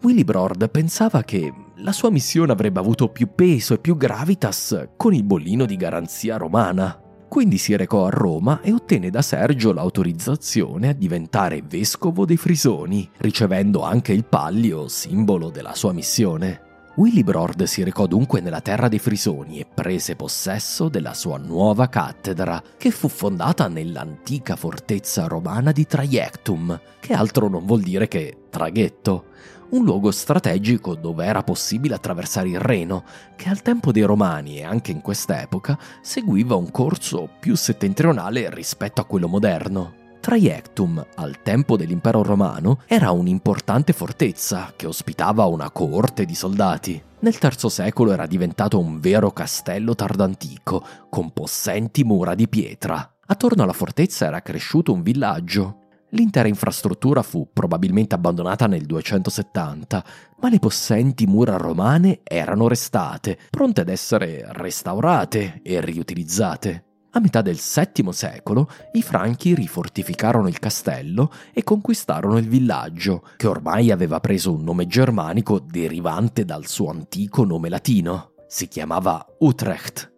Willibrord 0.03 0.71
pensava 0.71 1.23
che 1.25 1.53
la 1.77 1.93
sua 1.93 2.11
missione 2.11 2.53
avrebbe 2.53 2.81
avuto 2.81 3.09
più 3.09 3.29
peso 3.35 3.75
e 3.75 3.79
più 3.79 3.97
gravitas 3.97 4.89
con 4.97 5.13
il 5.13 5.25
bollino 5.25 5.67
di 5.67 5.77
garanzia 5.77 6.37
romana. 6.37 6.99
Quindi 7.29 7.59
si 7.59 7.75
recò 7.75 8.07
a 8.07 8.11
Roma 8.11 8.61
e 8.61 8.73
ottenne 8.73 9.11
da 9.11 9.21
Sergio 9.21 9.73
l'autorizzazione 9.73 10.91
a 10.91 10.93
diventare 10.93 11.63
vescovo 11.67 12.25
dei 12.25 12.37
Frisoni, 12.37 13.11
ricevendo 13.19 13.83
anche 13.83 14.13
il 14.13 14.25
pallio, 14.25 14.87
simbolo 14.87 15.51
della 15.51 15.75
sua 15.75 15.93
missione. 15.93 16.64
Willibrord 16.97 17.65
si 17.65 17.83
recò 17.83 18.07
dunque 18.07 18.41
nella 18.41 18.61
terra 18.61 18.87
dei 18.87 19.01
Frisoni 19.01 19.59
e 19.59 19.67
prese 19.67 20.15
possesso 20.15 20.89
della 20.89 21.13
sua 21.13 21.39
nuova 21.39 21.89
cattedra, 21.89 22.63
che 22.77 22.93
fu 22.93 23.09
fondata 23.09 23.67
nell'antica 23.67 24.55
fortezza 24.55 25.27
romana 25.27 25.73
di 25.73 25.87
Traiectum, 25.87 26.81
che 27.01 27.13
altro 27.13 27.49
non 27.49 27.67
vuol 27.67 27.81
dire 27.81 28.07
che 28.07 28.45
traghetto, 28.49 29.25
un 29.71 29.83
luogo 29.83 30.13
strategico 30.13 30.95
dove 30.95 31.25
era 31.25 31.43
possibile 31.43 31.97
attraversare 31.97 32.51
il 32.51 32.61
Reno, 32.61 33.03
che 33.35 33.49
al 33.49 33.61
tempo 33.61 33.91
dei 33.91 34.03
Romani 34.03 34.59
e 34.59 34.65
anche 34.65 34.93
in 34.93 35.01
quest'epoca 35.01 35.77
seguiva 36.01 36.55
un 36.55 36.71
corso 36.71 37.29
più 37.41 37.57
settentrionale 37.57 38.55
rispetto 38.55 39.01
a 39.01 39.05
quello 39.05 39.27
moderno. 39.27 40.04
Traiectum, 40.25 41.05
al 41.17 41.43
tempo 41.43 41.77
dell'impero 41.77 42.23
romano, 42.23 42.81
era 42.87 43.11
un'importante 43.11 43.93
fortezza 43.93 44.73
che 44.75 44.87
ospitava 44.87 45.45
una 45.45 45.71
coorte 45.71 46.25
di 46.25 46.35
soldati. 46.35 46.99
Nel 47.19 47.37
III 47.39 47.69
secolo 47.69 48.11
era 48.11 48.25
diventato 48.25 48.79
un 48.79 49.01
vero 49.01 49.33
castello 49.33 49.95
tardantico, 49.95 50.83
con 51.11 51.31
possenti 51.35 52.05
mura 52.05 52.35
di 52.35 52.49
pietra. 52.49 53.17
Attorno 53.27 53.65
alla 53.65 53.75
fortezza 53.75 54.25
era 54.25 54.41
cresciuto 54.41 54.95
un 54.95 55.03
villaggio. 55.03 55.81
L'intera 56.13 56.49
infrastruttura 56.49 57.21
fu 57.21 57.51
probabilmente 57.53 58.15
abbandonata 58.15 58.67
nel 58.67 58.87
270, 58.87 60.05
ma 60.41 60.49
le 60.49 60.59
possenti 60.59 61.27
mura 61.27 61.59
romane 61.59 62.21
erano 62.23 62.67
restate, 62.67 63.39
pronte 63.51 63.83
ad 63.83 63.91
essere 63.91 64.43
restaurate 64.53 65.61
e 65.63 65.83
riutilizzate. 65.83 66.84
A 67.17 67.21
metà 67.21 67.43
del 67.43 67.61
VII 67.61 68.13
secolo 68.13 68.69
i 68.95 69.03
Franchi 69.03 69.55
rifortificarono 69.55 70.49
il 70.49 70.59
castello 70.59 71.31
e 71.53 71.63
conquistarono 71.63 72.39
il 72.39 72.49
villaggio, 72.49 73.23
che 73.37 73.47
ormai 73.47 73.93
aveva 73.93 74.19
preso 74.19 74.53
un 74.53 74.65
nome 74.65 74.89
germanico 74.89 75.61
derivante 75.61 76.45
dal 76.45 76.67
suo 76.67 76.91
antico 76.91 77.45
nome 77.45 77.69
latino. 77.69 78.33
Si 78.49 78.67
chiamava 78.67 79.25
Utrecht. 79.39 80.13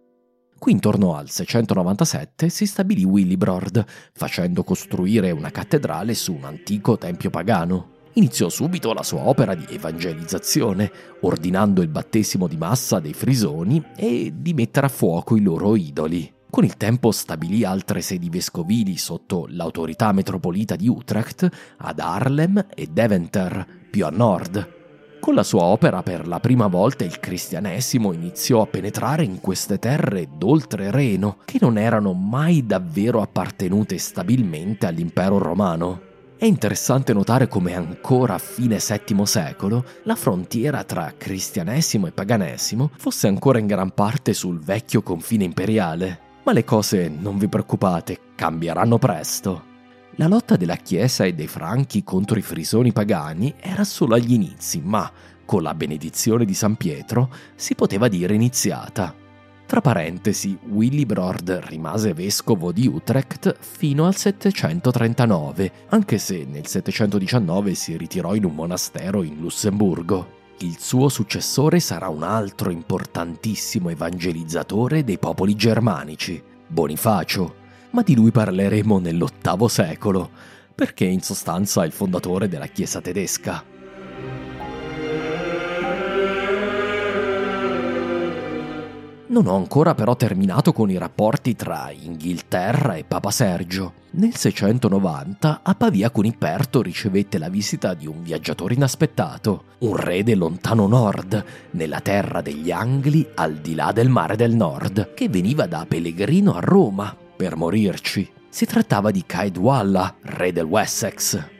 Qui 0.58 0.72
intorno 0.72 1.16
al 1.16 1.28
697 1.28 2.48
si 2.48 2.64
stabilì 2.64 3.04
Willibrord, 3.04 3.84
facendo 4.14 4.64
costruire 4.64 5.32
una 5.32 5.50
cattedrale 5.50 6.14
su 6.14 6.32
un 6.32 6.44
antico 6.44 6.96
tempio 6.96 7.28
pagano 7.28 7.92
iniziò 8.16 8.48
subito 8.48 8.94
la 8.94 9.02
sua 9.02 9.28
opera 9.28 9.54
di 9.54 9.66
evangelizzazione, 9.68 10.90
ordinando 11.20 11.82
il 11.82 11.88
battesimo 11.88 12.46
di 12.46 12.56
massa 12.56 12.98
dei 12.98 13.12
frisoni 13.12 13.82
e 13.94 14.32
di 14.34 14.54
mettere 14.54 14.86
a 14.86 14.88
fuoco 14.88 15.36
i 15.36 15.42
loro 15.42 15.76
idoli. 15.76 16.35
Con 16.48 16.64
il 16.64 16.76
tempo 16.76 17.10
stabilì 17.10 17.64
altre 17.64 18.00
sedi 18.00 18.30
vescovili 18.30 18.96
sotto 18.96 19.46
l'autorità 19.50 20.12
metropolita 20.12 20.76
di 20.76 20.88
Utrecht, 20.88 21.48
ad 21.78 21.98
Haarlem 21.98 22.66
e 22.74 22.86
Deventer, 22.86 23.66
più 23.90 24.06
a 24.06 24.10
nord. 24.10 24.74
Con 25.20 25.34
la 25.34 25.42
sua 25.42 25.64
opera 25.64 26.02
per 26.02 26.28
la 26.28 26.38
prima 26.38 26.68
volta 26.68 27.04
il 27.04 27.18
cristianesimo 27.18 28.12
iniziò 28.12 28.62
a 28.62 28.66
penetrare 28.66 29.24
in 29.24 29.40
queste 29.40 29.78
terre 29.78 30.28
d'oltre 30.38 30.90
Reno, 30.90 31.38
che 31.44 31.58
non 31.60 31.78
erano 31.78 32.12
mai 32.12 32.64
davvero 32.64 33.20
appartenute 33.20 33.98
stabilmente 33.98 34.86
all'impero 34.86 35.38
romano. 35.38 36.00
È 36.38 36.44
interessante 36.44 37.12
notare 37.12 37.48
come 37.48 37.74
ancora 37.74 38.34
a 38.34 38.38
fine 38.38 38.78
VII 38.78 39.26
secolo 39.26 39.84
la 40.04 40.14
frontiera 40.14 40.84
tra 40.84 41.14
cristianesimo 41.16 42.06
e 42.06 42.12
paganesimo 42.12 42.90
fosse 42.96 43.26
ancora 43.26 43.58
in 43.58 43.66
gran 43.66 43.92
parte 43.92 44.32
sul 44.32 44.60
vecchio 44.60 45.02
confine 45.02 45.44
imperiale. 45.44 46.25
Ma 46.46 46.52
le 46.52 46.62
cose, 46.62 47.08
non 47.08 47.38
vi 47.38 47.48
preoccupate, 47.48 48.20
cambieranno 48.36 48.98
presto. 48.98 49.64
La 50.12 50.28
lotta 50.28 50.54
della 50.54 50.76
Chiesa 50.76 51.24
e 51.24 51.34
dei 51.34 51.48
Franchi 51.48 52.04
contro 52.04 52.38
i 52.38 52.42
frisoni 52.42 52.92
pagani 52.92 53.52
era 53.58 53.82
solo 53.82 54.14
agli 54.14 54.34
inizi, 54.34 54.80
ma 54.80 55.10
con 55.44 55.64
la 55.64 55.74
benedizione 55.74 56.44
di 56.44 56.54
San 56.54 56.76
Pietro 56.76 57.30
si 57.56 57.74
poteva 57.74 58.06
dire 58.06 58.34
iniziata. 58.34 59.12
Tra 59.66 59.80
parentesi, 59.80 60.56
Willibrord 60.68 61.64
rimase 61.64 62.14
vescovo 62.14 62.70
di 62.70 62.86
Utrecht 62.86 63.56
fino 63.58 64.06
al 64.06 64.14
739, 64.14 65.72
anche 65.88 66.18
se 66.18 66.44
nel 66.44 66.68
719 66.68 67.74
si 67.74 67.96
ritirò 67.96 68.36
in 68.36 68.44
un 68.44 68.54
monastero 68.54 69.24
in 69.24 69.40
Lussemburgo. 69.40 70.45
Il 70.60 70.78
suo 70.78 71.10
successore 71.10 71.80
sarà 71.80 72.08
un 72.08 72.22
altro 72.22 72.70
importantissimo 72.70 73.90
evangelizzatore 73.90 75.04
dei 75.04 75.18
popoli 75.18 75.54
germanici, 75.54 76.42
Bonifacio, 76.66 77.54
ma 77.90 78.02
di 78.02 78.14
lui 78.14 78.30
parleremo 78.30 78.98
nell'VIII 78.98 79.68
secolo, 79.68 80.30
perché 80.74 81.04
in 81.04 81.20
sostanza 81.20 81.82
è 81.82 81.86
il 81.86 81.92
fondatore 81.92 82.48
della 82.48 82.66
Chiesa 82.66 83.00
tedesca. 83.02 83.75
Non 89.28 89.48
ho 89.48 89.56
ancora 89.56 89.92
però 89.94 90.14
terminato 90.14 90.72
con 90.72 90.88
i 90.88 90.96
rapporti 90.96 91.56
tra 91.56 91.90
Inghilterra 91.90 92.94
e 92.94 93.02
Papa 93.02 93.32
Sergio. 93.32 93.94
Nel 94.12 94.36
690 94.36 95.60
a 95.64 95.74
Pavia 95.74 96.10
Cuniperto 96.10 96.80
ricevette 96.80 97.36
la 97.36 97.48
visita 97.48 97.94
di 97.94 98.06
un 98.06 98.22
viaggiatore 98.22 98.74
inaspettato, 98.74 99.64
un 99.78 99.96
re 99.96 100.22
del 100.22 100.38
lontano 100.38 100.86
nord, 100.86 101.44
nella 101.72 102.00
terra 102.00 102.40
degli 102.40 102.70
Angli 102.70 103.26
al 103.34 103.54
di 103.54 103.74
là 103.74 103.90
del 103.90 104.08
mare 104.08 104.36
del 104.36 104.54
nord, 104.54 105.12
che 105.12 105.28
veniva 105.28 105.66
da 105.66 105.84
pellegrino 105.88 106.54
a 106.54 106.60
Roma 106.60 107.14
per 107.36 107.56
morirci. 107.56 108.30
Si 108.48 108.64
trattava 108.64 109.10
di 109.10 109.24
Caedwalla, 109.26 110.14
re 110.22 110.52
del 110.52 110.64
Wessex, 110.64 111.54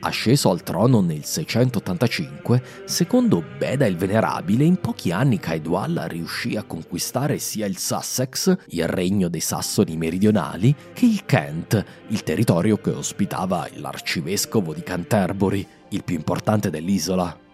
Asceso 0.00 0.50
al 0.50 0.62
trono 0.62 1.00
nel 1.00 1.24
685, 1.24 2.62
secondo 2.84 3.42
Beda 3.58 3.84
il 3.84 3.96
Venerabile, 3.96 4.62
in 4.64 4.80
pochi 4.80 5.10
anni 5.10 5.40
Caedwalla 5.40 6.06
riuscì 6.06 6.56
a 6.56 6.62
conquistare 6.62 7.38
sia 7.38 7.66
il 7.66 7.78
Sussex, 7.78 8.56
il 8.68 8.86
regno 8.86 9.28
dei 9.28 9.40
Sassoni 9.40 9.96
meridionali, 9.96 10.74
che 10.92 11.04
il 11.04 11.24
Kent, 11.24 11.84
il 12.08 12.22
territorio 12.22 12.76
che 12.76 12.90
ospitava 12.90 13.68
l'arcivescovo 13.74 14.72
di 14.72 14.82
Canterbury, 14.82 15.66
il 15.88 16.04
più 16.04 16.14
importante 16.14 16.70
dell'isola. 16.70 17.47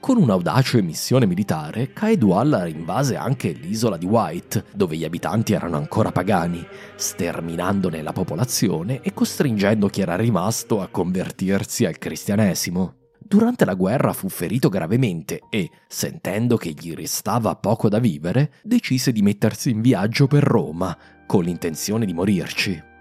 Con 0.00 0.18
un'audace 0.18 0.82
missione 0.82 1.26
militare, 1.26 1.92
Caedwalla 1.92 2.66
invase 2.68 3.16
anche 3.16 3.50
l'isola 3.50 3.96
di 3.96 4.06
White, 4.06 4.66
dove 4.72 4.96
gli 4.96 5.04
abitanti 5.04 5.52
erano 5.52 5.76
ancora 5.76 6.12
pagani, 6.12 6.64
sterminandone 6.94 8.02
la 8.02 8.12
popolazione 8.12 9.00
e 9.00 9.12
costringendo 9.12 9.88
chi 9.88 10.02
era 10.02 10.14
rimasto 10.14 10.80
a 10.80 10.88
convertirsi 10.88 11.84
al 11.84 11.98
cristianesimo. 11.98 12.94
Durante 13.18 13.64
la 13.64 13.74
guerra 13.74 14.12
fu 14.12 14.28
ferito 14.28 14.68
gravemente 14.68 15.40
e, 15.50 15.68
sentendo 15.88 16.56
che 16.56 16.70
gli 16.70 16.94
restava 16.94 17.56
poco 17.56 17.88
da 17.88 17.98
vivere, 17.98 18.52
decise 18.62 19.10
di 19.10 19.22
mettersi 19.22 19.70
in 19.70 19.80
viaggio 19.80 20.28
per 20.28 20.44
Roma, 20.44 20.96
con 21.26 21.42
l'intenzione 21.42 22.06
di 22.06 22.12
morirci. 22.12 22.94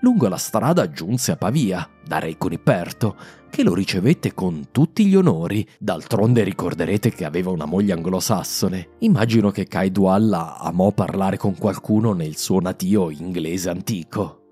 Lungo 0.00 0.28
la 0.28 0.36
strada 0.36 0.90
giunse 0.90 1.32
a 1.32 1.36
Pavia, 1.36 1.88
da 2.06 2.20
Re 2.20 2.38
Coniperto, 2.38 3.16
che 3.50 3.64
lo 3.64 3.74
ricevette 3.74 4.32
con 4.32 4.68
tutti 4.70 5.04
gli 5.06 5.16
onori. 5.16 5.66
D'altronde 5.76 6.44
ricorderete 6.44 7.10
che 7.10 7.24
aveva 7.24 7.50
una 7.50 7.64
moglie 7.64 7.94
anglosassone. 7.94 8.90
Immagino 9.00 9.50
che 9.50 9.66
Caedwalla 9.66 10.58
amò 10.58 10.92
parlare 10.92 11.36
con 11.36 11.56
qualcuno 11.56 12.12
nel 12.12 12.36
suo 12.36 12.60
natio 12.60 13.10
inglese 13.10 13.70
antico. 13.70 14.42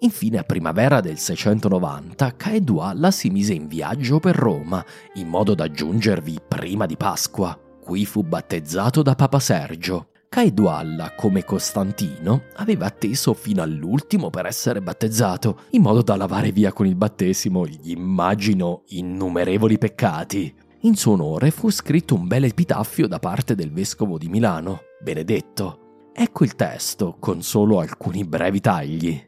Infine, 0.00 0.38
a 0.38 0.44
primavera 0.44 1.00
del 1.00 1.18
690, 1.18 2.36
Caedwalla 2.36 3.10
si 3.10 3.30
mise 3.30 3.54
in 3.54 3.66
viaggio 3.66 4.20
per 4.20 4.36
Roma, 4.36 4.84
in 5.14 5.26
modo 5.26 5.54
da 5.54 5.68
giungervi 5.68 6.38
prima 6.46 6.86
di 6.86 6.96
Pasqua. 6.96 7.58
Qui 7.80 8.06
fu 8.06 8.22
battezzato 8.22 9.02
da 9.02 9.16
Papa 9.16 9.40
Sergio, 9.40 10.11
Caedualla, 10.32 11.12
come 11.14 11.44
Costantino, 11.44 12.44
aveva 12.56 12.86
atteso 12.86 13.34
fino 13.34 13.60
all'ultimo 13.60 14.30
per 14.30 14.46
essere 14.46 14.80
battezzato, 14.80 15.64
in 15.72 15.82
modo 15.82 16.00
da 16.00 16.16
lavare 16.16 16.52
via 16.52 16.72
con 16.72 16.86
il 16.86 16.94
battesimo 16.94 17.66
gli 17.66 17.90
immagino 17.90 18.84
innumerevoli 18.86 19.76
peccati. 19.76 20.54
In 20.80 20.96
suo 20.96 21.12
onore 21.12 21.50
fu 21.50 21.68
scritto 21.68 22.14
un 22.14 22.26
bel 22.26 22.44
epitaffio 22.44 23.06
da 23.08 23.18
parte 23.18 23.54
del 23.54 23.70
vescovo 23.70 24.16
di 24.16 24.30
Milano, 24.30 24.84
Benedetto. 25.02 26.08
Ecco 26.14 26.44
il 26.44 26.56
testo, 26.56 27.16
con 27.20 27.42
solo 27.42 27.80
alcuni 27.80 28.24
brevi 28.24 28.60
tagli. 28.60 29.22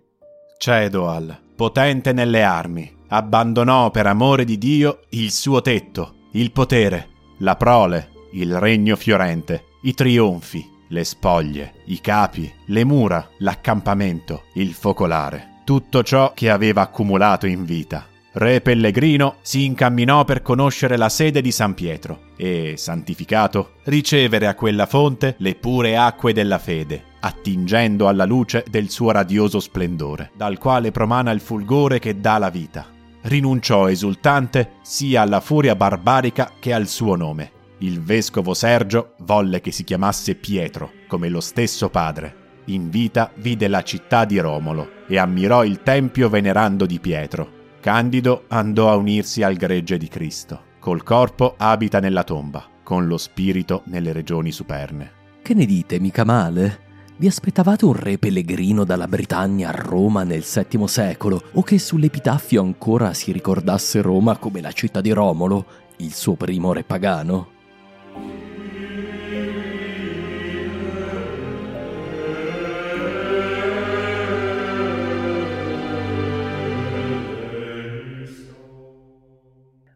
Cedoal, 0.56 1.38
potente 1.54 2.14
nelle 2.14 2.42
armi, 2.42 2.90
abbandonò 3.08 3.90
per 3.90 4.06
amore 4.06 4.46
di 4.46 4.56
Dio 4.56 5.00
il 5.10 5.30
suo 5.30 5.60
tetto, 5.60 6.14
il 6.32 6.50
potere, 6.50 7.10
la 7.40 7.56
prole, 7.56 8.08
il 8.32 8.58
regno 8.58 8.96
fiorente, 8.96 9.64
i 9.82 9.92
trionfi, 9.92 10.72
le 10.94 11.02
spoglie, 11.02 11.74
i 11.86 12.00
capi, 12.00 12.50
le 12.66 12.84
mura, 12.84 13.28
l'accampamento, 13.38 14.44
il 14.54 14.72
focolare, 14.72 15.60
tutto 15.64 16.04
ciò 16.04 16.32
che 16.32 16.48
aveva 16.48 16.82
accumulato 16.82 17.46
in 17.46 17.64
vita. 17.64 18.06
Re 18.34 18.60
Pellegrino 18.60 19.36
si 19.42 19.64
incamminò 19.64 20.24
per 20.24 20.40
conoscere 20.40 20.96
la 20.96 21.08
sede 21.08 21.40
di 21.40 21.50
San 21.50 21.74
Pietro 21.74 22.30
e, 22.36 22.74
santificato, 22.76 23.74
ricevere 23.84 24.46
a 24.46 24.54
quella 24.54 24.86
fonte 24.86 25.34
le 25.38 25.56
pure 25.56 25.96
acque 25.96 26.32
della 26.32 26.58
fede, 26.58 27.02
attingendo 27.20 28.06
alla 28.06 28.24
luce 28.24 28.64
del 28.68 28.88
suo 28.88 29.10
radioso 29.10 29.58
splendore, 29.58 30.30
dal 30.36 30.58
quale 30.58 30.92
promana 30.92 31.32
il 31.32 31.40
fulgore 31.40 31.98
che 31.98 32.20
dà 32.20 32.38
la 32.38 32.50
vita. 32.50 32.86
Rinunciò 33.22 33.88
esultante 33.88 34.74
sia 34.82 35.22
alla 35.22 35.40
furia 35.40 35.74
barbarica 35.74 36.52
che 36.60 36.72
al 36.72 36.86
suo 36.86 37.16
nome 37.16 37.62
il 37.78 38.00
vescovo 38.00 38.54
Sergio 38.54 39.14
volle 39.18 39.60
che 39.60 39.72
si 39.72 39.84
chiamasse 39.84 40.34
Pietro, 40.34 40.90
come 41.08 41.28
lo 41.28 41.40
stesso 41.40 41.90
padre. 41.90 42.42
In 42.66 42.88
vita 42.88 43.30
vide 43.36 43.68
la 43.68 43.82
città 43.82 44.24
di 44.24 44.38
Romolo 44.38 45.04
e 45.06 45.18
ammirò 45.18 45.64
il 45.64 45.82
tempio 45.82 46.28
venerando 46.28 46.86
di 46.86 46.98
Pietro. 46.98 47.62
Candido 47.80 48.44
andò 48.48 48.90
a 48.90 48.96
unirsi 48.96 49.42
al 49.42 49.56
gregge 49.56 49.98
di 49.98 50.08
Cristo. 50.08 50.72
Col 50.78 51.02
corpo 51.02 51.54
abita 51.58 52.00
nella 52.00 52.24
tomba, 52.24 52.66
con 52.82 53.06
lo 53.06 53.18
spirito 53.18 53.82
nelle 53.86 54.12
regioni 54.12 54.52
superne. 54.52 55.22
Che 55.42 55.52
ne 55.52 55.66
dite, 55.66 56.00
mica 56.00 56.24
male? 56.24 56.80
Vi 57.16 57.26
aspettavate 57.26 57.84
un 57.84 57.92
re 57.92 58.18
pellegrino 58.18 58.84
dalla 58.84 59.06
Britannia 59.06 59.68
a 59.68 59.72
Roma 59.72 60.24
nel 60.24 60.42
VII 60.42 60.88
secolo 60.88 61.42
o 61.52 61.62
che 61.62 61.78
sull'epitaffio 61.78 62.60
ancora 62.60 63.12
si 63.14 63.30
ricordasse 63.30 64.00
Roma 64.00 64.36
come 64.36 64.60
la 64.60 64.72
città 64.72 65.00
di 65.00 65.12
Romolo, 65.12 65.66
il 65.98 66.12
suo 66.12 66.34
primo 66.34 66.72
re 66.72 66.82
pagano? 66.82 67.53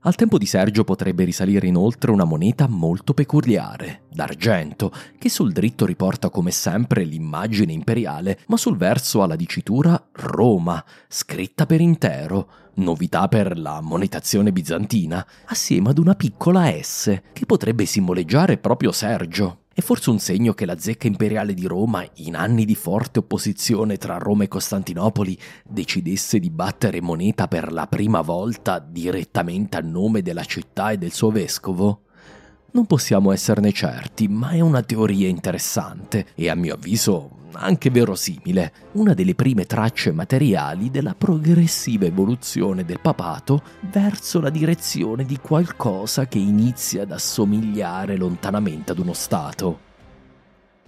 Al 0.09 0.15
tempo 0.15 0.39
di 0.39 0.47
Sergio 0.47 0.85
potrebbe 0.85 1.25
risalire 1.25 1.67
inoltre 1.67 2.11
una 2.11 2.25
moneta 2.25 2.67
molto 2.67 3.13
peculiare, 3.13 4.05
d'argento, 4.11 4.91
che 5.19 5.29
sul 5.29 5.53
dritto 5.53 5.85
riporta 5.85 6.31
come 6.31 6.51
sempre 6.51 7.05
l'immagine 7.05 7.75
imperiale, 7.75 8.39
ma 8.47 8.57
sul 8.57 8.79
verso 8.79 9.21
ha 9.21 9.27
la 9.27 9.37
dicitura 9.37 10.03
Roma, 10.13 10.83
scritta 11.09 11.67
per 11.67 11.83
intero, 11.83 12.49
novità 12.77 13.29
per 13.29 13.59
la 13.59 13.83
monetazione 13.83 14.51
bizantina, 14.51 15.27
assieme 15.45 15.91
ad 15.91 15.99
una 15.99 16.15
piccola 16.15 16.73
S, 16.81 17.21
che 17.35 17.45
potrebbe 17.45 17.85
simboleggiare 17.85 18.57
proprio 18.57 18.93
Sergio. 18.93 19.65
È 19.79 19.81
forse 19.81 20.11
un 20.11 20.19
segno 20.19 20.55
che 20.55 20.67
la 20.67 20.77
zecca 20.77 21.07
imperiale 21.07 21.55
di 21.55 21.65
Roma, 21.65 22.05
in 22.15 22.35
anni 22.35 22.65
di 22.65 22.75
forte 22.75 23.21
opposizione 23.21 23.97
tra 23.97 24.19
Roma 24.19 24.43
e 24.43 24.49
Costantinopoli, 24.49 25.39
decidesse 25.65 26.41
di 26.41 26.51
battere 26.51 27.01
moneta 27.01 27.47
per 27.47 27.71
la 27.71 27.87
prima 27.87 28.21
volta 28.21 28.81
direttamente 28.81 29.77
a 29.77 29.81
nome 29.81 30.21
della 30.21 30.43
città 30.43 30.91
e 30.91 30.99
del 30.99 31.13
suo 31.13 31.31
vescovo? 31.31 32.07
Non 32.73 32.87
possiamo 32.87 33.31
esserne 33.31 33.71
certi, 33.71 34.27
ma 34.27 34.51
è 34.51 34.59
una 34.59 34.83
teoria 34.83 35.29
interessante 35.29 36.27
e 36.35 36.49
a 36.49 36.57
mio 36.57 36.75
avviso 36.75 37.38
anche 37.59 37.91
verosimile, 37.91 38.73
una 38.93 39.15
delle 39.15 39.35
prime 39.35 39.67
tracce 39.67 40.13
materiali 40.13 40.91
della 40.91 41.15
progressiva 41.15 42.07
evoluzione 42.07 42.85
del 42.85 43.01
papato 43.01 43.63
verso 43.91 44.41
la 44.41 44.51
direzione 44.51 45.25
di 45.25 45.39
qualcosa 45.39 46.27
che 46.27 46.39
inizia 46.39 47.03
ad 47.03 47.13
assomigliare 47.13 48.17
lontanamente 48.17 48.93
ad 48.93 48.99
uno 48.99 49.13
Stato. 49.13 49.87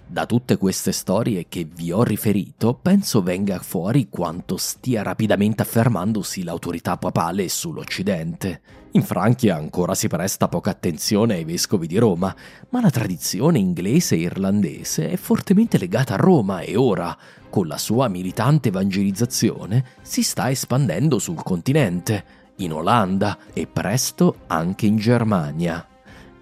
Da 0.06 0.26
tutte 0.26 0.56
queste 0.56 0.90
storie 0.90 1.46
che 1.48 1.64
vi 1.64 1.92
ho 1.92 2.02
riferito, 2.02 2.74
penso 2.74 3.22
venga 3.22 3.60
fuori 3.60 4.08
quanto 4.08 4.56
stia 4.56 5.02
rapidamente 5.02 5.62
affermandosi 5.62 6.42
l'autorità 6.42 6.96
papale 6.96 7.48
sull'Occidente. 7.48 8.60
In 8.93 9.03
Francia 9.03 9.55
ancora 9.55 9.95
si 9.95 10.09
presta 10.09 10.49
poca 10.49 10.70
attenzione 10.70 11.34
ai 11.34 11.45
vescovi 11.45 11.86
di 11.86 11.97
Roma, 11.97 12.34
ma 12.70 12.80
la 12.80 12.91
tradizione 12.91 13.61
inglese 13.61 14.16
e 14.16 14.22
irlandese 14.22 15.11
è 15.11 15.16
fortemente 15.16 15.78
legata 15.78 16.14
a 16.14 16.16
Roma 16.16 16.59
e 16.61 16.76
ora, 16.76 17.16
con 17.51 17.68
la 17.68 17.78
sua 17.78 18.09
militante 18.09 18.70
evangelizzazione, 18.70 19.84
si 20.03 20.24
sta 20.24 20.51
espandendo 20.51 21.20
sul 21.20 21.41
continente, 21.41 22.24
in 22.57 22.72
Olanda 22.72 23.38
e 23.53 23.68
presto 23.68 24.38
anche 24.49 24.86
in 24.86 24.97
Germania. 24.97 25.86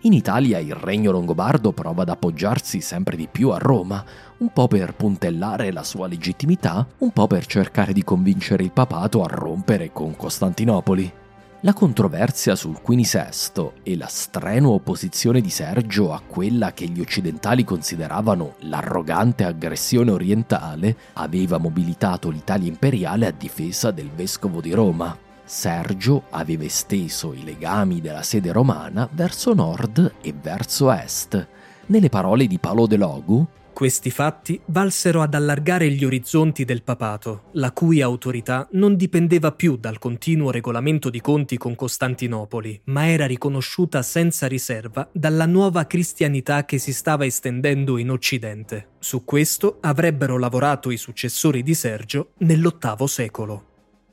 In 0.03 0.15
Italia 0.15 0.59
il 0.59 0.75
regno 0.75 1.11
longobardo 1.11 1.73
prova 1.73 2.01
ad 2.01 2.09
appoggiarsi 2.09 2.81
sempre 2.81 3.17
di 3.17 3.29
più 3.31 3.51
a 3.51 3.59
Roma, 3.59 4.03
un 4.39 4.51
po' 4.55 4.69
per 4.69 4.95
puntellare 4.95 5.71
la 5.71 5.83
sua 5.85 6.07
legittimità, 6.07 6.87
un 6.99 7.11
po' 7.11 7.27
per 7.27 7.45
cercare 7.45 7.93
di 7.93 8.03
convincere 8.03 8.63
il 8.63 8.73
papato 8.73 9.23
a 9.23 9.27
rompere 9.27 9.93
con 9.93 10.17
Costantinopoli. 10.17 11.27
La 11.63 11.73
controversia 11.73 12.55
sul 12.55 12.81
Quinisesto 12.81 13.73
e 13.83 13.97
la 13.97 14.07
strenua 14.07 14.75
opposizione 14.75 15.41
di 15.41 15.51
Sergio 15.51 16.13
a 16.13 16.23
quella 16.25 16.73
che 16.73 16.87
gli 16.87 17.01
occidentali 17.01 17.65
consideravano 17.65 18.55
l'arrogante 18.61 19.43
aggressione 19.43 20.13
orientale 20.13 20.97
aveva 21.15 21.59
mobilitato 21.59 22.31
l'Italia 22.31 22.69
imperiale 22.69 23.27
a 23.27 23.33
difesa 23.33 23.91
del 23.91 24.09
vescovo 24.09 24.61
di 24.61 24.71
Roma. 24.71 25.19
Sergio 25.45 26.27
aveva 26.31 26.63
esteso 26.63 27.33
i 27.33 27.43
legami 27.43 28.01
della 28.01 28.23
sede 28.23 28.53
romana 28.53 29.09
verso 29.11 29.53
nord 29.53 30.15
e 30.21 30.33
verso 30.41 30.93
est. 30.93 31.45
Nelle 31.87 32.09
parole 32.09 32.47
di 32.47 32.61
Paolo 32.61 32.87
De 32.87 32.97
Logu, 32.97 33.45
questi 33.79 34.11
fatti 34.11 34.61
valsero 34.65 35.23
ad 35.23 35.35
allargare 35.35 35.89
gli 35.93 36.05
orizzonti 36.05 36.65
del 36.65 36.83
papato, 36.83 37.45
la 37.53 37.71
cui 37.71 38.03
autorità 38.03 38.67
non 38.73 38.97
dipendeva 38.97 39.53
più 39.53 39.77
dal 39.77 40.01
continuo 40.01 40.51
regolamento 40.51 41.11
di 41.11 41.21
conti 41.21 41.57
con 41.57 41.77
Costantinopoli, 41.77 42.81
ma 42.87 43.07
era 43.07 43.25
riconosciuta 43.25 44.03
senza 44.03 44.49
riserva 44.49 45.09
dalla 45.13 45.47
nuova 45.47 45.87
cristianità 45.87 46.65
che 46.65 46.79
si 46.79 46.93
stava 46.93 47.25
estendendo 47.25 47.99
in 47.99 48.11
Occidente. 48.11 48.95
Su 48.99 49.25
questo 49.25 49.79
avrebbero 49.81 50.39
lavorato 50.39 50.91
i 50.91 50.97
successori 50.97 51.63
di 51.63 51.75
Sergio 51.75 52.31
nell'VIII 52.39 53.07
secolo. 53.07 53.69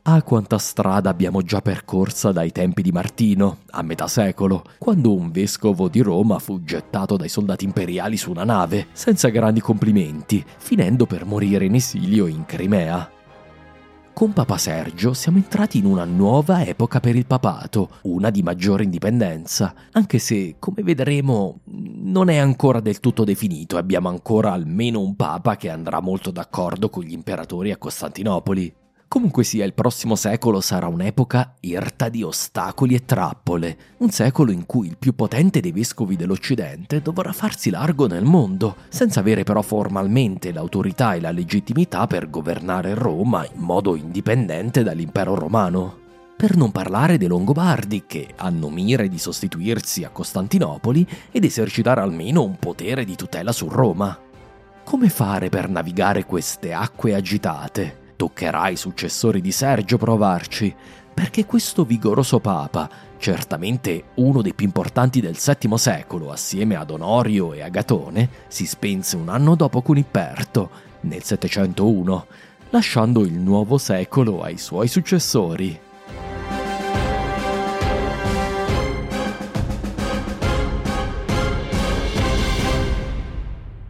Ah, 0.08 0.22
quanta 0.22 0.60
strada 0.60 1.10
abbiamo 1.10 1.41
già 1.41 1.62
percorsa 1.62 2.32
dai 2.32 2.51
tempi 2.51 2.84
di 2.84 2.91
Martino, 2.91 3.62
a 3.72 3.82
metà 3.82 4.08
secolo, 4.08 4.64
quando 4.78 5.16
un 5.16 5.32
vescovo 5.32 5.88
di 5.88 5.99
Roma 6.01 6.38
fu 6.38 6.64
gettato 6.64 7.18
dai 7.18 7.28
soldati 7.28 7.66
imperiali 7.66 8.16
su 8.16 8.30
una 8.30 8.43
nave, 8.43 8.86
senza 8.91 9.30
grandi 9.30 9.62
complimenti, 9.62 10.45
finendo 10.58 11.08
per 11.08 11.26
morire 11.26 11.66
in 11.66 11.74
esilio 11.74 12.28
in 12.28 12.45
Crimea. 12.45 13.10
Con 14.14 14.32
Papa 14.32 14.60
Sergio 14.60 15.14
siamo 15.14 15.39
entrati 15.39 15.80
in 15.80 15.86
una 15.86 16.06
nuova 16.06 16.64
epoca 16.64 16.99
per 16.99 17.16
il 17.16 17.26
papato, 17.26 17.97
una 18.03 18.30
di 18.30 18.43
maggiore 18.43 18.84
indipendenza, 18.84 19.74
anche 19.93 20.20
se, 20.20 20.58
come 20.60 20.84
vedremo, 20.84 21.62
non 21.64 22.30
è 22.30 22.38
ancora 22.38 22.80
del 22.80 22.99
tutto 22.99 23.24
definito 23.24 23.76
e 23.76 23.80
abbiamo 23.80 24.10
ancora 24.10 24.51
almeno 24.51 24.99
un 24.99 25.16
papa 25.16 25.56
che 25.56 25.72
andrà 25.72 25.99
molto 25.99 26.30
d'accordo 26.30 26.89
con 26.89 27.01
gli 27.01 27.14
imperatori 27.14 27.72
a 27.72 27.78
Costantinopoli. 27.78 28.84
Comunque 29.08 29.43
sia, 29.43 29.64
il 29.64 29.74
prossimo 29.74 30.16
secolo 30.16 30.60
sarà 30.60 30.88
un'epoca 30.88 31.56
irta 31.62 32.10
di 32.10 32.24
ostacoli 32.24 32.95
e 32.95 33.06
trappole, 33.06 33.78
un 33.97 34.10
secolo 34.10 34.51
in 34.51 34.66
cui 34.66 34.88
il 34.88 34.97
più 34.97 35.16
potente 35.16 35.62
dei 35.62 35.72
vescovi 35.72 36.16
dell'Occidente 36.16 37.01
dovrà 37.01 37.32
farsi 37.32 37.70
largo 37.70 38.08
nel 38.08 38.26
mondo, 38.26 38.76
senza 38.89 39.22
avere 39.22 39.43
però 39.43 39.62
formalmente 39.62 40.51
l'autorità 40.51 41.14
e 41.14 41.22
la 41.22 41.32
legittimità 41.32 42.08
per 42.08 42.30
governare 42.30 42.93
Roma 42.93 43.45
in 43.45 43.62
modo 43.62 43.95
indipendente 43.95 44.84
dall'impero 44.84 45.36
romano. 45.36 46.03
Per 46.36 46.58
non 46.58 46.72
parlare 46.72 47.18
dei 47.18 47.30
Longobardi 47.30 48.03
che 48.06 48.28
hanno 48.36 48.70
mire 48.70 49.08
di 49.08 49.18
sostituirsi 49.18 50.03
a 50.03 50.10
Costantinopoli 50.10 51.08
ed 51.32 51.45
esercitare 51.45 52.01
almeno 52.01 52.43
un 52.43 52.58
potere 52.58 53.06
di 53.06 53.16
tutela 53.16 53.53
su 53.53 53.70
Roma. 53.70 54.20
Come 54.84 55.10
fare 55.10 55.47
per 55.47 55.70
navigare 55.70 56.26
queste 56.26 56.74
acque 56.74 57.16
agitate? 57.16 58.03
Toccherà 58.16 58.61
ai 58.61 58.76
successori 58.76 59.41
di 59.41 59.51
Sergio 59.51 59.97
provarci, 59.97 60.74
perché 61.13 61.45
questo 61.45 61.84
vigoroso 61.86 62.39
papa, 62.39 62.89
certamente 63.18 64.05
uno 64.16 64.41
dei 64.41 64.53
più 64.53 64.66
importanti 64.66 65.22
del 65.22 65.38
VII 65.38 65.78
secolo 65.78 66.32
assieme 66.32 66.76
ad 66.76 66.91
Onorio 66.91 67.53
e 67.53 67.61
Agatone, 67.61 68.30
si 68.47 68.66
spense 68.66 69.16
un 69.16 69.30
anno 69.30 69.55
dopo 69.55 69.82
Cuniperto, 69.82 70.70
nel 71.01 71.24
701, 71.24 72.26
lasciando 72.72 73.22
il 73.22 73.34
nuovo 73.34 73.78
secolo 73.78 74.41
ai 74.41 74.57
suoi 74.57 74.88
successori. 74.88 75.85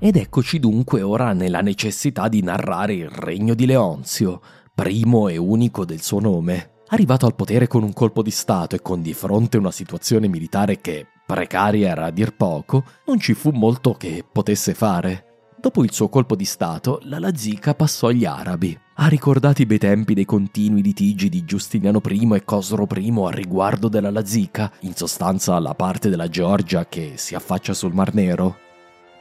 Ed 0.06 0.18
eccoci 0.18 0.60
dunque 0.60 1.02
ora 1.02 1.34
nella 1.34 1.62
necessità 1.62 2.28
di 2.28 2.44
narrare 2.44 2.94
il 2.94 3.10
regno 3.10 3.56
di 3.56 3.66
Leonzio, 3.66 4.40
primo 4.72 5.30
e 5.30 5.38
unico 5.38 5.84
del 5.84 6.00
suo 6.00 6.20
nome. 6.20 6.74
Arrivato 6.90 7.26
al 7.26 7.34
potere 7.34 7.66
con 7.66 7.82
un 7.82 7.92
colpo 7.92 8.22
di 8.22 8.30
Stato 8.30 8.76
e 8.76 8.84
con 8.84 9.02
di 9.02 9.16
fronte 9.16 9.58
una 9.58 9.72
situazione 9.72 10.28
militare 10.28 10.80
che, 10.80 11.08
precaria 11.26 11.90
era 11.90 12.06
a 12.06 12.12
dir 12.12 12.36
poco, 12.36 12.84
non 13.08 13.20
ci 13.20 13.34
fu 13.34 13.50
molto 13.50 13.96
che 13.96 14.24
potesse 14.32 14.76
fare. 14.76 15.26
Dopo 15.60 15.84
il 15.84 15.92
suo 15.92 16.08
colpo 16.08 16.36
di 16.36 16.46
Stato, 16.46 17.00
la 17.06 17.18
Lazica 17.18 17.74
passò 17.74 18.10
agli 18.10 18.26
arabi. 18.26 18.80
Ha 18.98 19.08
ricordato 19.08 19.64
i 19.64 19.66
bei 19.66 19.80
tempi 19.80 20.14
dei 20.14 20.26
continui 20.26 20.84
litigi 20.84 21.30
di 21.30 21.44
Giustiniano 21.46 22.00
I 22.08 22.30
e 22.36 22.44
Cosro 22.44 22.88
I 22.96 23.14
a 23.26 23.32
riguardo 23.32 23.88
della 23.88 24.12
Lazica, 24.12 24.72
in 24.82 24.94
sostanza 24.94 25.58
la 25.58 25.74
parte 25.74 26.10
della 26.10 26.28
Georgia 26.28 26.86
che 26.86 27.14
si 27.16 27.34
affaccia 27.34 27.74
sul 27.74 27.96
Mar 27.96 28.14
Nero. 28.14 28.58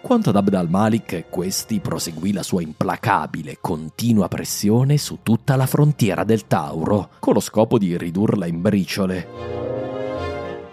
Quanto 0.05 0.29
ad 0.29 0.37
Abd 0.37 0.53
al-Malik, 0.53 1.31
questi 1.31 1.81
proseguì 1.81 2.35
la 2.35 2.43
sua 2.43 2.61
implacabile, 2.61 3.57
continua 3.59 4.29
pressione 4.29 4.99
su 4.99 5.21
tutta 5.23 5.57
la 5.57 5.65
frontiera 5.65 6.25
del 6.25 6.47
Tauro, 6.47 7.09
con 7.19 7.33
lo 7.33 7.41
scopo 7.41 7.79
di 7.79 7.97
ridurla 7.97 8.45
in 8.45 8.61
briciole. 8.61 9.27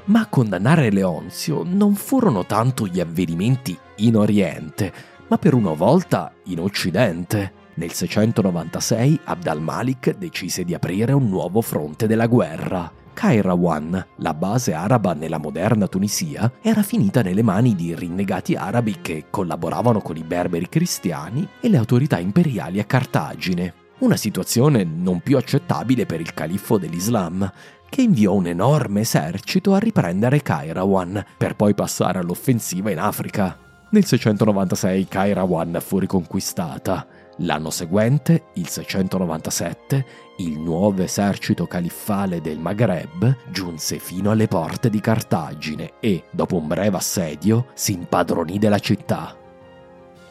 Ma 0.04 0.20
a 0.20 0.28
condannare 0.28 0.92
Leonzio 0.92 1.64
non 1.64 1.96
furono 1.96 2.46
tanto 2.46 2.86
gli 2.88 3.00
avvenimenti 3.00 3.76
in 4.00 4.18
Oriente, 4.18 4.92
ma 5.30 5.38
per 5.38 5.54
una 5.54 5.72
volta 5.72 6.34
in 6.48 6.60
Occidente. 6.60 7.54
Nel 7.76 7.94
696 7.94 9.22
Abd 9.24 9.48
al-Malik 9.48 10.18
decise 10.18 10.66
di 10.66 10.74
aprire 10.74 11.14
un 11.14 11.30
nuovo 11.30 11.62
fronte 11.62 12.06
della 12.06 12.28
guerra 12.28 13.00
Kairawan, 13.14 14.06
la 14.18 14.34
base 14.34 14.74
araba 14.74 15.14
nella 15.14 15.38
moderna 15.38 15.88
Tunisia, 15.88 16.52
era 16.62 16.82
finita 16.82 17.22
nelle 17.22 17.44
mani 17.44 17.76
di 17.76 17.94
rinnegati 17.96 18.56
arabi 18.56 18.98
che 19.02 19.26
collaboravano 19.30 20.02
con 20.02 20.18
i 20.18 20.24
berberi 20.24 20.70
cristiani 20.70 21.48
e 21.60 21.70
le 21.70 21.78
autorità 21.78 22.20
imperiali 22.20 22.80
a 22.80 22.86
Cartagine. 22.86 23.74
Una 24.00 24.16
situazione 24.16 24.84
non 24.84 25.20
più 25.22 25.38
accettabile 25.38 26.06
per 26.06 26.20
il 26.20 26.34
califfo 26.34 26.78
dell'Islam, 26.78 27.52
che 27.90 28.02
inviò 28.02 28.34
un 28.34 28.48
enorme 28.48 29.02
esercito 29.02 29.74
a 29.74 29.78
riprendere 29.78 30.42
Kairawan 30.42 31.24
per 31.38 31.56
poi 31.56 31.76
passare 31.76 32.20
all'offensiva 32.20 32.90
in 32.90 33.00
Africa. 33.00 33.58
Nel 33.92 34.06
696 34.06 35.08
Kairawan 35.08 35.78
fu 35.82 36.00
riconquistata 36.00 37.06
L'anno 37.44 37.72
seguente, 37.72 38.44
il 38.54 38.68
697, 38.68 40.06
il 40.38 40.60
nuovo 40.60 41.02
esercito 41.02 41.66
califfale 41.66 42.40
del 42.40 42.60
Maghreb 42.60 43.36
giunse 43.50 43.98
fino 43.98 44.30
alle 44.30 44.48
porte 44.48 44.92
di 44.92 45.00
Cartagine 45.00 45.94
e, 46.00 46.26
dopo 46.30 46.58
un 46.58 46.68
breve 46.68 46.98
assedio, 46.98 47.68
si 47.74 47.94
impadronì 47.94 48.60
della 48.60 48.78
città. 48.78 49.36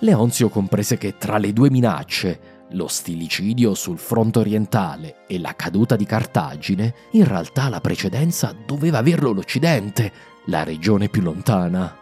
Leonzio 0.01 0.49
comprese 0.51 0.99
che 0.99 1.17
tra 1.19 1.39
le 1.39 1.53
due 1.53 1.69
minacce, 1.69 2.59
lo 2.71 2.87
stilicidio 2.87 3.75
sul 3.75 3.99
fronte 3.99 4.39
orientale 4.39 5.27
e 5.27 5.41
la 5.41 5.57
caduta 5.57 5.97
di 5.97 6.05
Cartagine, 6.05 6.95
in 7.13 7.27
realtà 7.27 7.69
la 7.69 7.81
precedenza 7.81 8.55
doveva 8.65 8.99
averlo 8.99 9.33
l'Occidente, 9.33 10.13
la 10.47 10.63
regione 10.63 11.09
più 11.09 11.23
lontana. 11.23 11.97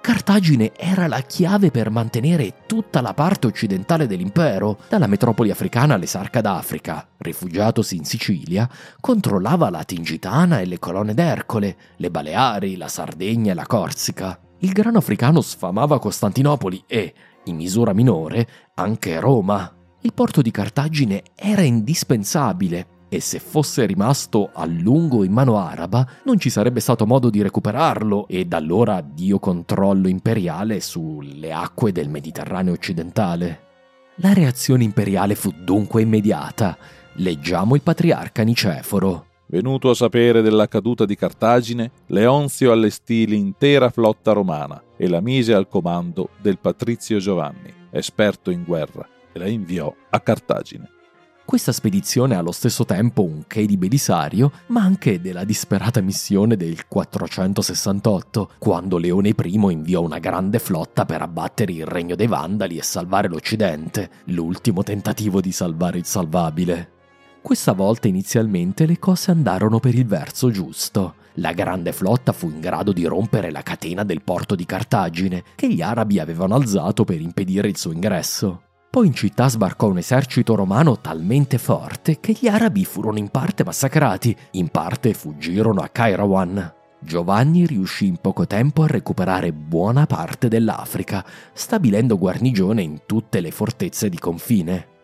Cartagine 0.00 0.72
era 0.74 1.06
la 1.06 1.20
chiave 1.20 1.70
per 1.70 1.90
mantenere 1.90 2.64
tutta 2.66 3.00
la 3.00 3.12
parte 3.14 3.46
occidentale 3.46 4.06
dell'impero, 4.06 4.78
dalla 4.88 5.06
metropoli 5.06 5.50
africana 5.50 5.94
all'Esarca 5.94 6.40
d'Africa. 6.40 7.06
Rifugiatosi 7.18 7.96
in 7.96 8.04
Sicilia, 8.04 8.68
controllava 9.00 9.68
la 9.70 9.84
Tingitana 9.84 10.60
e 10.60 10.66
le 10.66 10.78
colonne 10.78 11.14
d'Ercole, 11.14 11.76
le 11.96 12.10
Baleari, 12.10 12.76
la 12.76 12.88
Sardegna 12.88 13.52
e 13.52 13.54
la 13.54 13.66
Corsica. 13.66 14.38
Il 14.60 14.72
grano 14.72 14.98
africano 14.98 15.40
sfamava 15.40 15.98
Costantinopoli 15.98 16.84
e, 16.86 17.14
in 17.44 17.56
misura 17.56 17.92
minore, 17.92 18.48
anche 18.74 19.20
Roma. 19.20 19.72
Il 20.00 20.14
porto 20.14 20.42
di 20.42 20.50
Cartagine 20.50 21.22
era 21.34 21.62
indispensabile 21.62 22.96
e 23.08 23.20
se 23.20 23.38
fosse 23.38 23.86
rimasto 23.86 24.50
a 24.52 24.66
lungo 24.66 25.24
in 25.24 25.32
mano 25.32 25.58
araba 25.58 26.06
non 26.24 26.38
ci 26.38 26.50
sarebbe 26.50 26.80
stato 26.80 27.06
modo 27.06 27.30
di 27.30 27.42
recuperarlo 27.42 28.26
e 28.28 28.44
da 28.44 28.58
allora 28.58 29.00
dio 29.00 29.38
controllo 29.38 30.08
imperiale 30.08 30.80
sulle 30.80 31.52
acque 31.52 31.92
del 31.92 32.08
Mediterraneo 32.08 32.72
occidentale. 32.72 33.66
La 34.16 34.32
reazione 34.32 34.84
imperiale 34.84 35.34
fu 35.34 35.52
dunque 35.52 36.02
immediata. 36.02 36.76
Leggiamo 37.14 37.74
il 37.74 37.82
patriarca 37.82 38.42
Niceforo. 38.42 39.26
Venuto 39.46 39.88
a 39.88 39.94
sapere 39.94 40.42
della 40.42 40.68
caduta 40.68 41.06
di 41.06 41.16
Cartagine, 41.16 41.90
Leonzio 42.06 42.70
allestì 42.70 43.26
l'intera 43.26 43.88
flotta 43.88 44.32
romana 44.32 44.82
e 44.96 45.08
la 45.08 45.20
mise 45.20 45.54
al 45.54 45.68
comando 45.68 46.30
del 46.42 46.58
patrizio 46.58 47.18
Giovanni, 47.18 47.72
esperto 47.90 48.50
in 48.50 48.64
guerra, 48.64 49.08
e 49.32 49.38
la 49.38 49.46
inviò 49.46 49.94
a 50.10 50.20
Cartagine. 50.20 50.90
Questa 51.48 51.72
spedizione 51.72 52.34
ha 52.34 52.40
allo 52.40 52.52
stesso 52.52 52.84
tempo 52.84 53.22
un 53.22 53.44
che 53.46 53.64
di 53.64 53.78
Belisario, 53.78 54.52
ma 54.66 54.82
anche 54.82 55.18
della 55.18 55.44
disperata 55.44 56.02
missione 56.02 56.58
del 56.58 56.86
468, 56.86 58.50
quando 58.58 58.98
Leone 58.98 59.30
I 59.30 59.58
inviò 59.70 60.02
una 60.02 60.18
grande 60.18 60.58
flotta 60.58 61.06
per 61.06 61.22
abbattere 61.22 61.72
il 61.72 61.86
regno 61.86 62.16
dei 62.16 62.26
Vandali 62.26 62.76
e 62.76 62.82
salvare 62.82 63.28
l'Occidente, 63.28 64.10
l'ultimo 64.24 64.82
tentativo 64.82 65.40
di 65.40 65.50
salvare 65.50 65.96
il 65.96 66.04
salvabile. 66.04 66.90
Questa 67.40 67.72
volta 67.72 68.08
inizialmente 68.08 68.84
le 68.84 68.98
cose 68.98 69.30
andarono 69.30 69.80
per 69.80 69.94
il 69.94 70.04
verso 70.04 70.50
giusto. 70.50 71.14
La 71.36 71.52
grande 71.52 71.92
flotta 71.92 72.32
fu 72.32 72.50
in 72.50 72.60
grado 72.60 72.92
di 72.92 73.06
rompere 73.06 73.50
la 73.50 73.62
catena 73.62 74.04
del 74.04 74.20
porto 74.20 74.54
di 74.54 74.66
Cartagine, 74.66 75.44
che 75.54 75.72
gli 75.72 75.80
arabi 75.80 76.18
avevano 76.18 76.56
alzato 76.56 77.04
per 77.04 77.22
impedire 77.22 77.68
il 77.68 77.78
suo 77.78 77.92
ingresso. 77.92 78.64
Poi 78.90 79.06
in 79.06 79.14
città 79.14 79.48
sbarcò 79.48 79.88
un 79.88 79.98
esercito 79.98 80.54
romano 80.54 80.98
talmente 80.98 81.58
forte 81.58 82.20
che 82.20 82.36
gli 82.38 82.48
arabi 82.48 82.86
furono 82.86 83.18
in 83.18 83.28
parte 83.28 83.62
massacrati, 83.62 84.34
in 84.52 84.68
parte 84.68 85.12
fuggirono 85.12 85.82
a 85.82 85.88
Cairawan. 85.88 86.74
Giovanni 87.00 87.66
riuscì 87.66 88.06
in 88.06 88.16
poco 88.16 88.46
tempo 88.46 88.82
a 88.82 88.86
recuperare 88.86 89.52
buona 89.52 90.06
parte 90.06 90.48
dell'Africa, 90.48 91.24
stabilendo 91.52 92.18
guarnigione 92.18 92.82
in 92.82 93.02
tutte 93.04 93.40
le 93.40 93.50
fortezze 93.50 94.08
di 94.08 94.18
confine. 94.18 94.97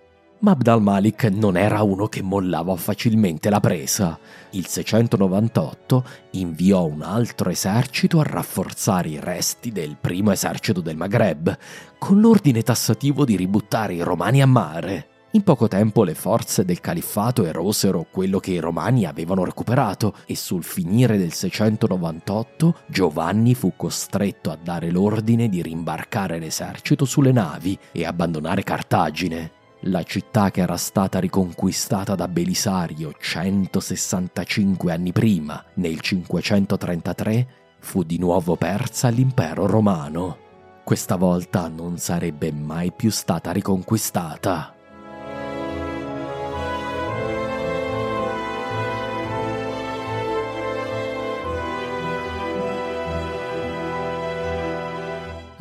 Ma 0.44 0.50
Abd 0.50 0.68
al-Malik 0.68 1.24
non 1.32 1.56
era 1.56 1.82
uno 1.82 2.06
che 2.06 2.20
mollava 2.20 2.76
facilmente 2.76 3.48
la 3.48 3.60
presa. 3.60 4.18
Il 4.50 4.66
698 4.66 6.04
inviò 6.32 6.84
un 6.84 7.00
altro 7.00 7.48
esercito 7.48 8.20
a 8.20 8.24
rafforzare 8.24 9.08
i 9.08 9.18
resti 9.18 9.72
del 9.72 9.96
primo 9.98 10.32
esercito 10.32 10.82
del 10.82 10.98
Maghreb, 10.98 11.56
con 11.96 12.20
l'ordine 12.20 12.60
tassativo 12.60 13.24
di 13.24 13.36
ributtare 13.36 13.94
i 13.94 14.02
romani 14.02 14.42
a 14.42 14.46
mare. 14.46 15.06
In 15.30 15.44
poco 15.44 15.66
tempo 15.66 16.04
le 16.04 16.14
forze 16.14 16.66
del 16.66 16.80
califfato 16.80 17.46
erosero 17.46 18.06
quello 18.12 18.38
che 18.38 18.50
i 18.50 18.60
romani 18.60 19.06
avevano 19.06 19.46
recuperato 19.46 20.14
e 20.26 20.36
sul 20.36 20.62
finire 20.62 21.16
del 21.16 21.32
698 21.32 22.80
Giovanni 22.88 23.54
fu 23.54 23.72
costretto 23.78 24.50
a 24.50 24.58
dare 24.62 24.90
l'ordine 24.90 25.48
di 25.48 25.62
rimbarcare 25.62 26.38
l'esercito 26.38 27.06
sulle 27.06 27.32
navi 27.32 27.78
e 27.92 28.04
abbandonare 28.04 28.62
Cartagine. 28.62 29.62
La 29.88 30.02
città 30.02 30.50
che 30.50 30.62
era 30.62 30.78
stata 30.78 31.18
riconquistata 31.18 32.14
da 32.14 32.26
Belisario 32.26 33.12
165 33.18 34.90
anni 34.90 35.12
prima, 35.12 35.62
nel 35.74 36.00
533, 36.00 37.48
fu 37.80 38.02
di 38.02 38.16
nuovo 38.16 38.56
persa 38.56 39.08
all'impero 39.08 39.66
romano. 39.66 40.38
Questa 40.82 41.16
volta 41.16 41.68
non 41.68 41.98
sarebbe 41.98 42.50
mai 42.50 42.92
più 42.92 43.10
stata 43.10 43.52
riconquistata. 43.52 44.73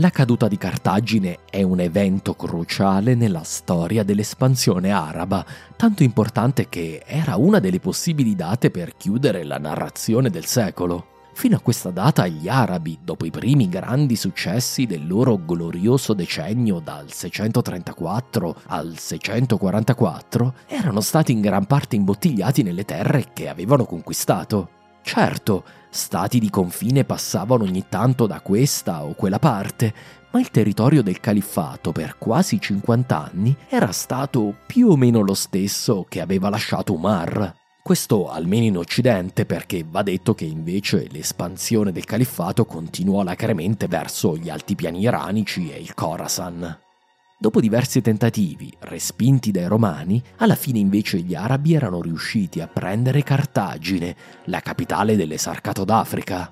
La 0.03 0.09
caduta 0.09 0.49
di 0.49 0.57
Cartagine 0.57 1.39
è 1.49 1.63
un 1.63 1.79
evento 1.79 2.33
cruciale 2.33 3.15
nella 3.15 3.43
storia 3.43 4.03
dell'espansione 4.03 4.91
araba, 4.91 5.45
tanto 5.77 6.03
importante 6.03 6.67
che 6.67 7.03
era 7.05 7.37
una 7.37 7.59
delle 7.59 7.79
possibili 7.79 8.35
date 8.35 8.69
per 8.69 8.97
chiudere 8.97 9.45
la 9.45 9.57
narrazione 9.57 10.29
del 10.29 10.43
secolo. 10.43 11.05
Fino 11.33 11.55
a 11.55 11.61
questa 11.61 11.89
data 11.89 12.27
gli 12.27 12.49
arabi, 12.49 12.99
dopo 13.01 13.23
i 13.23 13.31
primi 13.31 13.69
grandi 13.69 14.17
successi 14.17 14.85
del 14.85 15.07
loro 15.07 15.39
glorioso 15.45 16.11
decennio 16.13 16.79
dal 16.79 17.09
634 17.09 18.55
al 18.65 18.97
644, 18.97 20.53
erano 20.67 20.99
stati 20.99 21.31
in 21.31 21.39
gran 21.39 21.65
parte 21.65 21.95
imbottigliati 21.95 22.61
nelle 22.61 22.83
terre 22.83 23.27
che 23.31 23.47
avevano 23.47 23.85
conquistato. 23.85 24.81
Certo, 25.03 25.63
stati 25.89 26.39
di 26.39 26.49
confine 26.49 27.03
passavano 27.03 27.65
ogni 27.65 27.85
tanto 27.89 28.25
da 28.25 28.39
questa 28.39 29.03
o 29.03 29.13
quella 29.13 29.37
parte, 29.37 29.93
ma 30.31 30.39
il 30.39 30.49
territorio 30.49 31.03
del 31.03 31.19
califfato 31.19 31.91
per 31.91 32.17
quasi 32.17 32.59
50 32.59 33.31
anni 33.31 33.55
era 33.69 33.91
stato 33.91 34.55
più 34.65 34.89
o 34.89 34.95
meno 34.95 35.21
lo 35.21 35.35
stesso 35.35 36.05
che 36.09 36.21
aveva 36.21 36.49
lasciato 36.49 36.93
Umar. 36.93 37.53
Questo 37.83 38.31
almeno 38.31 38.63
in 38.63 38.77
Occidente 38.77 39.45
perché 39.45 39.85
va 39.87 40.01
detto 40.01 40.33
che 40.33 40.45
invece 40.45 41.07
l'espansione 41.11 41.91
del 41.91 42.05
califfato 42.05 42.65
continuò 42.65 43.19
alacremente 43.19 43.87
verso 43.87 44.37
gli 44.37 44.49
altipiani 44.49 45.01
iranici 45.01 45.69
e 45.69 45.79
il 45.79 45.93
Khorasan. 45.93 46.82
Dopo 47.43 47.59
diversi 47.59 47.99
tentativi, 47.99 48.71
respinti 48.79 49.51
dai 49.51 49.67
romani, 49.67 50.23
alla 50.37 50.55
fine 50.55 50.79
invece 50.79 51.19
gli 51.19 51.35
arabi 51.35 51.73
erano 51.73 52.01
riusciti 52.01 52.61
a 52.61 52.69
prendere 52.69 53.21
Cartagine, 53.21 54.15
la 54.45 54.61
capitale 54.61 55.17
dell'esarcato 55.17 55.83
d'Africa. 55.83 56.49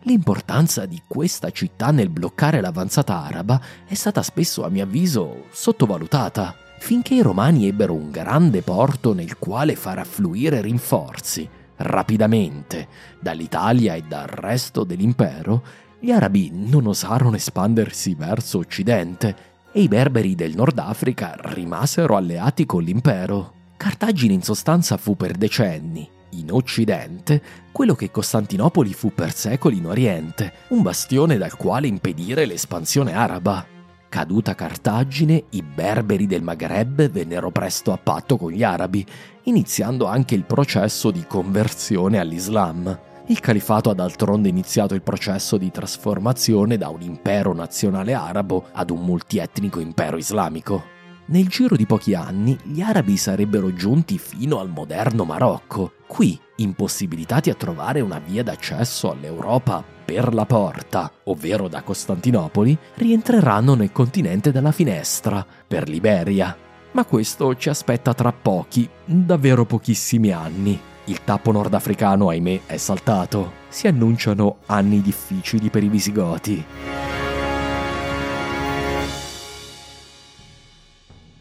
L'importanza 0.00 0.84
di 0.84 1.00
questa 1.06 1.52
città 1.52 1.92
nel 1.92 2.08
bloccare 2.08 2.60
l'avanzata 2.60 3.22
araba 3.22 3.60
è 3.86 3.94
stata 3.94 4.20
spesso, 4.24 4.64
a 4.64 4.68
mio 4.68 4.82
avviso, 4.82 5.44
sottovalutata, 5.52 6.56
finché 6.80 7.14
i 7.14 7.22
romani 7.22 7.68
ebbero 7.68 7.94
un 7.94 8.10
grande 8.10 8.62
porto 8.62 9.14
nel 9.14 9.38
quale 9.38 9.76
far 9.76 10.00
affluire 10.00 10.60
rinforzi. 10.60 11.48
Rapidamente, 11.76 12.88
dall'Italia 13.20 13.94
e 13.94 14.02
dal 14.02 14.26
resto 14.26 14.82
dell'impero, 14.82 15.62
gli 16.00 16.10
arabi 16.10 16.50
non 16.52 16.88
osarono 16.88 17.36
espandersi 17.36 18.16
verso 18.16 18.58
occidente 18.58 19.54
e 19.76 19.82
i 19.82 19.88
berberi 19.88 20.34
del 20.34 20.54
Nord 20.54 20.78
Africa 20.78 21.36
rimasero 21.38 22.16
alleati 22.16 22.64
con 22.64 22.82
l'impero. 22.82 23.52
Cartagine 23.76 24.32
in 24.32 24.40
sostanza 24.40 24.96
fu 24.96 25.16
per 25.16 25.32
decenni, 25.36 26.08
in 26.30 26.50
Occidente, 26.50 27.42
quello 27.72 27.94
che 27.94 28.10
Costantinopoli 28.10 28.94
fu 28.94 29.12
per 29.12 29.34
secoli 29.34 29.76
in 29.76 29.84
Oriente, 29.84 30.50
un 30.68 30.80
bastione 30.80 31.36
dal 31.36 31.58
quale 31.58 31.88
impedire 31.88 32.46
l'espansione 32.46 33.12
araba. 33.12 33.66
Caduta 34.08 34.54
Cartagine, 34.54 35.44
i 35.50 35.62
berberi 35.62 36.26
del 36.26 36.42
Maghreb 36.42 37.10
vennero 37.10 37.50
presto 37.50 37.92
a 37.92 37.98
patto 37.98 38.38
con 38.38 38.52
gli 38.52 38.62
arabi, 38.62 39.04
iniziando 39.42 40.06
anche 40.06 40.34
il 40.34 40.44
processo 40.44 41.10
di 41.10 41.26
conversione 41.28 42.18
all'Islam. 42.18 42.98
Il 43.28 43.40
califato 43.40 43.90
ha 43.90 43.94
d'altronde 43.94 44.48
iniziato 44.48 44.94
il 44.94 45.02
processo 45.02 45.56
di 45.56 45.72
trasformazione 45.72 46.76
da 46.76 46.90
un 46.90 47.02
impero 47.02 47.52
nazionale 47.52 48.14
arabo 48.14 48.66
ad 48.70 48.90
un 48.90 49.00
multietnico 49.00 49.80
impero 49.80 50.16
islamico. 50.16 50.94
Nel 51.26 51.48
giro 51.48 51.74
di 51.74 51.86
pochi 51.86 52.14
anni 52.14 52.56
gli 52.62 52.80
arabi 52.80 53.16
sarebbero 53.16 53.74
giunti 53.74 54.16
fino 54.16 54.60
al 54.60 54.68
moderno 54.68 55.24
Marocco. 55.24 55.94
Qui, 56.06 56.38
impossibilitati 56.56 57.50
a 57.50 57.54
trovare 57.54 58.00
una 58.00 58.20
via 58.20 58.44
d'accesso 58.44 59.10
all'Europa 59.10 59.82
per 60.04 60.32
la 60.32 60.46
porta, 60.46 61.10
ovvero 61.24 61.66
da 61.66 61.82
Costantinopoli, 61.82 62.78
rientreranno 62.94 63.74
nel 63.74 63.90
continente 63.90 64.52
dalla 64.52 64.70
finestra, 64.70 65.44
per 65.66 65.88
l'Iberia. 65.88 66.56
Ma 66.92 67.04
questo 67.04 67.56
ci 67.56 67.70
aspetta 67.70 68.14
tra 68.14 68.32
pochi, 68.32 68.88
davvero 69.04 69.64
pochissimi 69.64 70.30
anni. 70.30 70.80
Il 71.08 71.22
tappo 71.22 71.52
nordafricano, 71.52 72.30
ahimè, 72.30 72.62
è 72.66 72.76
saltato. 72.78 73.64
Si 73.68 73.86
annunciano 73.86 74.56
anni 74.66 75.00
difficili 75.00 75.70
per 75.70 75.84
i 75.84 75.88
visigoti. 75.88 76.64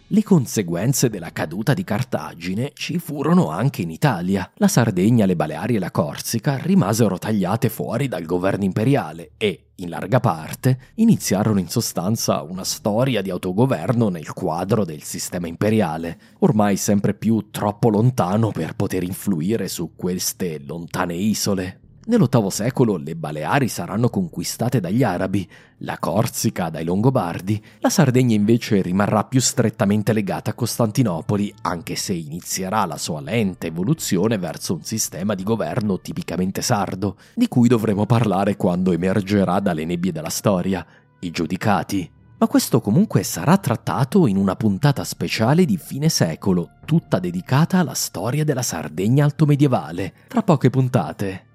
Le 0.10 0.22
conseguenze 0.22 1.10
della 1.10 1.32
caduta 1.32 1.74
di 1.74 1.84
Cartagine 1.84 2.74
ci 2.76 3.00
furono 3.00 3.50
anche 3.50 3.82
in 3.82 3.90
Italia. 3.90 4.48
La 4.58 4.68
Sardegna, 4.68 5.26
le 5.26 5.36
Baleari 5.36 5.78
e 5.78 5.80
la 5.80 5.90
Corsica 5.90 6.58
rimasero 6.58 7.18
tagliate 7.18 7.70
fuori 7.70 8.08
dal 8.08 8.24
governo 8.24 8.66
imperiale 8.66 9.32
e, 9.38 9.70
in 9.78 9.90
larga 9.90 10.20
parte, 10.20 10.92
iniziarono 10.96 11.60
in 11.60 11.70
sostanza 11.70 12.44
una 12.44 12.64
storia 12.64 13.24
di 13.24 13.32
autogoverno 13.32 14.10
nel 14.10 14.32
quadro 14.32 14.86
del 14.86 15.02
sistema 15.02 15.48
imperiale, 15.48 16.20
ormai 16.42 16.78
sempre 16.78 17.16
più 17.16 17.50
troppo 17.50 17.90
lontano 17.90 18.52
per 18.52 18.76
poter 18.76 19.02
influire 19.02 19.68
su 19.68 19.94
queste 19.96 20.62
lontane 20.64 21.16
isole. 21.16 21.80
Nell'VIII 22.08 22.52
secolo 22.52 22.98
le 22.98 23.16
Baleari 23.16 23.68
saranno 23.68 24.10
conquistate 24.10 24.80
dagli 24.80 25.02
Arabi, 25.02 25.50
la 25.78 25.98
Corsica 25.98 26.70
dai 26.70 26.84
Longobardi, 26.84 27.60
la 27.80 27.90
Sardegna 27.90 28.36
invece 28.36 28.84
rimarrà 28.84 29.24
più 29.24 29.42
strettamente 29.42 30.14
legata 30.14 30.52
a 30.52 30.54
Costantinopoli, 30.54 31.52
anche 31.64 31.96
se 31.96 32.14
inizierà 32.14 32.86
la 32.86 33.00
sua 33.00 33.22
lenta 33.22 33.66
evoluzione 33.66 34.38
verso 34.38 34.76
un 34.76 34.84
sistema 34.84 35.34
di 35.34 35.42
governo 35.42 36.00
tipicamente 36.00 36.62
sardo, 36.62 37.18
di 37.34 37.48
cui 37.48 37.68
dovremo 37.68 38.06
parlare 38.06 38.56
quando 38.56 38.92
emergerà 38.92 39.60
dalle 39.60 39.84
nebbie 39.84 40.12
della 40.12 40.30
storia, 40.30 40.86
i 41.22 41.32
giudicati. 41.32 42.08
Ma 42.38 42.46
questo 42.46 42.82
comunque 42.82 43.24
sarà 43.24 43.58
trattato 43.58 44.28
in 44.28 44.38
una 44.38 44.56
puntata 44.56 45.04
speciale 45.04 45.66
di 45.66 45.78
fine 45.78 46.10
secolo, 46.10 46.70
tutta 46.86 47.18
dedicata 47.18 47.80
alla 47.80 47.96
storia 47.96 48.44
della 48.44 48.62
Sardegna 48.62 49.24
altomedievale, 49.24 50.14
tra 50.28 50.44
poche 50.44 50.70
puntate. 50.70 51.54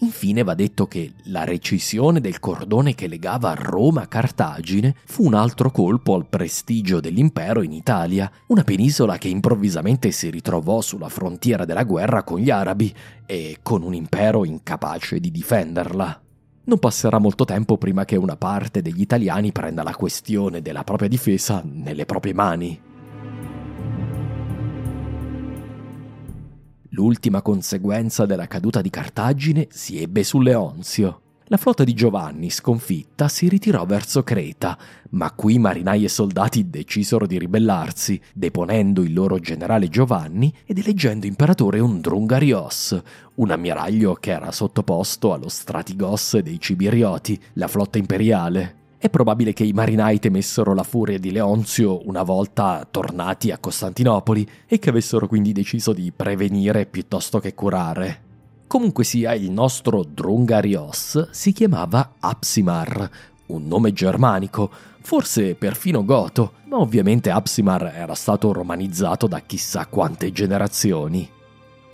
Infine 0.00 0.42
va 0.42 0.54
detto 0.54 0.86
che 0.86 1.14
la 1.24 1.44
recisione 1.44 2.20
del 2.20 2.38
cordone 2.38 2.94
che 2.94 3.06
legava 3.06 3.54
Roma 3.54 4.02
a 4.02 4.06
Cartagine 4.06 4.94
fu 5.06 5.24
un 5.24 5.32
altro 5.32 5.70
colpo 5.70 6.14
al 6.14 6.26
prestigio 6.26 7.00
dell'impero 7.00 7.62
in 7.62 7.72
Italia, 7.72 8.30
una 8.48 8.62
penisola 8.62 9.16
che 9.16 9.28
improvvisamente 9.28 10.10
si 10.10 10.28
ritrovò 10.28 10.82
sulla 10.82 11.08
frontiera 11.08 11.64
della 11.64 11.84
guerra 11.84 12.24
con 12.24 12.40
gli 12.40 12.50
arabi 12.50 12.94
e 13.24 13.58
con 13.62 13.82
un 13.82 13.94
impero 13.94 14.44
incapace 14.44 15.18
di 15.18 15.30
difenderla. 15.30 16.20
Non 16.64 16.78
passerà 16.78 17.18
molto 17.18 17.46
tempo 17.46 17.78
prima 17.78 18.04
che 18.04 18.16
una 18.16 18.36
parte 18.36 18.82
degli 18.82 19.00
italiani 19.00 19.50
prenda 19.50 19.82
la 19.82 19.94
questione 19.94 20.60
della 20.60 20.84
propria 20.84 21.08
difesa 21.08 21.62
nelle 21.64 22.04
proprie 22.04 22.34
mani. 22.34 22.80
L'ultima 26.96 27.42
conseguenza 27.42 28.24
della 28.24 28.46
caduta 28.46 28.80
di 28.80 28.88
Cartagine 28.88 29.66
si 29.70 30.00
ebbe 30.00 30.24
su 30.24 30.40
Leonzio. 30.40 31.20
La 31.48 31.58
flotta 31.58 31.84
di 31.84 31.92
Giovanni, 31.92 32.48
sconfitta, 32.48 33.28
si 33.28 33.48
ritirò 33.48 33.84
verso 33.84 34.22
Creta, 34.22 34.78
ma 35.10 35.30
qui 35.32 35.58
marinai 35.58 36.04
e 36.04 36.08
soldati 36.08 36.70
decisero 36.70 37.26
di 37.26 37.38
ribellarsi, 37.38 38.18
deponendo 38.32 39.02
il 39.02 39.12
loro 39.12 39.38
generale 39.38 39.88
Giovanni 39.88 40.50
ed 40.64 40.78
eleggendo 40.78 41.26
imperatore 41.26 41.80
un 41.80 42.00
Drungarios, 42.00 42.98
un 43.34 43.50
ammiraglio 43.50 44.14
che 44.14 44.30
era 44.30 44.50
sottoposto 44.50 45.34
allo 45.34 45.50
Stratigos 45.50 46.38
dei 46.38 46.58
Cibirioti, 46.58 47.38
la 47.54 47.68
flotta 47.68 47.98
imperiale. 47.98 48.85
È 48.98 49.10
probabile 49.10 49.52
che 49.52 49.62
i 49.62 49.74
marinai 49.74 50.18
temessero 50.18 50.72
la 50.72 50.82
furia 50.82 51.18
di 51.18 51.30
Leonzio 51.30 52.00
una 52.08 52.22
volta 52.22 52.86
tornati 52.90 53.50
a 53.50 53.58
Costantinopoli 53.58 54.48
e 54.66 54.78
che 54.78 54.88
avessero 54.88 55.28
quindi 55.28 55.52
deciso 55.52 55.92
di 55.92 56.10
prevenire 56.16 56.86
piuttosto 56.86 57.38
che 57.38 57.54
curare. 57.54 58.22
Comunque 58.66 59.04
sia, 59.04 59.34
il 59.34 59.50
nostro 59.50 60.02
Drungarios 60.02 61.28
si 61.30 61.52
chiamava 61.52 62.14
Apsimar, 62.18 63.10
un 63.46 63.68
nome 63.68 63.92
germanico, 63.92 64.70
forse 65.02 65.54
perfino 65.54 66.02
goto, 66.02 66.54
ma 66.64 66.78
ovviamente 66.78 67.30
Apsimar 67.30 67.92
era 67.94 68.14
stato 68.14 68.50
romanizzato 68.50 69.26
da 69.26 69.40
chissà 69.40 69.86
quante 69.86 70.32
generazioni. 70.32 71.35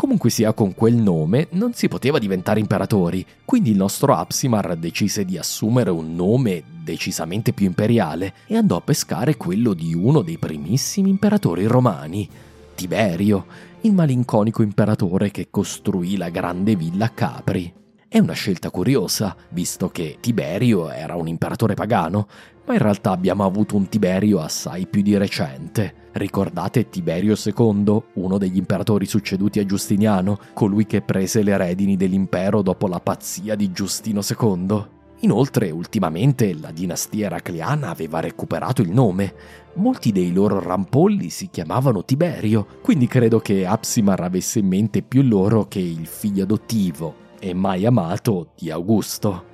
Comunque 0.03 0.31
sia 0.31 0.53
con 0.53 0.75
quel 0.75 0.95
nome 0.95 1.47
non 1.51 1.75
si 1.75 1.87
poteva 1.87 2.19
diventare 2.19 2.59
imperatori, 2.59 3.25
quindi 3.45 3.71
il 3.71 3.77
nostro 3.77 4.17
Apsimar 4.17 4.75
decise 4.77 5.25
di 5.25 5.39
assumere 5.39 5.91
un 5.91 6.17
nome 6.17 6.65
decisamente 6.83 7.53
più 7.53 7.67
imperiale 7.67 8.35
e 8.49 8.57
andò 8.57 8.75
a 8.75 8.81
pescare 8.81 9.37
quello 9.37 9.75
di 9.75 9.95
uno 9.95 10.23
dei 10.23 10.39
primissimi 10.39 11.09
imperatori 11.09 11.67
romani, 11.67 12.29
Tiberio, 12.75 13.47
il 13.83 13.95
malinconico 13.95 14.63
imperatore 14.63 15.31
che 15.31 15.47
costruì 15.51 16.17
la 16.17 16.31
grande 16.31 16.75
villa 16.75 17.05
a 17.05 17.11
Capri. 17.11 17.73
È 18.09 18.19
una 18.19 18.35
scelta 18.35 18.71
curiosa, 18.71 19.37
visto 19.51 19.89
che 19.89 20.19
Tiberio 20.21 20.91
era 20.91 21.15
un 21.15 21.29
imperatore 21.29 21.75
pagano, 21.75 22.27
ma 22.65 22.75
in 22.75 22.79
realtà 22.79 23.11
abbiamo 23.11 23.45
avuto 23.45 23.77
un 23.77 23.89
Tiberio 23.89 24.41
assai 24.41 24.87
più 24.87 25.03
di 25.03 25.17
recente. 25.17 25.95
Ricordate 26.13 26.89
Tiberio 26.89 27.35
II, 27.43 28.03
uno 28.15 28.39
degli 28.39 28.57
imperatori 28.57 29.07
succeduti 29.07 29.59
a 29.59 29.67
Giustiniano, 29.67 30.39
colui 30.53 30.87
che 30.87 31.01
prese 31.01 31.43
le 31.43 31.57
redini 31.57 31.97
dell'impero 31.97 32.63
dopo 32.63 32.87
la 32.87 33.01
pazzia 33.01 33.55
di 33.55 33.73
Giustino 33.73 34.21
II? 34.21 34.87
Inoltre, 35.23 35.71
ultimamente 35.71 36.53
la 36.59 36.73
dinastia 36.73 37.27
eracleana 37.27 37.91
aveva 37.91 38.19
recuperato 38.19 38.83
il 38.83 38.91
nome. 38.91 39.35
Molti 39.75 40.11
dei 40.11 40.33
loro 40.33 40.61
rampolli 40.61 41.31
si 41.31 41.49
chiamavano 41.49 42.05
Tiberio, 42.05 42.67
quindi 42.83 43.07
credo 43.07 43.39
che 43.39 43.65
Apsimar 43.65 44.21
avesse 44.21 44.59
in 44.59 44.67
mente 44.67 45.03
più 45.03 45.23
loro 45.23 45.67
che 45.69 45.79
il 45.79 46.07
figlio 46.07 46.43
adottivo 46.43 47.15
e 47.39 47.55
mai 47.55 47.87
amato 47.87 48.49
di 48.57 48.71
Augusto. 48.71 49.52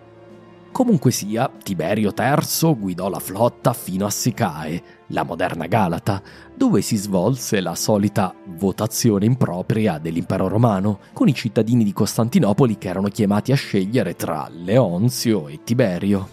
Comunque 0.79 1.11
sia, 1.11 1.51
Tiberio 1.61 2.15
III 2.17 2.77
guidò 2.77 3.09
la 3.09 3.19
flotta 3.19 3.73
fino 3.73 4.07
a 4.07 4.11
Sicae, 4.11 4.81
la 5.09 5.25
moderna 5.25 5.67
Galata, 5.67 6.23
dove 6.55 6.83
si 6.83 6.95
svolse 6.95 7.61
la 7.61 7.75
solita 7.75 8.33
votazione 8.57 9.25
impropria 9.25 9.99
dell'impero 9.99 10.47
romano, 10.47 11.01
con 11.15 11.27
i 11.27 11.35
cittadini 11.35 11.83
di 11.83 11.93
Costantinopoli 11.93 12.79
che 12.79 12.87
erano 12.87 13.09
chiamati 13.09 13.51
a 13.51 13.57
scegliere 13.57 14.15
tra 14.15 14.49
Leonzio 14.53 15.49
e 15.49 15.65
Tiberio. 15.65 16.29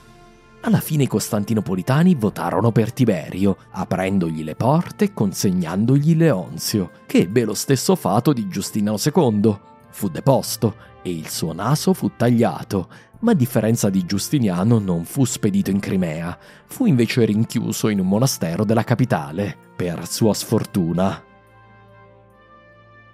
Alla 0.61 0.79
fine 0.79 1.01
i 1.01 1.07
costantinopolitani 1.07 2.13
votarono 2.13 2.71
per 2.71 2.93
Tiberio, 2.93 3.57
aprendogli 3.71 4.43
le 4.43 4.53
porte 4.53 5.05
e 5.05 5.13
consegnandogli 5.13 6.15
Leonzio, 6.15 6.91
che 7.07 7.21
ebbe 7.21 7.45
lo 7.45 7.55
stesso 7.55 7.95
fato 7.95 8.31
di 8.31 8.47
Giustiniano 8.47 8.99
II. 9.03 9.57
Fu 9.89 10.07
deposto 10.07 10.75
e 11.01 11.09
il 11.09 11.29
suo 11.29 11.51
naso 11.53 11.93
fu 11.93 12.11
tagliato, 12.15 12.87
ma 13.25 13.31
a 13.31 13.35
differenza 13.35 13.89
di 13.89 14.05
Giustiniano 14.05 14.77
non 14.77 15.03
fu 15.03 15.25
spedito 15.25 15.71
in 15.71 15.79
Crimea, 15.79 16.37
fu 16.67 16.85
invece 16.85 17.25
rinchiuso 17.25 17.87
in 17.87 17.99
un 17.99 18.07
monastero 18.07 18.63
della 18.63 18.83
capitale, 18.83 19.57
per 19.75 20.07
sua 20.07 20.35
sfortuna. 20.35 21.23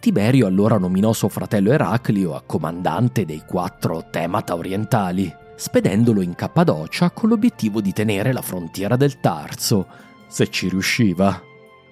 Tiberio 0.02 0.48
allora 0.48 0.78
nominò 0.78 1.14
suo 1.14 1.30
fratello 1.30 1.72
Eraclio 1.72 2.36
a 2.36 2.44
comandante 2.46 3.24
dei 3.24 3.44
quattro 3.48 4.10
temata 4.12 4.54
orientali, 4.54 5.34
spedendolo 5.56 6.20
in 6.20 6.36
Cappadocia 6.36 7.12
con 7.12 7.30
l'obiettivo 7.30 7.80
di 7.80 7.94
tenere 7.94 8.34
la 8.34 8.42
frontiera 8.42 8.98
del 8.98 9.22
Tarso, 9.22 9.88
se 10.28 10.50
ci 10.50 10.68
riusciva. 10.68 11.42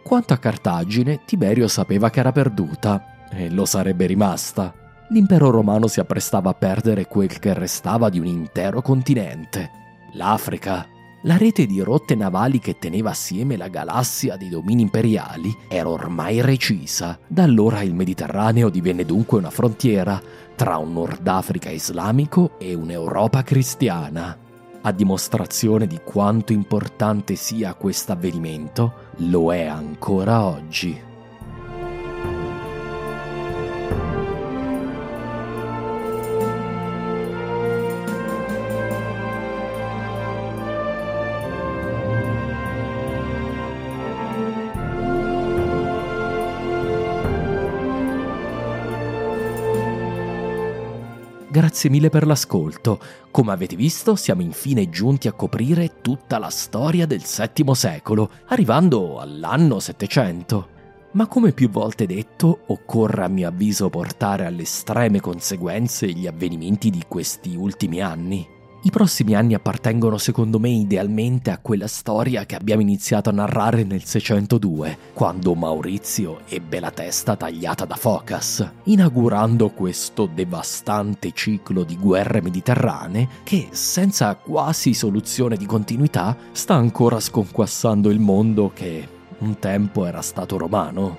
Quanto 0.04 0.34
a 0.34 0.38
Cartagine, 0.38 1.22
Tiberio 1.24 1.70
sapeva 1.70 2.10
che 2.10 2.20
era 2.20 2.34
perduta, 2.34 3.30
e 3.32 3.50
lo 3.50 3.64
sarebbe 3.64 4.08
rimasta 4.08 4.79
l'impero 5.10 5.50
romano 5.50 5.88
si 5.88 6.00
apprestava 6.00 6.52
a 6.52 6.54
perdere 6.54 7.08
quel 7.08 7.40
che 7.40 7.54
restava 7.54 8.10
di 8.10 8.20
un 8.20 8.26
intero 8.26 8.82
continente, 8.82 9.72
l'Africa. 10.14 10.88
La 11.24 11.36
rete 11.36 11.66
di 11.66 11.82
rotte 11.82 12.16
navali 12.16 12.60
che 12.60 12.78
teneva 12.78 13.10
assieme 13.10 13.58
la 13.58 13.68
galassia 13.68 14.38
dei 14.38 14.48
domini 14.48 14.84
imperiali 14.84 15.54
era 15.68 15.90
ormai 15.90 16.40
recisa. 16.40 17.20
Da 17.28 17.44
allora 17.44 17.82
il 17.82 17.94
Mediterraneo 17.94 18.70
divenne 18.70 19.04
dunque 19.04 19.38
una 19.38 19.50
frontiera 19.50 20.22
tra 20.56 20.78
un 20.78 20.94
Nord 20.94 21.28
Africa 21.28 21.70
islamico 21.70 22.58
e 22.58 22.74
un'Europa 22.74 23.44
cristiana. 23.44 24.38
A 24.82 24.92
dimostrazione 24.94 25.88
di 25.88 26.00
quanto 26.06 26.54
importante 26.54 27.36
sia 27.36 27.74
questo 27.74 28.14
avvenimento, 28.14 28.94
lo 29.18 29.54
è 29.54 29.66
ancora 29.66 30.46
oggi. 30.46 31.09
Grazie 51.80 51.98
mille 51.98 52.10
per 52.10 52.28
l'ascolto. 52.28 53.00
Come 53.32 53.54
avete 53.54 53.78
visto, 53.78 54.18
siamo 54.18 54.42
infine 54.42 54.90
giunti 54.90 55.30
a 55.30 55.32
coprire 55.32 56.02
tutta 56.02 56.38
la 56.38 56.50
storia 56.50 57.06
del 57.06 57.22
VII 57.22 57.74
secolo, 57.74 58.30
arrivando 58.48 59.18
all'anno 59.18 59.80
700. 59.80 60.68
Ma 61.12 61.28
come 61.28 61.54
più 61.54 61.70
volte 61.70 62.06
detto, 62.06 62.64
occorre 62.68 63.24
a 63.24 63.30
mio 63.30 63.48
avviso 63.48 63.90
portare 63.90 64.46
alle 64.46 64.64
estreme 64.64 65.22
conseguenze 65.22 66.12
gli 66.12 66.28
avvenimenti 66.28 66.90
di 66.90 67.06
questi 67.08 67.56
ultimi 67.56 68.02
anni. 68.02 68.59
I 68.82 68.92
prossimi 68.92 69.36
anni 69.36 69.56
appartengono 69.56 70.18
secondo 70.18 70.58
me 70.58 70.70
idealmente 70.70 71.52
a 71.52 71.58
quella 71.58 71.88
storia 71.88 72.46
che 72.46 72.56
abbiamo 72.56 72.82
iniziato 72.82 73.30
a 73.30 73.34
narrare 73.34 73.84
nel 73.84 74.06
602, 74.06 74.98
quando 75.12 75.54
Maurizio 75.54 76.40
ebbe 76.48 76.80
la 76.80 76.90
testa 76.90 77.36
tagliata 77.36 77.84
da 77.84 77.96
Focas, 77.96 78.66
inaugurando 78.84 79.72
questo 79.72 80.30
devastante 80.34 81.34
ciclo 81.34 81.84
di 81.84 81.98
guerre 81.98 82.42
mediterranee 82.42 83.28
che, 83.44 83.68
senza 83.72 84.34
quasi 84.36 84.94
soluzione 84.94 85.58
di 85.58 85.66
continuità, 85.66 86.38
sta 86.54 86.76
ancora 86.76 87.20
sconquassando 87.20 88.10
il 88.10 88.20
mondo 88.20 88.72
che 88.74 89.06
un 89.40 89.60
tempo 89.60 90.06
era 90.06 90.22
stato 90.22 90.58
romano. 90.58 91.18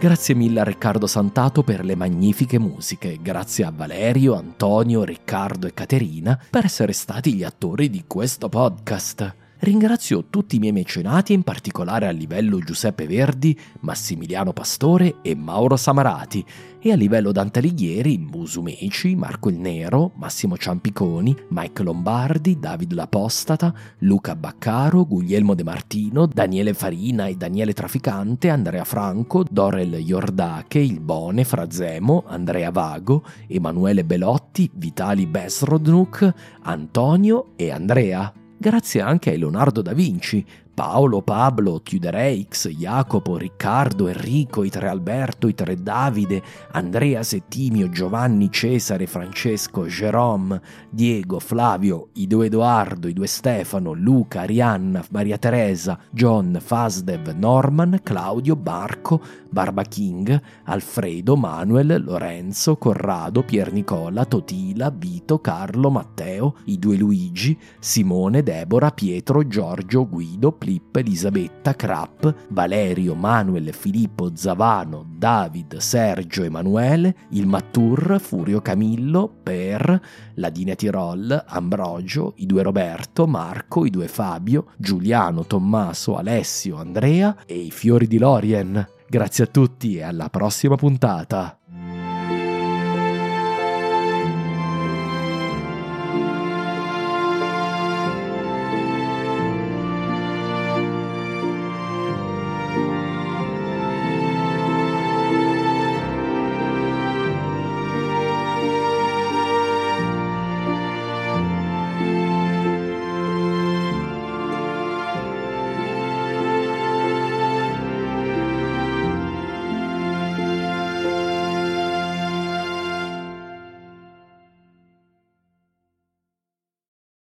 Grazie 0.00 0.34
mille 0.34 0.60
a 0.60 0.64
Riccardo 0.64 1.06
Santato 1.06 1.62
per 1.62 1.84
le 1.84 1.94
magnifiche 1.94 2.58
musiche, 2.58 3.18
grazie 3.20 3.64
a 3.64 3.70
Valerio, 3.70 4.34
Antonio, 4.34 5.04
Riccardo 5.04 5.66
e 5.66 5.74
Caterina 5.74 6.42
per 6.48 6.64
essere 6.64 6.94
stati 6.94 7.34
gli 7.34 7.44
attori 7.44 7.90
di 7.90 8.04
questo 8.06 8.48
podcast. 8.48 9.49
Ringrazio 9.62 10.24
tutti 10.30 10.56
i 10.56 10.58
miei 10.58 10.72
mecenati, 10.72 11.34
in 11.34 11.42
particolare 11.42 12.06
a 12.06 12.10
livello 12.10 12.60
Giuseppe 12.60 13.06
Verdi, 13.06 13.54
Massimiliano 13.80 14.54
Pastore 14.54 15.16
e 15.20 15.34
Mauro 15.34 15.76
Samarati, 15.76 16.42
e 16.80 16.90
a 16.90 16.96
livello 16.96 17.30
Dante 17.30 17.58
Alighieri, 17.58 18.16
Musu 18.16 18.62
Meci, 18.62 19.14
Marco 19.16 19.50
il 19.50 19.58
Nero, 19.58 20.12
Massimo 20.14 20.56
Ciampiconi, 20.56 21.36
Mike 21.50 21.82
Lombardi, 21.82 22.58
David 22.58 22.94
L'Apostata, 22.94 23.74
Luca 23.98 24.34
Baccaro, 24.34 25.04
Guglielmo 25.04 25.54
De 25.54 25.62
Martino, 25.62 26.24
Daniele 26.24 26.72
Farina 26.72 27.26
e 27.26 27.34
Daniele 27.34 27.74
Traficante, 27.74 28.48
Andrea 28.48 28.84
Franco, 28.84 29.44
Dorel 29.44 29.92
Iordache, 29.92 30.78
Il 30.78 31.00
Bone, 31.00 31.44
Frazemo, 31.44 32.24
Andrea 32.26 32.70
Vago, 32.70 33.24
Emanuele 33.46 34.04
Belotti, 34.04 34.70
Vitali 34.72 35.26
Besrodnuk, 35.26 36.32
Antonio 36.62 37.48
e 37.56 37.70
Andrea. 37.70 38.32
Grazie 38.62 39.00
anche 39.00 39.32
a 39.32 39.38
Leonardo 39.38 39.80
da 39.80 39.94
Vinci, 39.94 40.44
Paolo, 40.80 41.20
Pablo, 41.20 41.82
Chiudereix, 41.82 42.68
Jacopo, 42.68 43.36
Riccardo, 43.36 44.08
Enrico, 44.08 44.64
i 44.64 44.70
tre 44.70 44.88
Alberto, 44.88 45.46
i 45.46 45.52
tre 45.52 45.76
Davide, 45.76 46.42
Andrea, 46.72 47.22
Settimio, 47.22 47.90
Giovanni, 47.90 48.50
Cesare, 48.50 49.06
Francesco, 49.06 49.84
Jerome, 49.84 50.58
Diego, 50.88 51.38
Flavio, 51.38 52.08
i 52.14 52.26
due 52.26 52.46
Edoardo, 52.46 53.08
i 53.08 53.12
due 53.12 53.26
Stefano, 53.26 53.92
Luca, 53.92 54.40
Arianna, 54.40 55.04
Maria 55.10 55.36
Teresa, 55.36 55.98
John, 56.10 56.58
Fasdev, 56.58 57.28
Norman, 57.36 58.00
Claudio, 58.02 58.56
Barco, 58.56 59.20
Barba 59.50 59.82
King, 59.82 60.40
Alfredo, 60.64 61.36
Manuel, 61.36 62.02
Lorenzo, 62.02 62.78
Corrado, 62.78 63.42
Pier 63.42 63.70
Nicola, 63.70 64.24
Totila, 64.24 64.90
Vito, 64.90 65.40
Carlo, 65.40 65.90
Matteo, 65.90 66.54
i 66.66 66.78
due 66.78 66.96
Luigi, 66.96 67.58
Simone, 67.78 68.42
Deborah, 68.42 68.92
Pietro, 68.92 69.46
Giorgio, 69.46 70.08
Guido, 70.08 70.52
Plip, 70.70 70.94
Elisabetta, 70.96 71.74
Krapp, 71.74 72.24
Valerio, 72.50 73.16
Manuel, 73.16 73.72
Filippo, 73.72 74.30
Zavano, 74.36 75.04
David, 75.16 75.78
Sergio, 75.78 76.44
Emanuele, 76.44 77.16
il 77.30 77.48
Mattur, 77.48 78.20
Furio 78.20 78.60
Camillo, 78.60 79.28
Per, 79.42 80.00
Ladina 80.34 80.76
Tirol, 80.76 81.44
Ambrogio, 81.48 82.34
i 82.36 82.46
due 82.46 82.62
Roberto, 82.62 83.26
Marco, 83.26 83.84
i 83.84 83.90
due 83.90 84.06
Fabio, 84.06 84.66
Giuliano, 84.76 85.44
Tommaso, 85.44 86.16
Alessio, 86.16 86.76
Andrea 86.76 87.34
e 87.46 87.56
i 87.56 87.72
fiori 87.72 88.06
di 88.06 88.18
Lorien. 88.18 88.86
Grazie 89.08 89.44
a 89.44 89.48
tutti 89.48 89.96
e 89.96 90.02
alla 90.02 90.28
prossima 90.28 90.76
puntata. 90.76 91.59